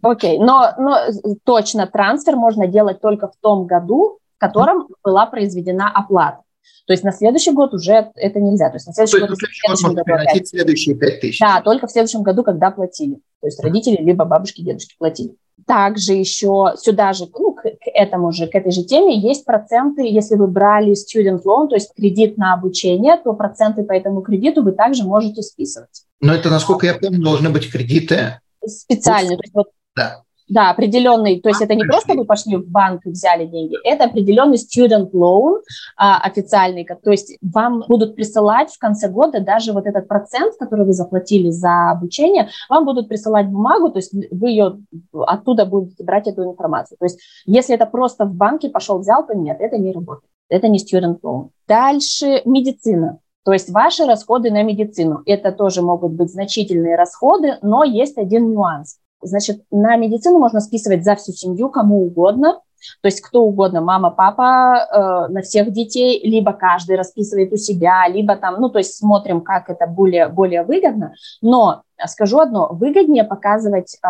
Окей, 0.03 0.39
okay. 0.39 0.45
но, 0.45 0.73
но 0.79 0.99
точно 1.45 1.89
трансфер 1.89 2.37
можно 2.37 2.69
делать 2.69 3.01
только 3.01 3.27
в 3.27 3.35
том 3.41 3.67
году, 3.67 4.21
в 4.37 4.39
котором 4.39 4.87
была 5.03 5.27
произведена 5.27 5.91
оплата. 5.93 6.43
То 6.87 6.93
есть 6.93 7.03
на 7.03 7.11
следующий 7.11 7.51
год 7.51 7.75
уже 7.75 8.13
это 8.15 8.39
нельзя. 8.39 8.69
То 8.69 8.77
есть 8.77 8.87
на 8.87 8.93
следующий 8.93 9.19
то 9.19 9.27
год, 9.27 9.39
следующий 9.39 9.69
год 9.69 9.83
можно 9.83 10.05
приносить 10.05 10.49
следующие 10.49 10.95
5 10.95 11.21
тысяч. 11.21 11.41
Да, 11.41 11.61
только 11.61 11.89
в 11.89 11.91
следующем 11.91 12.23
году, 12.23 12.45
когда 12.45 12.71
платили. 12.71 13.17
То 13.41 13.49
есть 13.49 13.61
родители 13.61 13.97
либо 13.97 14.25
бабушки, 14.25 14.63
дедушки 14.63 14.95
платили. 14.97 15.35
Также 15.67 16.13
еще 16.13 16.75
сюда 16.77 17.13
же, 17.13 17.27
ну, 17.37 17.53
к, 17.53 17.63
к 17.63 17.69
этому 17.93 18.31
же, 18.31 18.47
к 18.47 18.55
этой 18.55 18.71
же 18.71 18.85
теме 18.85 19.19
есть 19.19 19.45
проценты, 19.45 20.03
если 20.03 20.37
вы 20.37 20.47
брали 20.47 20.93
student 20.93 21.43
loan, 21.45 21.69
то 21.69 21.75
есть 21.75 21.93
кредит 21.95 22.39
на 22.39 22.55
обучение, 22.55 23.17
то 23.17 23.33
проценты 23.33 23.83
по 23.83 23.93
этому 23.93 24.23
кредиту 24.23 24.63
вы 24.63 24.73
также 24.73 25.05
можете 25.05 25.43
списывать. 25.43 26.05
Но 26.21 26.35
это, 26.35 26.51
насколько 26.51 26.87
я 26.87 26.95
помню, 26.95 27.23
должны 27.23 27.51
быть 27.51 27.71
кредиты. 27.71 28.41
Специальные. 28.65 29.37
То 29.37 29.43
есть 29.43 29.55
вот 29.55 29.67
да. 29.97 30.23
Да, 30.49 30.71
определенный, 30.71 31.41
то 31.41 31.49
есть 31.49 31.61
это 31.61 31.75
не 31.75 31.83
просто 31.83 32.15
вы 32.15 32.25
пошли 32.25 32.57
в 32.57 32.69
банк 32.69 33.05
и 33.05 33.11
взяли 33.11 33.47
деньги, 33.47 33.77
это 33.85 34.05
определенный 34.05 34.59
student 34.59 35.11
loan 35.11 35.61
а, 35.97 36.21
официальный, 36.21 36.87
то 36.87 37.11
есть 37.11 37.37
вам 37.43 37.83
будут 37.89 38.15
присылать 38.15 38.71
в 38.71 38.79
конце 38.79 39.09
года 39.09 39.41
даже 39.41 39.73
вот 39.73 39.87
этот 39.87 40.07
процент, 40.07 40.55
который 40.57 40.87
вы 40.87 40.93
заплатили 40.93 41.51
за 41.51 41.91
обучение, 41.91 42.49
вам 42.69 42.85
будут 42.85 43.09
присылать 43.09 43.49
бумагу, 43.49 43.91
то 43.91 43.99
есть 43.99 44.15
вы 44.31 44.51
ее 44.51 44.79
оттуда 45.13 45.67
будете 45.67 46.05
брать 46.05 46.29
эту 46.29 46.45
информацию. 46.45 46.97
То 46.99 47.07
есть 47.07 47.19
если 47.45 47.75
это 47.75 47.87
просто 47.87 48.25
в 48.25 48.33
банке 48.33 48.69
пошел 48.69 48.99
взял, 48.99 49.27
то 49.27 49.35
нет, 49.35 49.57
это 49.59 49.79
не 49.79 49.93
работает, 49.93 50.31
это 50.49 50.69
не 50.69 50.79
student 50.79 51.21
loan. 51.23 51.49
Дальше 51.67 52.43
медицина. 52.45 53.19
То 53.45 53.53
есть 53.53 53.71
ваши 53.71 54.05
расходы 54.05 54.53
на 54.53 54.63
медицину, 54.63 55.23
это 55.27 55.51
тоже 55.51 55.83
могут 55.83 56.13
быть 56.13 56.31
значительные 56.31 56.97
расходы, 56.97 57.59
но 57.63 57.83
есть 57.83 58.17
один 58.17 58.53
нюанс 58.53 58.99
Значит, 59.23 59.63
на 59.71 59.97
медицину 59.97 60.39
можно 60.39 60.61
списывать 60.61 61.05
за 61.05 61.17
всю 61.17 61.33
семью 61.33 61.69
кому 61.71 62.05
угодно, 62.05 62.61
то 63.03 63.07
есть 63.07 63.21
кто 63.21 63.43
угодно, 63.43 63.81
мама, 63.81 64.11
папа, 64.11 65.27
э, 65.29 65.33
на 65.33 65.43
всех 65.43 65.73
детей, 65.73 66.21
либо 66.25 66.53
каждый 66.53 66.97
расписывает 66.97 67.53
у 67.53 67.57
себя, 67.57 68.07
либо 68.09 68.37
там, 68.37 68.61
ну, 68.61 68.69
то 68.69 68.79
есть 68.79 68.97
смотрим, 68.97 69.41
как 69.41 69.71
это 69.71 69.87
более, 69.87 70.29
более 70.29 70.63
выгодно. 70.63 71.15
Но 71.43 71.83
скажу 72.07 72.39
одно, 72.39 72.69
выгоднее 72.71 73.25
показывать 73.25 73.97
э, 74.03 74.09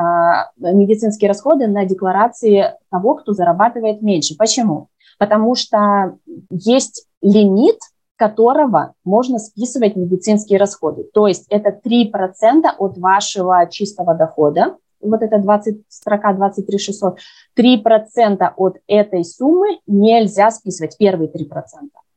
медицинские 0.59 1.29
расходы 1.29 1.67
на 1.67 1.85
декларации 1.85 2.75
того, 2.91 3.15
кто 3.15 3.33
зарабатывает 3.33 4.03
меньше. 4.03 4.37
Почему? 4.37 4.89
Потому 5.19 5.55
что 5.55 6.17
есть 6.51 7.07
лимит 7.23 7.79
которого 8.19 8.95
можно 9.05 9.39
списывать 9.39 9.95
медицинские 9.95 10.59
расходы. 10.59 11.05
То 11.13 11.27
есть 11.27 11.47
это 11.51 11.69
3% 11.69 12.65
от 12.79 12.97
вашего 12.97 13.67
чистого 13.71 14.15
дохода, 14.15 14.77
вот 15.11 15.23
это 15.23 15.39
20, 15.39 15.83
строка 15.89 16.33
23 16.33 16.79
600, 16.79 17.19
3% 17.59 18.53
от 18.57 18.77
этой 18.87 19.25
суммы 19.25 19.79
нельзя 19.87 20.51
списывать, 20.51 20.97
первые 20.99 21.31
3%. 21.31 21.49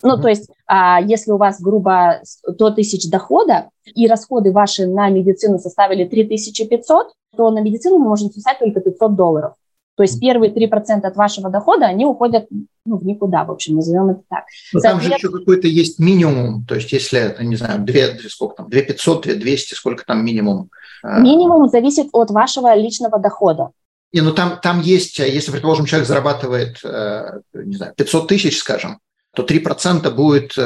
Ну, 0.02 0.18
mm-hmm. 0.18 0.22
то 0.22 0.28
есть, 0.28 0.50
а, 0.66 1.02
если 1.02 1.32
у 1.32 1.38
вас, 1.38 1.62
грубо, 1.62 2.20
100 2.24 2.72
тысяч 2.72 3.10
дохода, 3.10 3.70
и 3.84 4.08
расходы 4.08 4.52
ваши 4.52 4.86
на 4.88 5.10
медицину 5.10 5.60
составили 5.60 6.06
3500, 6.06 7.08
то 7.36 7.52
на 7.52 7.60
медицину 7.60 7.98
мы 7.98 8.10
можем 8.10 8.30
списать 8.30 8.60
только 8.60 8.80
500 8.82 9.16
долларов. 9.16 9.54
То 9.96 10.04
есть 10.04 10.20
первые 10.20 10.54
3% 10.54 11.02
от 11.02 11.16
вашего 11.18 11.50
дохода, 11.50 11.86
они 11.86 12.06
уходят 12.06 12.48
ну, 12.90 12.98
в 12.98 13.06
никуда, 13.06 13.44
в 13.46 13.52
общем, 13.52 13.76
назовем 13.76 14.10
это 14.10 14.22
так. 14.30 14.46
Но 14.74 14.80
там 14.80 15.00
же 15.00 15.12
еще 15.12 15.30
какой-то 15.30 15.68
есть 15.68 16.00
минимум, 16.00 16.66
то 16.66 16.76
есть 16.76 16.92
если, 16.92 17.36
не 17.40 17.56
знаю, 17.56 17.80
2, 17.82 17.94
сколько 18.30 18.56
там, 18.56 18.70
2 18.70 18.82
500, 18.82 19.24
2 19.24 19.34
200, 19.36 19.74
сколько 19.76 20.06
там 20.06 20.26
минимум? 20.26 20.70
А? 21.04 21.20
Минимум 21.20 21.70
зависит 21.70 22.08
от 22.12 22.32
вашего 22.32 22.76
личного 22.76 23.20
дохода. 23.20 23.70
Не, 24.12 24.22
ну 24.22 24.34
там, 24.34 24.60
там 24.62 24.82
есть, 24.82 25.20
если, 25.20 25.52
предположим, 25.52 25.86
человек 25.86 26.08
зарабатывает, 26.08 26.80
э, 26.84 27.42
не 27.54 27.76
знаю, 27.76 27.94
500 27.96 28.28
тысяч, 28.28 28.58
скажем, 28.58 29.00
то 29.36 29.44
3% 29.44 30.10
будет 30.10 30.56
15 30.56 30.58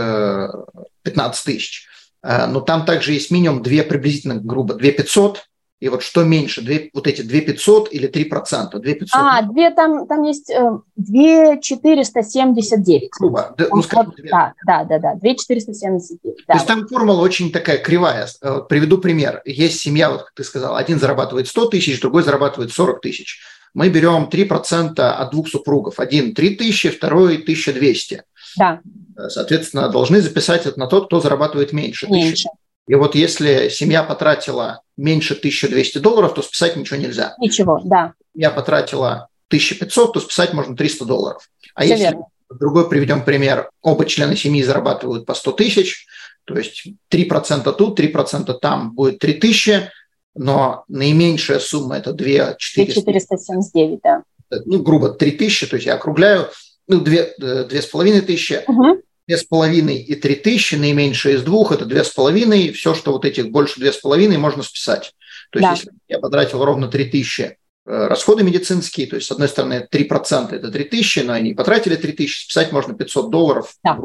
э, 1.04 1.46
тысяч. 1.46 1.88
Э, 2.24 2.46
но 2.48 2.62
там 2.62 2.86
также 2.86 3.12
есть 3.12 3.32
минимум 3.32 3.62
2 3.62 3.84
приблизительно, 3.84 4.36
грубо, 4.36 4.76
2 4.76 4.92
500, 4.92 5.44
и 5.84 5.90
вот 5.90 6.02
что 6.02 6.24
меньше, 6.24 6.62
2, 6.62 6.76
вот 6.94 7.08
эти 7.08 7.24
2 7.24 7.42
500 7.42 7.94
или 7.94 8.08
3 8.08 8.24
процента? 8.24 8.80
2 8.80 8.94
500. 8.94 9.10
А, 9.14 9.42
2, 9.42 9.72
там, 9.72 10.08
там 10.08 10.24
есть 10.24 10.50
э, 10.50 10.80
2 10.96 11.58
479. 11.58 13.10
Грубо. 13.20 13.54
Да, 13.58 13.66
ну, 13.70 13.84
скажем, 13.84 14.14
2. 14.18 14.30
Да, 14.32 14.54
да, 14.66 14.86
да, 14.86 15.00
да, 15.00 15.16
2 15.16 15.36
479. 15.36 16.38
Да. 16.48 16.54
То 16.54 16.58
есть 16.58 16.68
там 16.68 16.88
формула 16.88 17.20
очень 17.20 17.52
такая 17.52 17.80
кривая. 17.80 18.30
Э, 18.42 18.62
приведу 18.70 18.98
пример. 18.98 19.42
Есть 19.44 19.82
семья, 19.82 20.10
вот 20.10 20.22
как 20.22 20.32
ты 20.36 20.46
сказал, 20.46 20.78
один 20.78 21.02
зарабатывает 21.02 21.50
100 21.50 21.66
тысяч, 21.66 22.00
другой 22.00 22.24
зарабатывает 22.24 22.72
40 22.72 23.02
тысяч. 23.02 23.42
Мы 23.74 23.90
берем 23.90 24.30
3% 24.32 25.02
от 25.02 25.32
двух 25.32 25.50
супругов. 25.50 26.00
Один 26.00 26.34
3 26.34 26.56
тысячи, 26.56 26.92
второй 26.92 27.40
1200. 27.40 28.24
Да. 28.56 28.80
Соответственно, 29.28 29.90
должны 29.90 30.22
записать 30.22 30.66
это 30.66 30.80
на 30.80 30.88
тот, 30.88 31.08
кто 31.08 31.20
зарабатывает 31.20 31.74
меньше. 31.74 32.08
Меньше. 32.08 32.48
И 32.88 32.96
вот 32.96 33.16
если 33.16 33.70
семья 33.70 34.04
потратила 34.04 34.82
меньше 34.98 35.36
1200 35.36 36.00
долларов, 36.00 36.34
то 36.34 36.42
списать 36.42 36.76
ничего 36.76 36.98
нельзя. 36.98 37.34
Ничего, 37.40 37.80
да. 37.84 38.14
Я 38.34 38.52
потратила 38.52 39.30
1500, 39.48 40.14
то 40.14 40.20
списать 40.20 40.54
можно 40.54 40.76
300 40.76 41.06
долларов. 41.06 41.50
А 41.76 41.82
Все 41.82 41.92
если, 41.92 42.04
верно. 42.04 42.26
другой 42.50 42.90
приведем 42.90 43.24
пример, 43.24 43.70
оба 43.82 44.06
члена 44.06 44.36
семьи 44.36 44.62
зарабатывают 44.64 45.26
по 45.26 45.34
100 45.34 45.52
тысяч, 45.54 46.06
то 46.44 46.58
есть 46.58 46.86
3% 47.10 47.74
тут, 47.74 48.00
3% 48.00 48.54
там 48.60 48.94
будет 48.94 49.20
3000, 49.20 49.90
но 50.36 50.84
наименьшая 50.90 51.60
сумма 51.60 51.98
это 51.98 52.12
2 52.12 52.56
400. 52.58 53.02
479, 53.02 54.00
да. 54.04 54.24
Ну, 54.66 54.84
грубо 54.84 55.10
3000, 55.10 55.68
то 55.68 55.76
есть 55.78 55.86
я 55.86 55.96
округляю, 55.96 56.50
ну, 56.88 57.00
2, 57.00 57.66
2500. 57.70 58.68
Угу 58.68 59.04
две 59.28 59.38
с 59.38 59.44
половиной 59.44 59.98
и 59.98 60.16
три 60.16 60.36
тысячи, 60.36 60.76
наименьшее 60.76 61.36
из 61.36 61.44
двух– 61.44 61.72
это 61.74 61.86
две 61.86 62.04
с 62.04 62.10
половиной, 62.10 62.72
все, 62.72 62.94
что 62.94 63.12
вот 63.12 63.26
этих 63.26 63.52
больше 63.52 63.80
две 63.80 63.92
с 63.92 63.98
половиной, 63.98 64.38
можно 64.38 64.64
списать. 64.64 65.14
То 65.52 65.60
есть, 65.60 65.70
да. 65.70 65.72
если 65.76 65.92
я 66.08 66.20
потратил 66.20 66.64
ровно 66.64 66.88
три 66.88 67.06
тысячи 67.06 67.58
э, 67.86 68.08
расходы 68.08 68.44
медицинские, 68.44 69.08
то 69.08 69.16
есть, 69.16 69.28
с 69.28 69.32
одной 69.32 69.48
стороны, 69.48 69.88
3%– 69.92 70.50
это 70.52 70.72
3 70.72 70.84
тысячи, 70.86 71.20
но 71.20 71.34
они 71.34 71.54
потратили 71.54 71.96
3 71.96 72.12
тысячи, 72.14 72.44
списать 72.46 72.72
можно 72.72 72.94
500 72.94 73.30
долларов. 73.30 73.74
Да. 73.84 74.00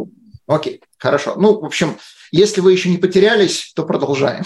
Окей, 0.47 0.81
хорошо. 0.97 1.35
Ну, 1.37 1.61
в 1.61 1.65
общем, 1.65 1.99
если 2.33 2.61
вы 2.61 2.73
еще 2.73 2.89
не 2.89 2.97
потерялись, 2.97 3.73
то 3.75 3.85
продолжаем. 3.85 4.45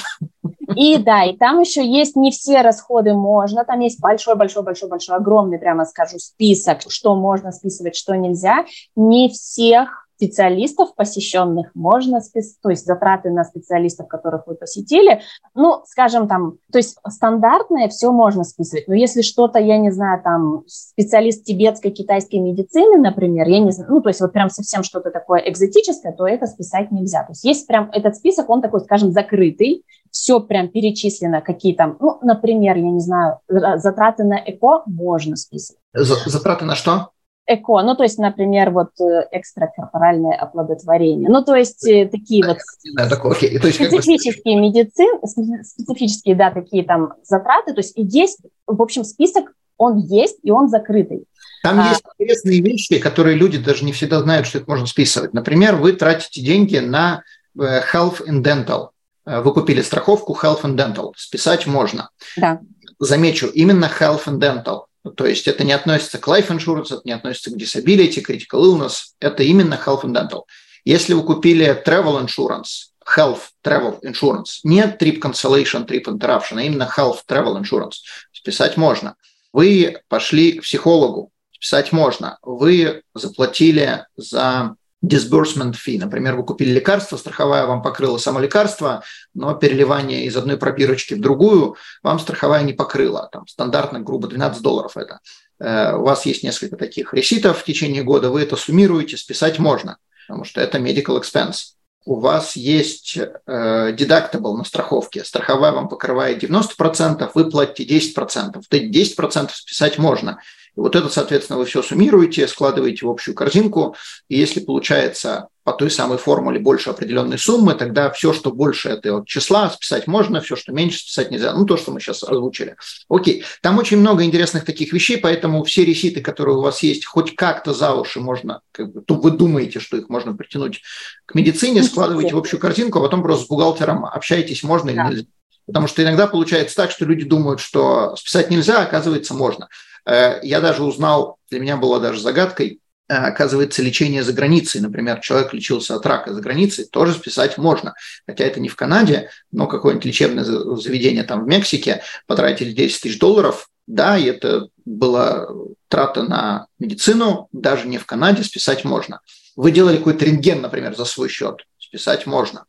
И 0.75 0.97
да, 0.97 1.25
и 1.25 1.37
там 1.37 1.61
еще 1.61 1.87
есть 1.87 2.17
не 2.17 2.31
все 2.31 2.63
расходы 2.63 3.15
можно, 3.15 3.65
там 3.65 3.81
есть 3.81 4.01
большой-большой-большой-большой, 4.01 5.17
огромный, 5.17 5.59
прямо 5.59 5.85
скажу, 5.85 6.19
список, 6.19 6.81
что 6.89 7.15
можно 7.15 7.53
списывать, 7.53 7.95
что 7.95 8.17
нельзя. 8.17 8.65
Не 8.97 9.29
всех 9.29 10.09
специалистов 10.23 10.95
посещенных 10.95 11.73
можно, 11.75 12.21
то 12.63 12.71
есть 12.71 12.87
затраты 12.87 13.31
на 13.31 13.45
специалистов, 13.45 14.07
которых 14.07 14.47
вы 14.47 14.55
посетили, 14.55 15.21
ну, 15.55 15.83
скажем 15.87 16.29
там, 16.29 16.59
то 16.71 16.79
есть 16.79 16.97
стандартное 17.09 17.89
все 17.89 18.13
можно 18.13 18.45
списывать, 18.45 18.87
но 18.87 18.95
если 18.95 19.23
что-то, 19.23 19.59
я 19.59 19.79
не 19.79 19.91
знаю, 19.91 20.23
там, 20.23 20.63
специалист 20.69 21.43
тибетской, 21.45 21.91
китайской 21.91 22.37
медицины, 22.37 22.99
например, 22.99 23.49
я 23.49 23.59
не 23.59 23.73
знаю, 23.73 23.91
ну, 23.91 24.01
то 24.01 24.11
есть 24.11 24.21
вот 24.21 24.33
прям 24.33 24.49
совсем 24.49 24.85
что-то 24.85 25.11
такое 25.11 25.41
экзотическое, 25.41 26.13
то 26.13 26.27
это 26.27 26.47
списать 26.47 26.93
нельзя. 26.93 27.25
То 27.25 27.33
есть 27.33 27.45
есть 27.45 27.67
прям 27.67 27.91
этот 27.93 28.15
список, 28.15 28.49
он 28.49 28.63
такой, 28.63 28.81
скажем, 28.81 29.11
закрытый, 29.11 29.85
все 30.13 30.39
прям 30.41 30.69
перечислено, 30.69 31.41
какие 31.41 31.75
там, 31.75 31.97
ну, 31.99 32.19
например, 32.23 32.77
я 32.77 32.91
не 32.91 33.01
знаю, 33.01 33.39
затраты 33.49 34.23
на 34.23 34.37
ЭКО 34.37 34.85
можно 34.87 35.37
списывать. 35.37 35.81
Затраты 35.93 36.65
на 36.65 36.77
что? 36.77 37.09
Эко, 37.47 37.83
ну, 37.83 37.97
то 37.97 38.03
есть, 38.03 38.19
например, 38.19 38.71
вот 38.71 38.91
э, 39.01 39.29
экстракорпоральное 39.33 40.35
оплодотворение. 40.35 41.29
Ну, 41.29 41.45
то 41.45 41.55
есть, 41.55 41.87
э, 41.87 42.07
такие 42.07 42.45
вот 42.47 42.59
да, 42.97 43.09
такое, 43.09 43.33
окей. 43.33 43.59
То 43.59 43.67
есть, 43.67 43.77
специфические 43.77 44.57
как 44.57 44.63
бы... 44.63 44.69
медицин, 44.69 45.65
специфические, 45.65 46.37
да, 46.37 46.51
такие 46.51 46.85
там 46.85 47.15
затраты, 47.25 47.73
то 47.75 47.81
есть, 47.81 47.97
и 47.99 48.03
есть, 48.03 48.41
в 48.67 48.81
общем, 48.81 49.05
список, 49.05 49.53
он 49.77 49.99
есть, 49.99 50.39
и 50.43 50.51
он 50.51 50.69
закрытый. 50.69 51.25
Там 51.63 51.81
а, 51.81 51.89
есть 51.89 52.03
интересные 52.15 52.61
вещи, 52.61 52.99
которые 52.99 53.37
люди 53.37 53.59
даже 53.59 53.85
не 53.85 53.93
всегда 53.93 54.21
знают, 54.21 54.47
что 54.47 54.59
это 54.59 54.71
можно 54.71 54.87
списывать. 54.87 55.33
Например, 55.33 55.77
вы 55.77 55.93
тратите 55.93 56.41
деньги 56.43 56.77
на 56.79 57.23
э, 57.59 57.81
health 57.93 58.27
and 58.27 58.43
dental. 58.43 58.89
Вы 59.25 59.53
купили 59.55 59.83
страховку 59.83 60.37
health 60.41 60.63
and 60.63 60.77
dental. 60.77 61.13
Списать 61.17 61.67
можно. 61.69 62.11
Да. 62.37 62.61
Замечу, 62.99 63.47
именно 63.47 63.89
health 64.01 64.27
and 64.27 64.39
dental. 64.39 64.87
То 65.17 65.27
есть 65.27 65.49
это 65.49 65.65
не 65.65 65.73
относится 65.73 66.19
к 66.19 66.29
life 66.29 66.49
insurance, 66.49 66.87
это 66.87 67.03
не 67.05 67.13
относится 67.13 67.51
к 67.51 67.57
disability, 67.57 68.25
critical 68.25 68.63
illness, 68.63 69.15
это 69.21 69.43
именно 69.43 69.81
health 69.85 70.05
and 70.05 70.15
dental. 70.15 70.43
Если 70.85 71.13
вы 71.15 71.23
купили 71.23 71.83
travel 71.85 72.25
insurance, 72.25 72.93
health 73.17 73.49
travel 73.65 74.01
insurance, 74.03 74.61
не 74.65 74.83
trip 74.83 75.21
cancellation, 75.21 75.87
trip 75.87 76.05
interruption, 76.05 76.59
а 76.59 76.63
именно 76.63 76.91
health 76.97 77.21
travel 77.29 77.61
insurance, 77.61 77.97
списать 78.33 78.77
можно. 78.77 79.17
Вы 79.53 80.01
пошли 80.09 80.53
к 80.53 80.63
психологу, 80.63 81.31
списать 81.53 81.93
можно. 81.93 82.39
Вы 82.43 83.03
заплатили 83.15 84.07
за 84.17 84.77
disbursement 85.05 85.75
fee. 85.75 85.99
Например, 85.99 86.37
вы 86.37 86.45
купили 86.45 86.71
лекарство, 86.71 87.17
страховая 87.17 87.67
вам 87.67 87.83
покрыла 87.83 88.19
само 88.19 88.41
лекарство, 88.41 89.03
но 89.35 89.55
переливание 89.55 90.25
из 90.27 90.37
одной 90.37 90.57
пробирочки 90.57 91.15
в 91.15 91.21
другую 91.21 91.77
вам 92.03 92.19
страховая 92.19 92.63
не 92.63 92.73
покрыла. 92.73 93.29
Там 93.33 93.47
стандартно, 93.47 94.01
грубо, 94.01 94.29
12 94.29 94.63
долларов 94.63 94.97
это. 94.97 95.21
Э, 95.59 95.97
у 95.97 96.03
вас 96.03 96.25
есть 96.25 96.43
несколько 96.43 96.77
таких 96.77 97.13
реситов 97.15 97.59
в 97.59 97.65
течение 97.65 98.03
года, 98.03 98.31
вы 98.31 98.43
это 98.43 98.57
суммируете, 98.57 99.17
списать 99.17 99.59
можно, 99.59 99.97
потому 100.27 100.45
что 100.45 100.61
это 100.61 100.79
medical 100.79 101.21
expense. 101.21 101.75
У 102.05 102.19
вас 102.19 102.57
есть 102.57 103.17
э, 103.17 103.93
deductible 103.93 104.57
на 104.57 104.65
страховке. 104.65 105.23
Страховая 105.25 105.71
вам 105.71 105.89
покрывает 105.89 106.43
90%, 106.43 107.31
вы 107.35 107.49
платите 107.49 107.97
10%. 107.97 108.53
Вот 108.55 108.67
эти 108.71 109.17
10% 109.17 109.51
списать 109.53 109.99
можно. 109.99 110.41
Вот 110.75 110.97
это, 110.97 111.09
соответственно, 111.09 111.59
вы 111.59 111.67
все 111.67 111.83
суммируете, 111.83 112.49
складываете 112.49 113.05
в 113.05 113.11
общую 113.11 113.35
корзинку, 113.35 113.95
и 114.29 114.39
если 114.39 114.61
получается 114.61 115.49
по 115.65 115.73
той 115.73 115.91
самой 115.91 116.19
формуле 116.19 116.59
больше 116.59 116.91
определенной 116.91 117.39
суммы, 117.39 117.75
тогда 117.75 118.11
все, 118.11 118.33
что 118.33 118.51
больше 118.51 118.89
этого 118.89 119.25
числа, 119.27 119.71
списать 119.71 120.07
можно, 120.07 120.41
все, 120.41 120.57
что 120.57 120.73
меньше, 120.73 120.99
списать 120.99 121.31
нельзя. 121.31 121.53
Ну, 121.53 121.67
то, 121.67 121.77
что 121.77 121.93
мы 121.93 122.01
сейчас 122.01 122.25
озвучили. 122.25 122.77
Окей. 123.09 123.45
Там 123.61 123.79
очень 123.79 123.99
много 123.99 124.25
интересных 124.25 124.65
таких 124.65 124.93
вещей, 124.93 125.19
поэтому 125.19 125.63
все 125.63 125.85
реситы, 125.85 126.21
которые 126.21 126.57
у 126.57 126.63
вас 126.63 126.83
есть, 126.83 127.05
хоть 127.05 127.37
как-то 127.37 127.75
за 127.75 127.95
уши 127.95 128.19
можно, 128.19 128.61
как 128.73 128.93
бы, 128.93 129.03
вы 129.09 129.31
думаете, 129.31 129.79
что 129.79 129.97
их 129.97 130.09
можно 130.09 130.35
притянуть 130.35 130.83
к 131.27 131.35
медицине, 131.35 131.83
складывайте 131.83 132.35
в 132.35 132.39
общую 132.39 132.59
корзинку, 132.59 132.99
а 132.99 133.03
потом 133.03 133.23
просто 133.23 133.45
с 133.45 133.49
бухгалтером 133.49 134.05
общайтесь, 134.05 134.63
можно 134.63 134.91
или 134.91 134.99
нельзя. 134.99 135.25
Потому 135.67 135.87
что 135.87 136.03
иногда 136.03 136.27
получается 136.27 136.75
так, 136.75 136.91
что 136.91 137.05
люди 137.05 137.25
думают, 137.25 137.61
что 137.61 138.17
списать 138.17 138.51
нельзя, 138.51 138.81
а 138.81 138.83
оказывается 138.83 139.33
можно. 139.33 139.69
Э, 140.05 140.41
я 140.43 140.61
даже 140.61 140.83
узнал, 140.83 141.39
для 141.51 141.61
меня 141.61 141.77
было 141.77 142.01
даже 142.01 142.21
загадкой, 142.21 142.81
э, 143.09 143.15
оказывается, 143.15 143.83
лечение 143.83 144.23
за 144.23 144.33
границей. 144.33 144.81
Например, 144.81 145.21
человек 145.21 145.53
лечился 145.53 145.95
от 145.97 146.07
рака 146.07 146.33
за 146.33 146.41
границей, 146.41 146.87
тоже 146.87 147.15
списать 147.15 147.59
можно. 147.59 147.95
Хотя 148.27 148.45
это 148.45 148.61
не 148.61 148.69
в 148.69 148.77
Канаде, 148.77 149.31
но 149.51 149.67
какое-нибудь 149.67 150.07
лечебное 150.07 150.45
заведение 150.45 151.25
там 151.25 151.45
в 151.45 151.47
Мексике 151.47 152.03
потратили 152.27 152.73
10 152.73 153.01
тысяч 153.01 153.19
долларов, 153.19 153.69
да, 153.87 154.17
и 154.17 154.25
это 154.25 154.69
была 154.85 155.49
трата 155.89 156.23
на 156.23 156.67
медицину, 156.79 157.49
даже 157.53 157.89
не 157.89 157.99
в 157.99 158.07
Канаде, 158.07 158.45
списать 158.45 158.85
можно. 158.85 159.21
Вы 159.57 159.71
делали 159.71 159.99
какой-то 159.99 160.25
рентген, 160.25 160.61
например, 160.63 160.97
за 160.97 161.05
свой 161.05 161.29
счет, 161.29 161.67
списать 161.79 162.27
можно. 162.27 162.65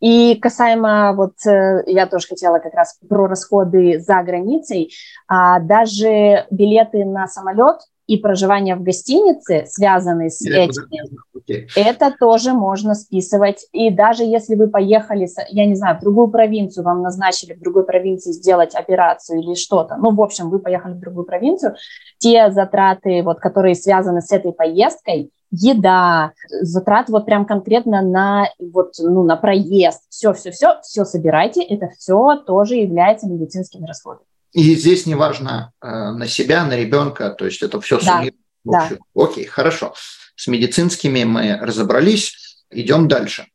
И 0.00 0.34
касаемо, 0.36 1.14
вот 1.14 1.34
э, 1.46 1.82
я 1.86 2.06
тоже 2.06 2.28
хотела 2.28 2.58
как 2.58 2.74
раз 2.74 2.98
про 3.08 3.26
расходы 3.26 3.98
за 3.98 4.22
границей, 4.22 4.92
а, 5.26 5.58
даже 5.60 6.46
билеты 6.50 7.04
на 7.04 7.26
самолет 7.26 7.78
и 8.06 8.18
проживание 8.18 8.76
в 8.76 8.82
гостинице, 8.82 9.64
связанные 9.68 10.30
с 10.30 10.40
Я 10.40 10.64
этим, 10.64 10.84
okay. 11.36 11.66
это 11.74 12.14
тоже 12.18 12.52
можно 12.52 12.94
списывать. 12.94 13.66
И 13.72 13.90
даже 13.90 14.22
если 14.22 14.54
вы 14.54 14.68
поехали, 14.68 15.26
я 15.48 15.66
не 15.66 15.74
знаю, 15.74 15.96
в 15.96 16.00
другую 16.00 16.28
провинцию, 16.28 16.84
вам 16.84 17.02
назначили 17.02 17.54
в 17.54 17.60
другой 17.60 17.84
провинции 17.84 18.32
сделать 18.32 18.74
операцию 18.74 19.40
или 19.40 19.54
что-то, 19.54 19.96
ну, 19.96 20.14
в 20.14 20.20
общем, 20.20 20.50
вы 20.50 20.60
поехали 20.60 20.92
в 20.92 21.00
другую 21.00 21.24
провинцию, 21.24 21.74
те 22.18 22.50
затраты, 22.52 23.22
вот, 23.22 23.40
которые 23.40 23.74
связаны 23.74 24.20
с 24.20 24.30
этой 24.30 24.52
поездкой, 24.52 25.32
еда, 25.50 26.32
затрат 26.60 27.08
вот 27.08 27.26
прям 27.26 27.46
конкретно 27.46 28.02
на, 28.02 28.48
вот, 28.58 28.94
ну, 28.98 29.24
на 29.24 29.36
проезд, 29.36 30.02
все-все-все, 30.08 30.80
все 30.82 31.04
собирайте, 31.04 31.62
это 31.62 31.88
все 31.98 32.36
тоже 32.46 32.76
является 32.76 33.26
медицинскими 33.26 33.86
расходами. 33.86 34.26
И 34.52 34.74
здесь 34.74 35.06
неважно 35.06 35.72
э, 35.82 35.86
на 35.86 36.26
себя, 36.26 36.64
на 36.64 36.76
ребенка, 36.76 37.30
то 37.30 37.44
есть 37.44 37.62
это 37.62 37.80
все 37.80 37.98
да, 38.00 38.24
Да. 38.64 38.88
Окей, 39.14 39.44
хорошо. 39.44 39.94
С 40.34 40.46
медицинскими 40.46 41.24
мы 41.24 41.58
разобрались, 41.60 42.64
идем 42.70 43.08
дальше. 43.08 43.46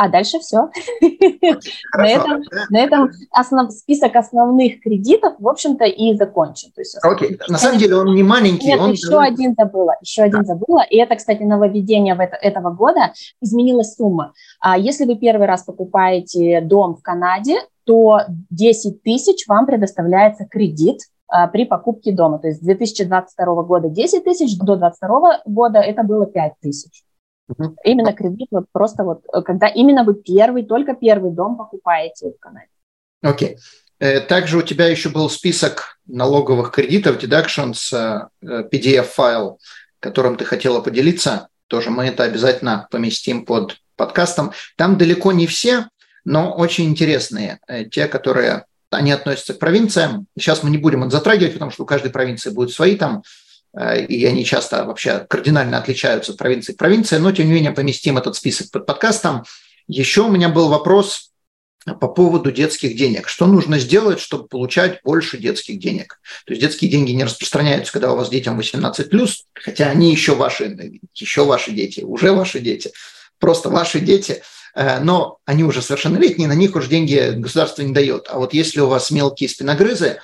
А 0.00 0.08
дальше 0.08 0.38
все. 0.38 0.70
на 1.94 2.08
этом, 2.08 2.42
на 2.70 2.78
этом 2.78 3.10
основ, 3.30 3.70
список 3.70 4.16
основных 4.16 4.80
кредитов, 4.80 5.34
в 5.38 5.46
общем-то, 5.46 5.84
и 5.84 6.14
закончен. 6.14 6.70
То 6.74 6.80
есть, 6.80 6.96
Окей, 7.02 7.38
на 7.48 7.58
самом 7.58 7.78
деле 7.78 7.96
он 7.96 8.14
не 8.14 8.22
маленький. 8.22 8.68
Нет, 8.68 8.80
он 8.80 8.92
еще 8.92 9.20
один 9.20 9.54
забыла, 9.54 9.96
еще 10.00 10.22
один 10.22 10.46
забыла. 10.46 10.80
И 10.88 10.96
это, 10.96 11.16
кстати, 11.16 11.42
нововведение 11.42 12.14
в 12.14 12.20
это, 12.20 12.36
этого 12.36 12.70
года. 12.70 13.12
Изменилась 13.42 13.94
сумма. 13.94 14.32
А 14.58 14.78
если 14.78 15.04
вы 15.04 15.16
первый 15.16 15.46
раз 15.46 15.64
покупаете 15.64 16.62
дом 16.62 16.96
в 16.96 17.02
Канаде, 17.02 17.56
то 17.84 18.20
10 18.48 19.02
тысяч 19.02 19.46
вам 19.48 19.66
предоставляется 19.66 20.46
кредит 20.46 21.00
а, 21.28 21.46
при 21.46 21.66
покупке 21.66 22.12
дома. 22.12 22.38
То 22.38 22.48
есть 22.48 22.60
с 22.60 22.64
2022 22.64 23.62
года 23.64 23.90
10 23.90 24.24
тысяч, 24.24 24.56
до 24.56 24.76
2022 24.76 25.42
года 25.44 25.78
это 25.80 26.04
было 26.04 26.24
5 26.24 26.54
тысяч. 26.62 27.04
Угу. 27.50 27.76
Именно 27.84 28.12
кредит, 28.12 28.48
вот 28.50 28.66
просто 28.72 29.04
вот, 29.04 29.22
э, 29.32 29.42
когда 29.42 29.66
именно 29.66 30.04
вы 30.04 30.14
первый, 30.14 30.64
только 30.64 30.94
первый 30.94 31.32
дом 31.32 31.56
покупаете 31.56 32.30
в 32.30 32.38
Канаде. 32.38 32.68
Окей. 33.22 33.54
Okay. 33.54 33.56
Э, 33.98 34.20
также 34.20 34.58
у 34.58 34.62
тебя 34.62 34.86
еще 34.86 35.08
был 35.08 35.28
список 35.28 35.98
налоговых 36.06 36.70
кредитов, 36.70 37.22
deductions, 37.22 37.92
э, 37.92 38.28
PDF-файл, 38.70 39.58
которым 39.98 40.36
ты 40.36 40.44
хотела 40.44 40.80
поделиться. 40.80 41.48
Тоже 41.66 41.90
мы 41.90 42.06
это 42.06 42.24
обязательно 42.24 42.88
поместим 42.90 43.44
под 43.44 43.76
подкастом. 43.96 44.52
Там 44.76 44.96
далеко 44.96 45.32
не 45.32 45.46
все, 45.46 45.88
но 46.24 46.54
очень 46.54 46.86
интересные. 46.86 47.60
Те, 47.90 48.06
которые 48.08 48.64
они 48.90 49.12
относятся 49.12 49.54
к 49.54 49.58
провинциям. 49.58 50.26
Сейчас 50.36 50.62
мы 50.62 50.70
не 50.70 50.78
будем 50.78 51.04
их 51.04 51.12
затрагивать, 51.12 51.52
потому 51.52 51.70
что 51.70 51.84
у 51.84 51.86
каждой 51.86 52.10
провинции 52.10 52.50
будут 52.50 52.72
свои 52.72 52.96
там 52.96 53.22
и 53.74 54.24
они 54.24 54.44
часто 54.44 54.84
вообще 54.84 55.26
кардинально 55.28 55.78
отличаются 55.78 56.32
от 56.32 56.38
провинции 56.38 56.72
к 56.72 56.76
провинции, 56.76 57.18
но 57.18 57.30
тем 57.32 57.46
не 57.46 57.52
менее 57.52 57.72
поместим 57.72 58.18
этот 58.18 58.36
список 58.36 58.70
под 58.70 58.86
подкастом. 58.86 59.44
Еще 59.86 60.22
у 60.22 60.30
меня 60.30 60.48
был 60.48 60.68
вопрос 60.68 61.30
по 61.84 62.08
поводу 62.08 62.52
детских 62.52 62.96
денег. 62.96 63.28
Что 63.28 63.46
нужно 63.46 63.78
сделать, 63.78 64.20
чтобы 64.20 64.46
получать 64.46 65.00
больше 65.02 65.38
детских 65.38 65.78
денег? 65.78 66.20
То 66.44 66.52
есть 66.52 66.60
детские 66.62 66.90
деньги 66.90 67.12
не 67.12 67.24
распространяются, 67.24 67.92
когда 67.92 68.12
у 68.12 68.16
вас 68.16 68.28
детям 68.28 68.58
18+, 68.58 69.28
хотя 69.54 69.86
они 69.90 70.10
еще 70.10 70.34
ваши, 70.34 71.00
еще 71.14 71.44
ваши 71.44 71.70
дети, 71.72 72.00
уже 72.00 72.32
ваши 72.32 72.60
дети, 72.60 72.92
просто 73.38 73.70
ваши 73.70 74.00
дети, 74.00 74.42
э, 74.74 75.00
но 75.00 75.38
они 75.46 75.64
уже 75.64 75.80
совершеннолетние, 75.80 76.48
на 76.48 76.54
них 76.54 76.76
уже 76.76 76.88
деньги 76.88 77.32
государство 77.36 77.82
не 77.82 77.94
дает. 77.94 78.26
А 78.28 78.38
вот 78.38 78.52
если 78.52 78.80
у 78.80 78.86
вас 78.86 79.10
мелкие 79.10 79.48
спиногрызы, 79.48 80.20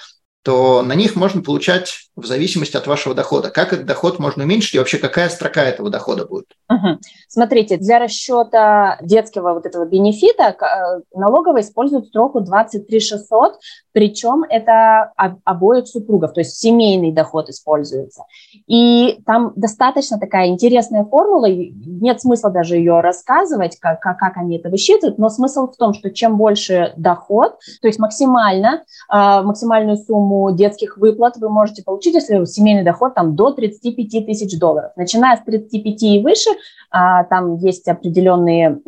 то 0.47 0.83
на 0.83 0.95
них 0.95 1.17
можно 1.17 1.43
получать 1.43 2.07
в 2.15 2.25
зависимости 2.25 2.77
от 2.77 2.87
вашего 2.87 3.17
дохода. 3.17 3.51
Как 3.51 3.73
этот 3.73 3.85
доход 3.85 4.21
можно 4.21 4.45
уменьшить 4.45 4.75
и 4.75 4.79
вообще 4.79 4.99
какая 4.99 5.29
строка 5.29 5.65
этого 5.65 5.91
дохода 5.91 6.25
будет? 6.25 6.47
Угу. 6.71 7.01
Смотрите, 7.29 7.79
для 7.79 7.99
расчета 7.99 8.97
детского 9.03 9.55
вот 9.55 9.67
этого 9.67 9.85
бенефита 9.87 10.55
э, 10.55 11.01
налоговая 11.17 11.63
использует 11.63 12.07
строку 12.07 12.39
23 12.41 13.01
600, 13.01 13.59
причем 13.91 14.45
это 14.49 15.13
обоих 15.45 15.89
супругов, 15.89 16.33
то 16.33 16.41
есть 16.41 16.57
семейный 16.61 17.11
доход 17.11 17.49
используется. 17.49 18.23
И 18.69 19.19
там 19.27 19.53
достаточно 19.57 20.21
такая 20.21 20.47
интересная 20.47 21.05
формула, 21.05 21.49
нет 21.49 22.21
смысла 22.21 22.51
даже 22.51 22.77
ее 22.77 23.01
рассказывать, 23.01 23.79
как, 23.81 24.01
как, 24.01 24.19
как 24.19 24.37
они 24.37 24.59
это 24.59 24.69
высчитывают, 24.69 25.19
но 25.19 25.29
смысл 25.29 25.67
в 25.67 25.77
том, 25.77 25.93
что 25.93 26.13
чем 26.13 26.37
больше 26.37 26.93
доход, 26.97 27.59
то 27.83 27.89
есть 27.89 27.99
максимально, 27.99 28.85
э, 29.13 29.43
максимальную 29.43 29.97
сумму 29.97 30.36
детских 30.53 30.97
выплат 30.99 31.37
вы 31.37 31.49
можете 31.49 31.83
получить, 31.83 32.15
если 32.15 32.45
семейный 32.45 32.85
доход 32.85 33.15
там 33.15 33.37
до 33.37 33.53
35 33.53 34.27
тысяч 34.27 34.59
долларов. 34.59 34.93
Начиная 34.97 35.37
с 35.37 35.43
35 35.45 36.03
и 36.03 36.23
выше, 36.23 36.51
а, 36.91 37.25
там 37.25 37.57
есть 37.57 37.87
определенные 37.89 38.81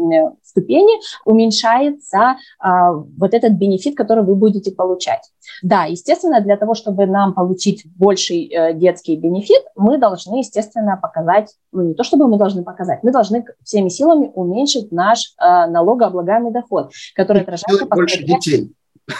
ступени, 0.42 1.00
уменьшается 1.24 2.36
а, 2.58 2.92
вот 2.92 3.34
этот 3.34 3.52
бенефит, 3.52 3.96
который 3.96 4.24
вы 4.24 4.34
будете 4.34 4.72
получать. 4.72 5.30
Да, 5.62 5.84
естественно, 5.84 6.40
для 6.40 6.56
того, 6.56 6.74
чтобы 6.74 7.06
нам 7.06 7.34
получить 7.34 7.84
больший 7.96 8.46
э, 8.48 8.74
детский 8.74 9.16
бенефит, 9.16 9.62
мы 9.76 9.98
должны, 9.98 10.38
естественно, 10.38 10.98
показать, 11.00 11.54
ну 11.72 11.82
не 11.82 11.94
то 11.94 12.04
чтобы 12.04 12.28
мы 12.28 12.38
должны 12.38 12.62
показать, 12.62 13.02
мы 13.02 13.12
должны 13.12 13.44
всеми 13.64 13.88
силами 13.88 14.30
уменьшить 14.34 14.92
наш 14.92 15.34
э, 15.40 15.66
налогооблагаемый 15.66 16.52
доход, 16.52 16.92
который 17.14 17.42
отражается... 17.42 17.86
Больше 17.86 18.24
детей. 18.24 18.72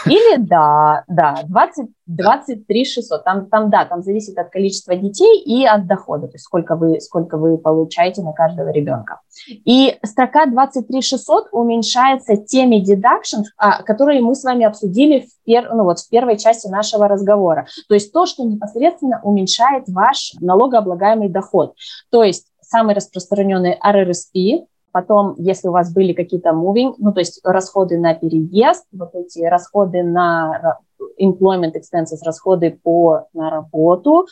Или 0.07 0.37
да, 0.37 1.05
да, 1.09 1.41
20, 1.47 1.89
23 2.07 2.85
600. 2.85 3.25
Там, 3.25 3.47
там, 3.47 3.71
да, 3.71 3.85
там 3.87 4.03
зависит 4.03 4.37
от 4.39 4.51
количества 4.51 4.95
детей 4.95 5.41
и 5.41 5.65
от 5.65 5.87
дохода, 5.87 6.27
то 6.27 6.35
есть 6.35 6.45
сколько 6.45 6.77
вы, 6.77 7.01
сколько 7.01 7.39
вы 7.39 7.57
получаете 7.59 8.23
на 8.23 8.33
каждого 8.33 8.71
ребенка. 8.71 9.21
И 9.49 9.97
строка 10.05 10.47
23 10.47 11.01
600 11.01 11.49
уменьшается 11.53 12.37
теми 12.37 12.83
deductions, 12.83 13.45
а, 13.57 13.83
которые 13.83 14.21
мы 14.21 14.35
с 14.35 14.45
вами 14.45 14.65
обсудили 14.65 15.21
в, 15.21 15.45
пер, 15.45 15.73
ну, 15.73 15.85
вот 15.85 16.01
в 16.01 16.09
первой 16.09 16.37
части 16.37 16.69
нашего 16.69 17.09
разговора. 17.09 17.67
То 17.89 17.95
есть 17.95 18.13
то, 18.13 18.27
что 18.27 18.45
непосредственно 18.45 19.21
уменьшает 19.23 19.85
ваш 19.89 20.33
налогооблагаемый 20.41 21.29
доход. 21.29 21.75
То 22.11 22.23
есть 22.23 22.47
самый 22.61 22.95
распространенный 22.95 23.79
RRSP, 23.83 24.67
Потом, 24.93 25.35
если 25.39 25.69
у 25.69 25.73
вас 25.73 25.93
были 25.93 26.13
какие-то 26.13 26.51
moving, 26.51 26.95
ну, 26.99 27.13
то 27.13 27.21
есть 27.21 27.41
расходы 27.45 27.99
на 27.99 28.15
переезд, 28.15 28.85
вот 28.93 29.15
эти 29.15 29.45
расходы 29.45 30.03
на 30.03 30.79
employment 31.21 31.75
expenses, 31.75 32.19
расходы 32.25 32.79
по, 32.83 33.27
на 33.35 33.51
работу, 33.51 34.27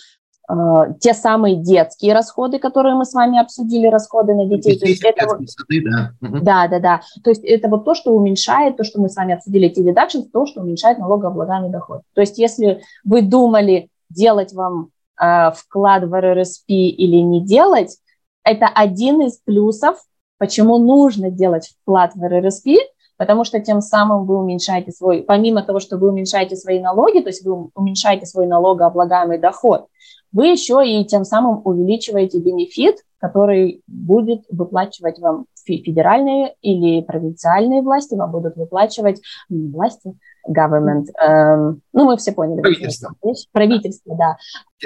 э, 0.48 0.54
те 1.00 1.12
самые 1.14 1.56
детские 1.56 2.14
расходы, 2.14 2.58
которые 2.58 2.94
мы 2.94 3.04
с 3.04 3.12
вами 3.12 3.40
обсудили, 3.40 3.86
расходы 3.88 4.34
на 4.34 4.46
детей. 4.46 4.78
то 4.78 4.86
есть 4.86 5.04
это 5.04 5.26
вот, 5.26 5.48
сады, 5.48 5.82
да. 5.84 6.12
да, 6.20 6.68
да, 6.68 6.80
да. 6.80 7.00
То 7.22 7.30
есть 7.30 7.44
это 7.44 7.68
вот 7.68 7.84
то, 7.84 7.94
что 7.94 8.12
уменьшает, 8.12 8.76
то, 8.76 8.84
что 8.84 9.00
мы 9.00 9.08
с 9.08 9.16
вами 9.16 9.34
обсудили, 9.34 9.68
эти 9.68 9.80
deductions, 9.80 10.28
то, 10.32 10.46
что 10.46 10.62
уменьшает 10.62 10.98
налогооблагаемый 10.98 11.70
доход. 11.70 12.00
То 12.14 12.22
есть 12.22 12.38
если 12.38 12.80
вы 13.04 13.22
думали 13.22 13.88
делать 14.08 14.52
вам 14.52 14.88
э, 15.20 15.50
вклад 15.52 16.04
в 16.04 16.18
РРСП 16.18 16.68
или 16.68 17.16
не 17.16 17.44
делать, 17.44 17.98
это 18.44 18.68
один 18.68 19.22
из 19.22 19.38
плюсов 19.38 19.98
Почему 20.38 20.78
нужно 20.78 21.30
делать 21.30 21.74
вклад 21.82 22.12
в 22.14 22.22
РРСП? 22.22 22.68
Потому 23.16 23.44
что 23.44 23.60
тем 23.60 23.80
самым 23.80 24.26
вы 24.26 24.36
уменьшаете 24.36 24.92
свой, 24.92 25.22
помимо 25.22 25.62
того, 25.62 25.80
что 25.80 25.96
вы 25.96 26.10
уменьшаете 26.10 26.54
свои 26.54 26.80
налоги, 26.80 27.20
то 27.20 27.28
есть 27.28 27.44
вы 27.44 27.70
уменьшаете 27.74 28.26
свой 28.26 28.46
налогооблагаемый 28.46 29.38
доход, 29.38 29.86
вы 30.32 30.48
еще 30.48 30.86
и 30.86 31.02
тем 31.06 31.24
самым 31.24 31.62
увеличиваете 31.64 32.38
бенефит, 32.40 32.98
который 33.18 33.82
будет 33.86 34.42
выплачивать 34.50 35.18
вам 35.18 35.46
федеральные 35.64 36.54
или 36.60 37.02
провинциальные 37.02 37.82
власти, 37.82 38.14
вам 38.14 38.30
будут 38.30 38.56
выплачивать 38.56 39.20
власти, 39.48 40.14
government, 40.48 41.06
эм, 41.20 41.80
ну 41.92 42.04
мы 42.04 42.16
все 42.18 42.32
поняли. 42.32 42.60
Правительство. 42.60 43.14
Правительство, 43.52 44.16
да. 44.16 44.36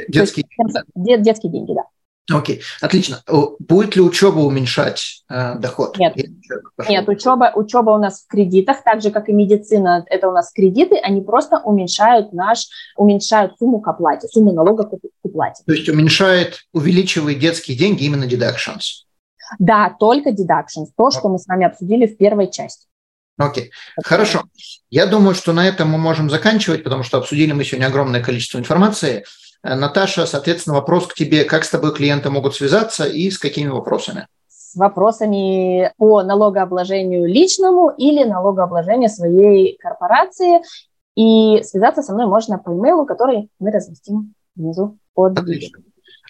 Детские, 0.08 0.46
есть, 0.94 1.22
детские 1.22 1.52
деньги, 1.52 1.74
да. 1.74 1.84
Окей, 2.32 2.62
отлично. 2.80 3.22
Будет 3.58 3.96
ли 3.96 4.02
учеба 4.02 4.38
уменьшать 4.38 5.24
э, 5.28 5.56
доход? 5.56 5.98
Нет, 5.98 6.16
нет 6.88 7.08
учеба, 7.08 7.52
учеба 7.54 7.90
у 7.90 7.98
нас 7.98 8.22
в 8.22 8.26
кредитах, 8.28 8.82
так 8.84 9.02
же, 9.02 9.10
как 9.10 9.28
и 9.28 9.32
медицина, 9.32 10.04
это 10.08 10.28
у 10.28 10.32
нас 10.32 10.52
кредиты, 10.52 10.96
они 10.96 11.20
просто 11.20 11.58
уменьшают 11.58 12.32
наш, 12.32 12.66
уменьшают 12.96 13.56
сумму 13.58 13.80
к 13.80 13.88
оплате, 13.88 14.28
сумму 14.28 14.52
налога 14.52 14.84
к 14.84 14.92
оплате. 15.24 15.62
То 15.66 15.72
есть 15.72 15.88
уменьшает, 15.88 16.60
увеличивает 16.72 17.38
детские 17.38 17.76
деньги 17.76 18.04
именно 18.04 18.24
deductions? 18.24 19.06
Да, 19.58 19.94
только 19.98 20.30
deductions, 20.30 20.88
то, 20.96 21.10
что 21.10 21.28
мы 21.28 21.38
с 21.38 21.46
вами 21.46 21.66
обсудили 21.66 22.06
в 22.06 22.16
первой 22.16 22.50
части. 22.50 22.86
Окей, 23.36 23.68
okay. 23.68 24.02
хорошо. 24.04 24.44
Я 24.90 25.06
думаю, 25.06 25.34
что 25.34 25.52
на 25.52 25.66
этом 25.66 25.88
мы 25.88 25.98
можем 25.98 26.28
заканчивать, 26.28 26.84
потому 26.84 27.02
что 27.02 27.18
обсудили 27.18 27.52
мы 27.52 27.64
сегодня 27.64 27.86
огромное 27.86 28.22
количество 28.22 28.58
информации. 28.58 29.24
Э, 29.62 29.74
Наташа, 29.74 30.26
соответственно, 30.26 30.76
вопрос 30.76 31.06
к 31.06 31.14
тебе. 31.14 31.44
Как 31.44 31.64
с 31.64 31.70
тобой 31.70 31.94
клиенты 31.94 32.30
могут 32.30 32.54
связаться 32.54 33.04
и 33.04 33.30
с 33.30 33.38
какими 33.38 33.68
вопросами? 33.68 34.26
С 34.48 34.76
вопросами 34.76 35.92
по 35.96 36.22
налогообложению 36.22 37.26
личному 37.26 37.90
или 37.90 38.24
налогообложению 38.24 39.08
своей 39.08 39.76
корпорации. 39.78 40.62
И 41.16 41.62
связаться 41.64 42.02
со 42.02 42.14
мной 42.14 42.26
можно 42.26 42.58
по 42.58 42.70
имейлу, 42.70 43.04
который 43.04 43.50
мы 43.58 43.70
разместим 43.70 44.34
внизу 44.54 44.96
под 45.14 45.38
Отлично. 45.38 45.80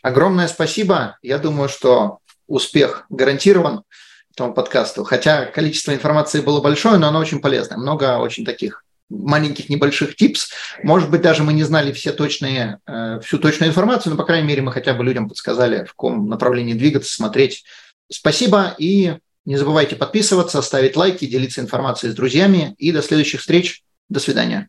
огромное 0.03 0.49
спасибо. 0.49 1.19
Я 1.23 1.39
думаю, 1.39 1.69
что 1.69 2.19
успех 2.49 3.05
гарантирован 3.11 3.85
этому 4.33 4.55
подкасту. 4.55 5.05
Хотя 5.05 5.47
количество 5.47 5.93
информации 5.93 6.41
было 6.41 6.61
большое, 6.61 6.99
но 6.99 7.09
оно 7.09 7.19
очень 7.19 7.41
полезное. 7.41 7.79
Много 7.79 8.19
очень 8.19 8.45
таких 8.45 8.85
маленьких 9.11 9.69
небольших 9.69 10.17
типс. 10.17 10.51
Может 10.83 11.11
быть, 11.11 11.21
даже 11.21 11.43
мы 11.43 11.53
не 11.53 11.65
знали 11.65 11.93
все 11.93 12.13
точные, 12.13 12.79
э, 12.87 13.21
всю 13.23 13.39
точную 13.39 13.71
информацию, 13.71 14.13
но, 14.13 14.17
по 14.17 14.25
крайней 14.25 14.47
мере, 14.47 14.63
мы 14.63 14.73
хотя 14.73 14.95
бы 14.95 15.05
людям 15.05 15.29
подсказали, 15.29 15.85
в 15.85 15.91
каком 15.91 16.29
направлении 16.29 16.75
двигаться, 16.75 17.13
смотреть. 17.13 17.65
Спасибо 18.11 18.75
и 18.79 19.17
не 19.45 19.57
забывайте 19.57 19.97
подписываться, 19.97 20.63
ставить 20.63 20.97
лайки, 20.97 21.27
делиться 21.27 21.61
информацией 21.61 22.13
с 22.13 22.15
друзьями. 22.15 22.75
И 22.79 22.93
до 22.93 23.03
следующих 23.03 23.41
встреч. 23.41 23.83
До 24.09 24.21
свидания. 24.21 24.69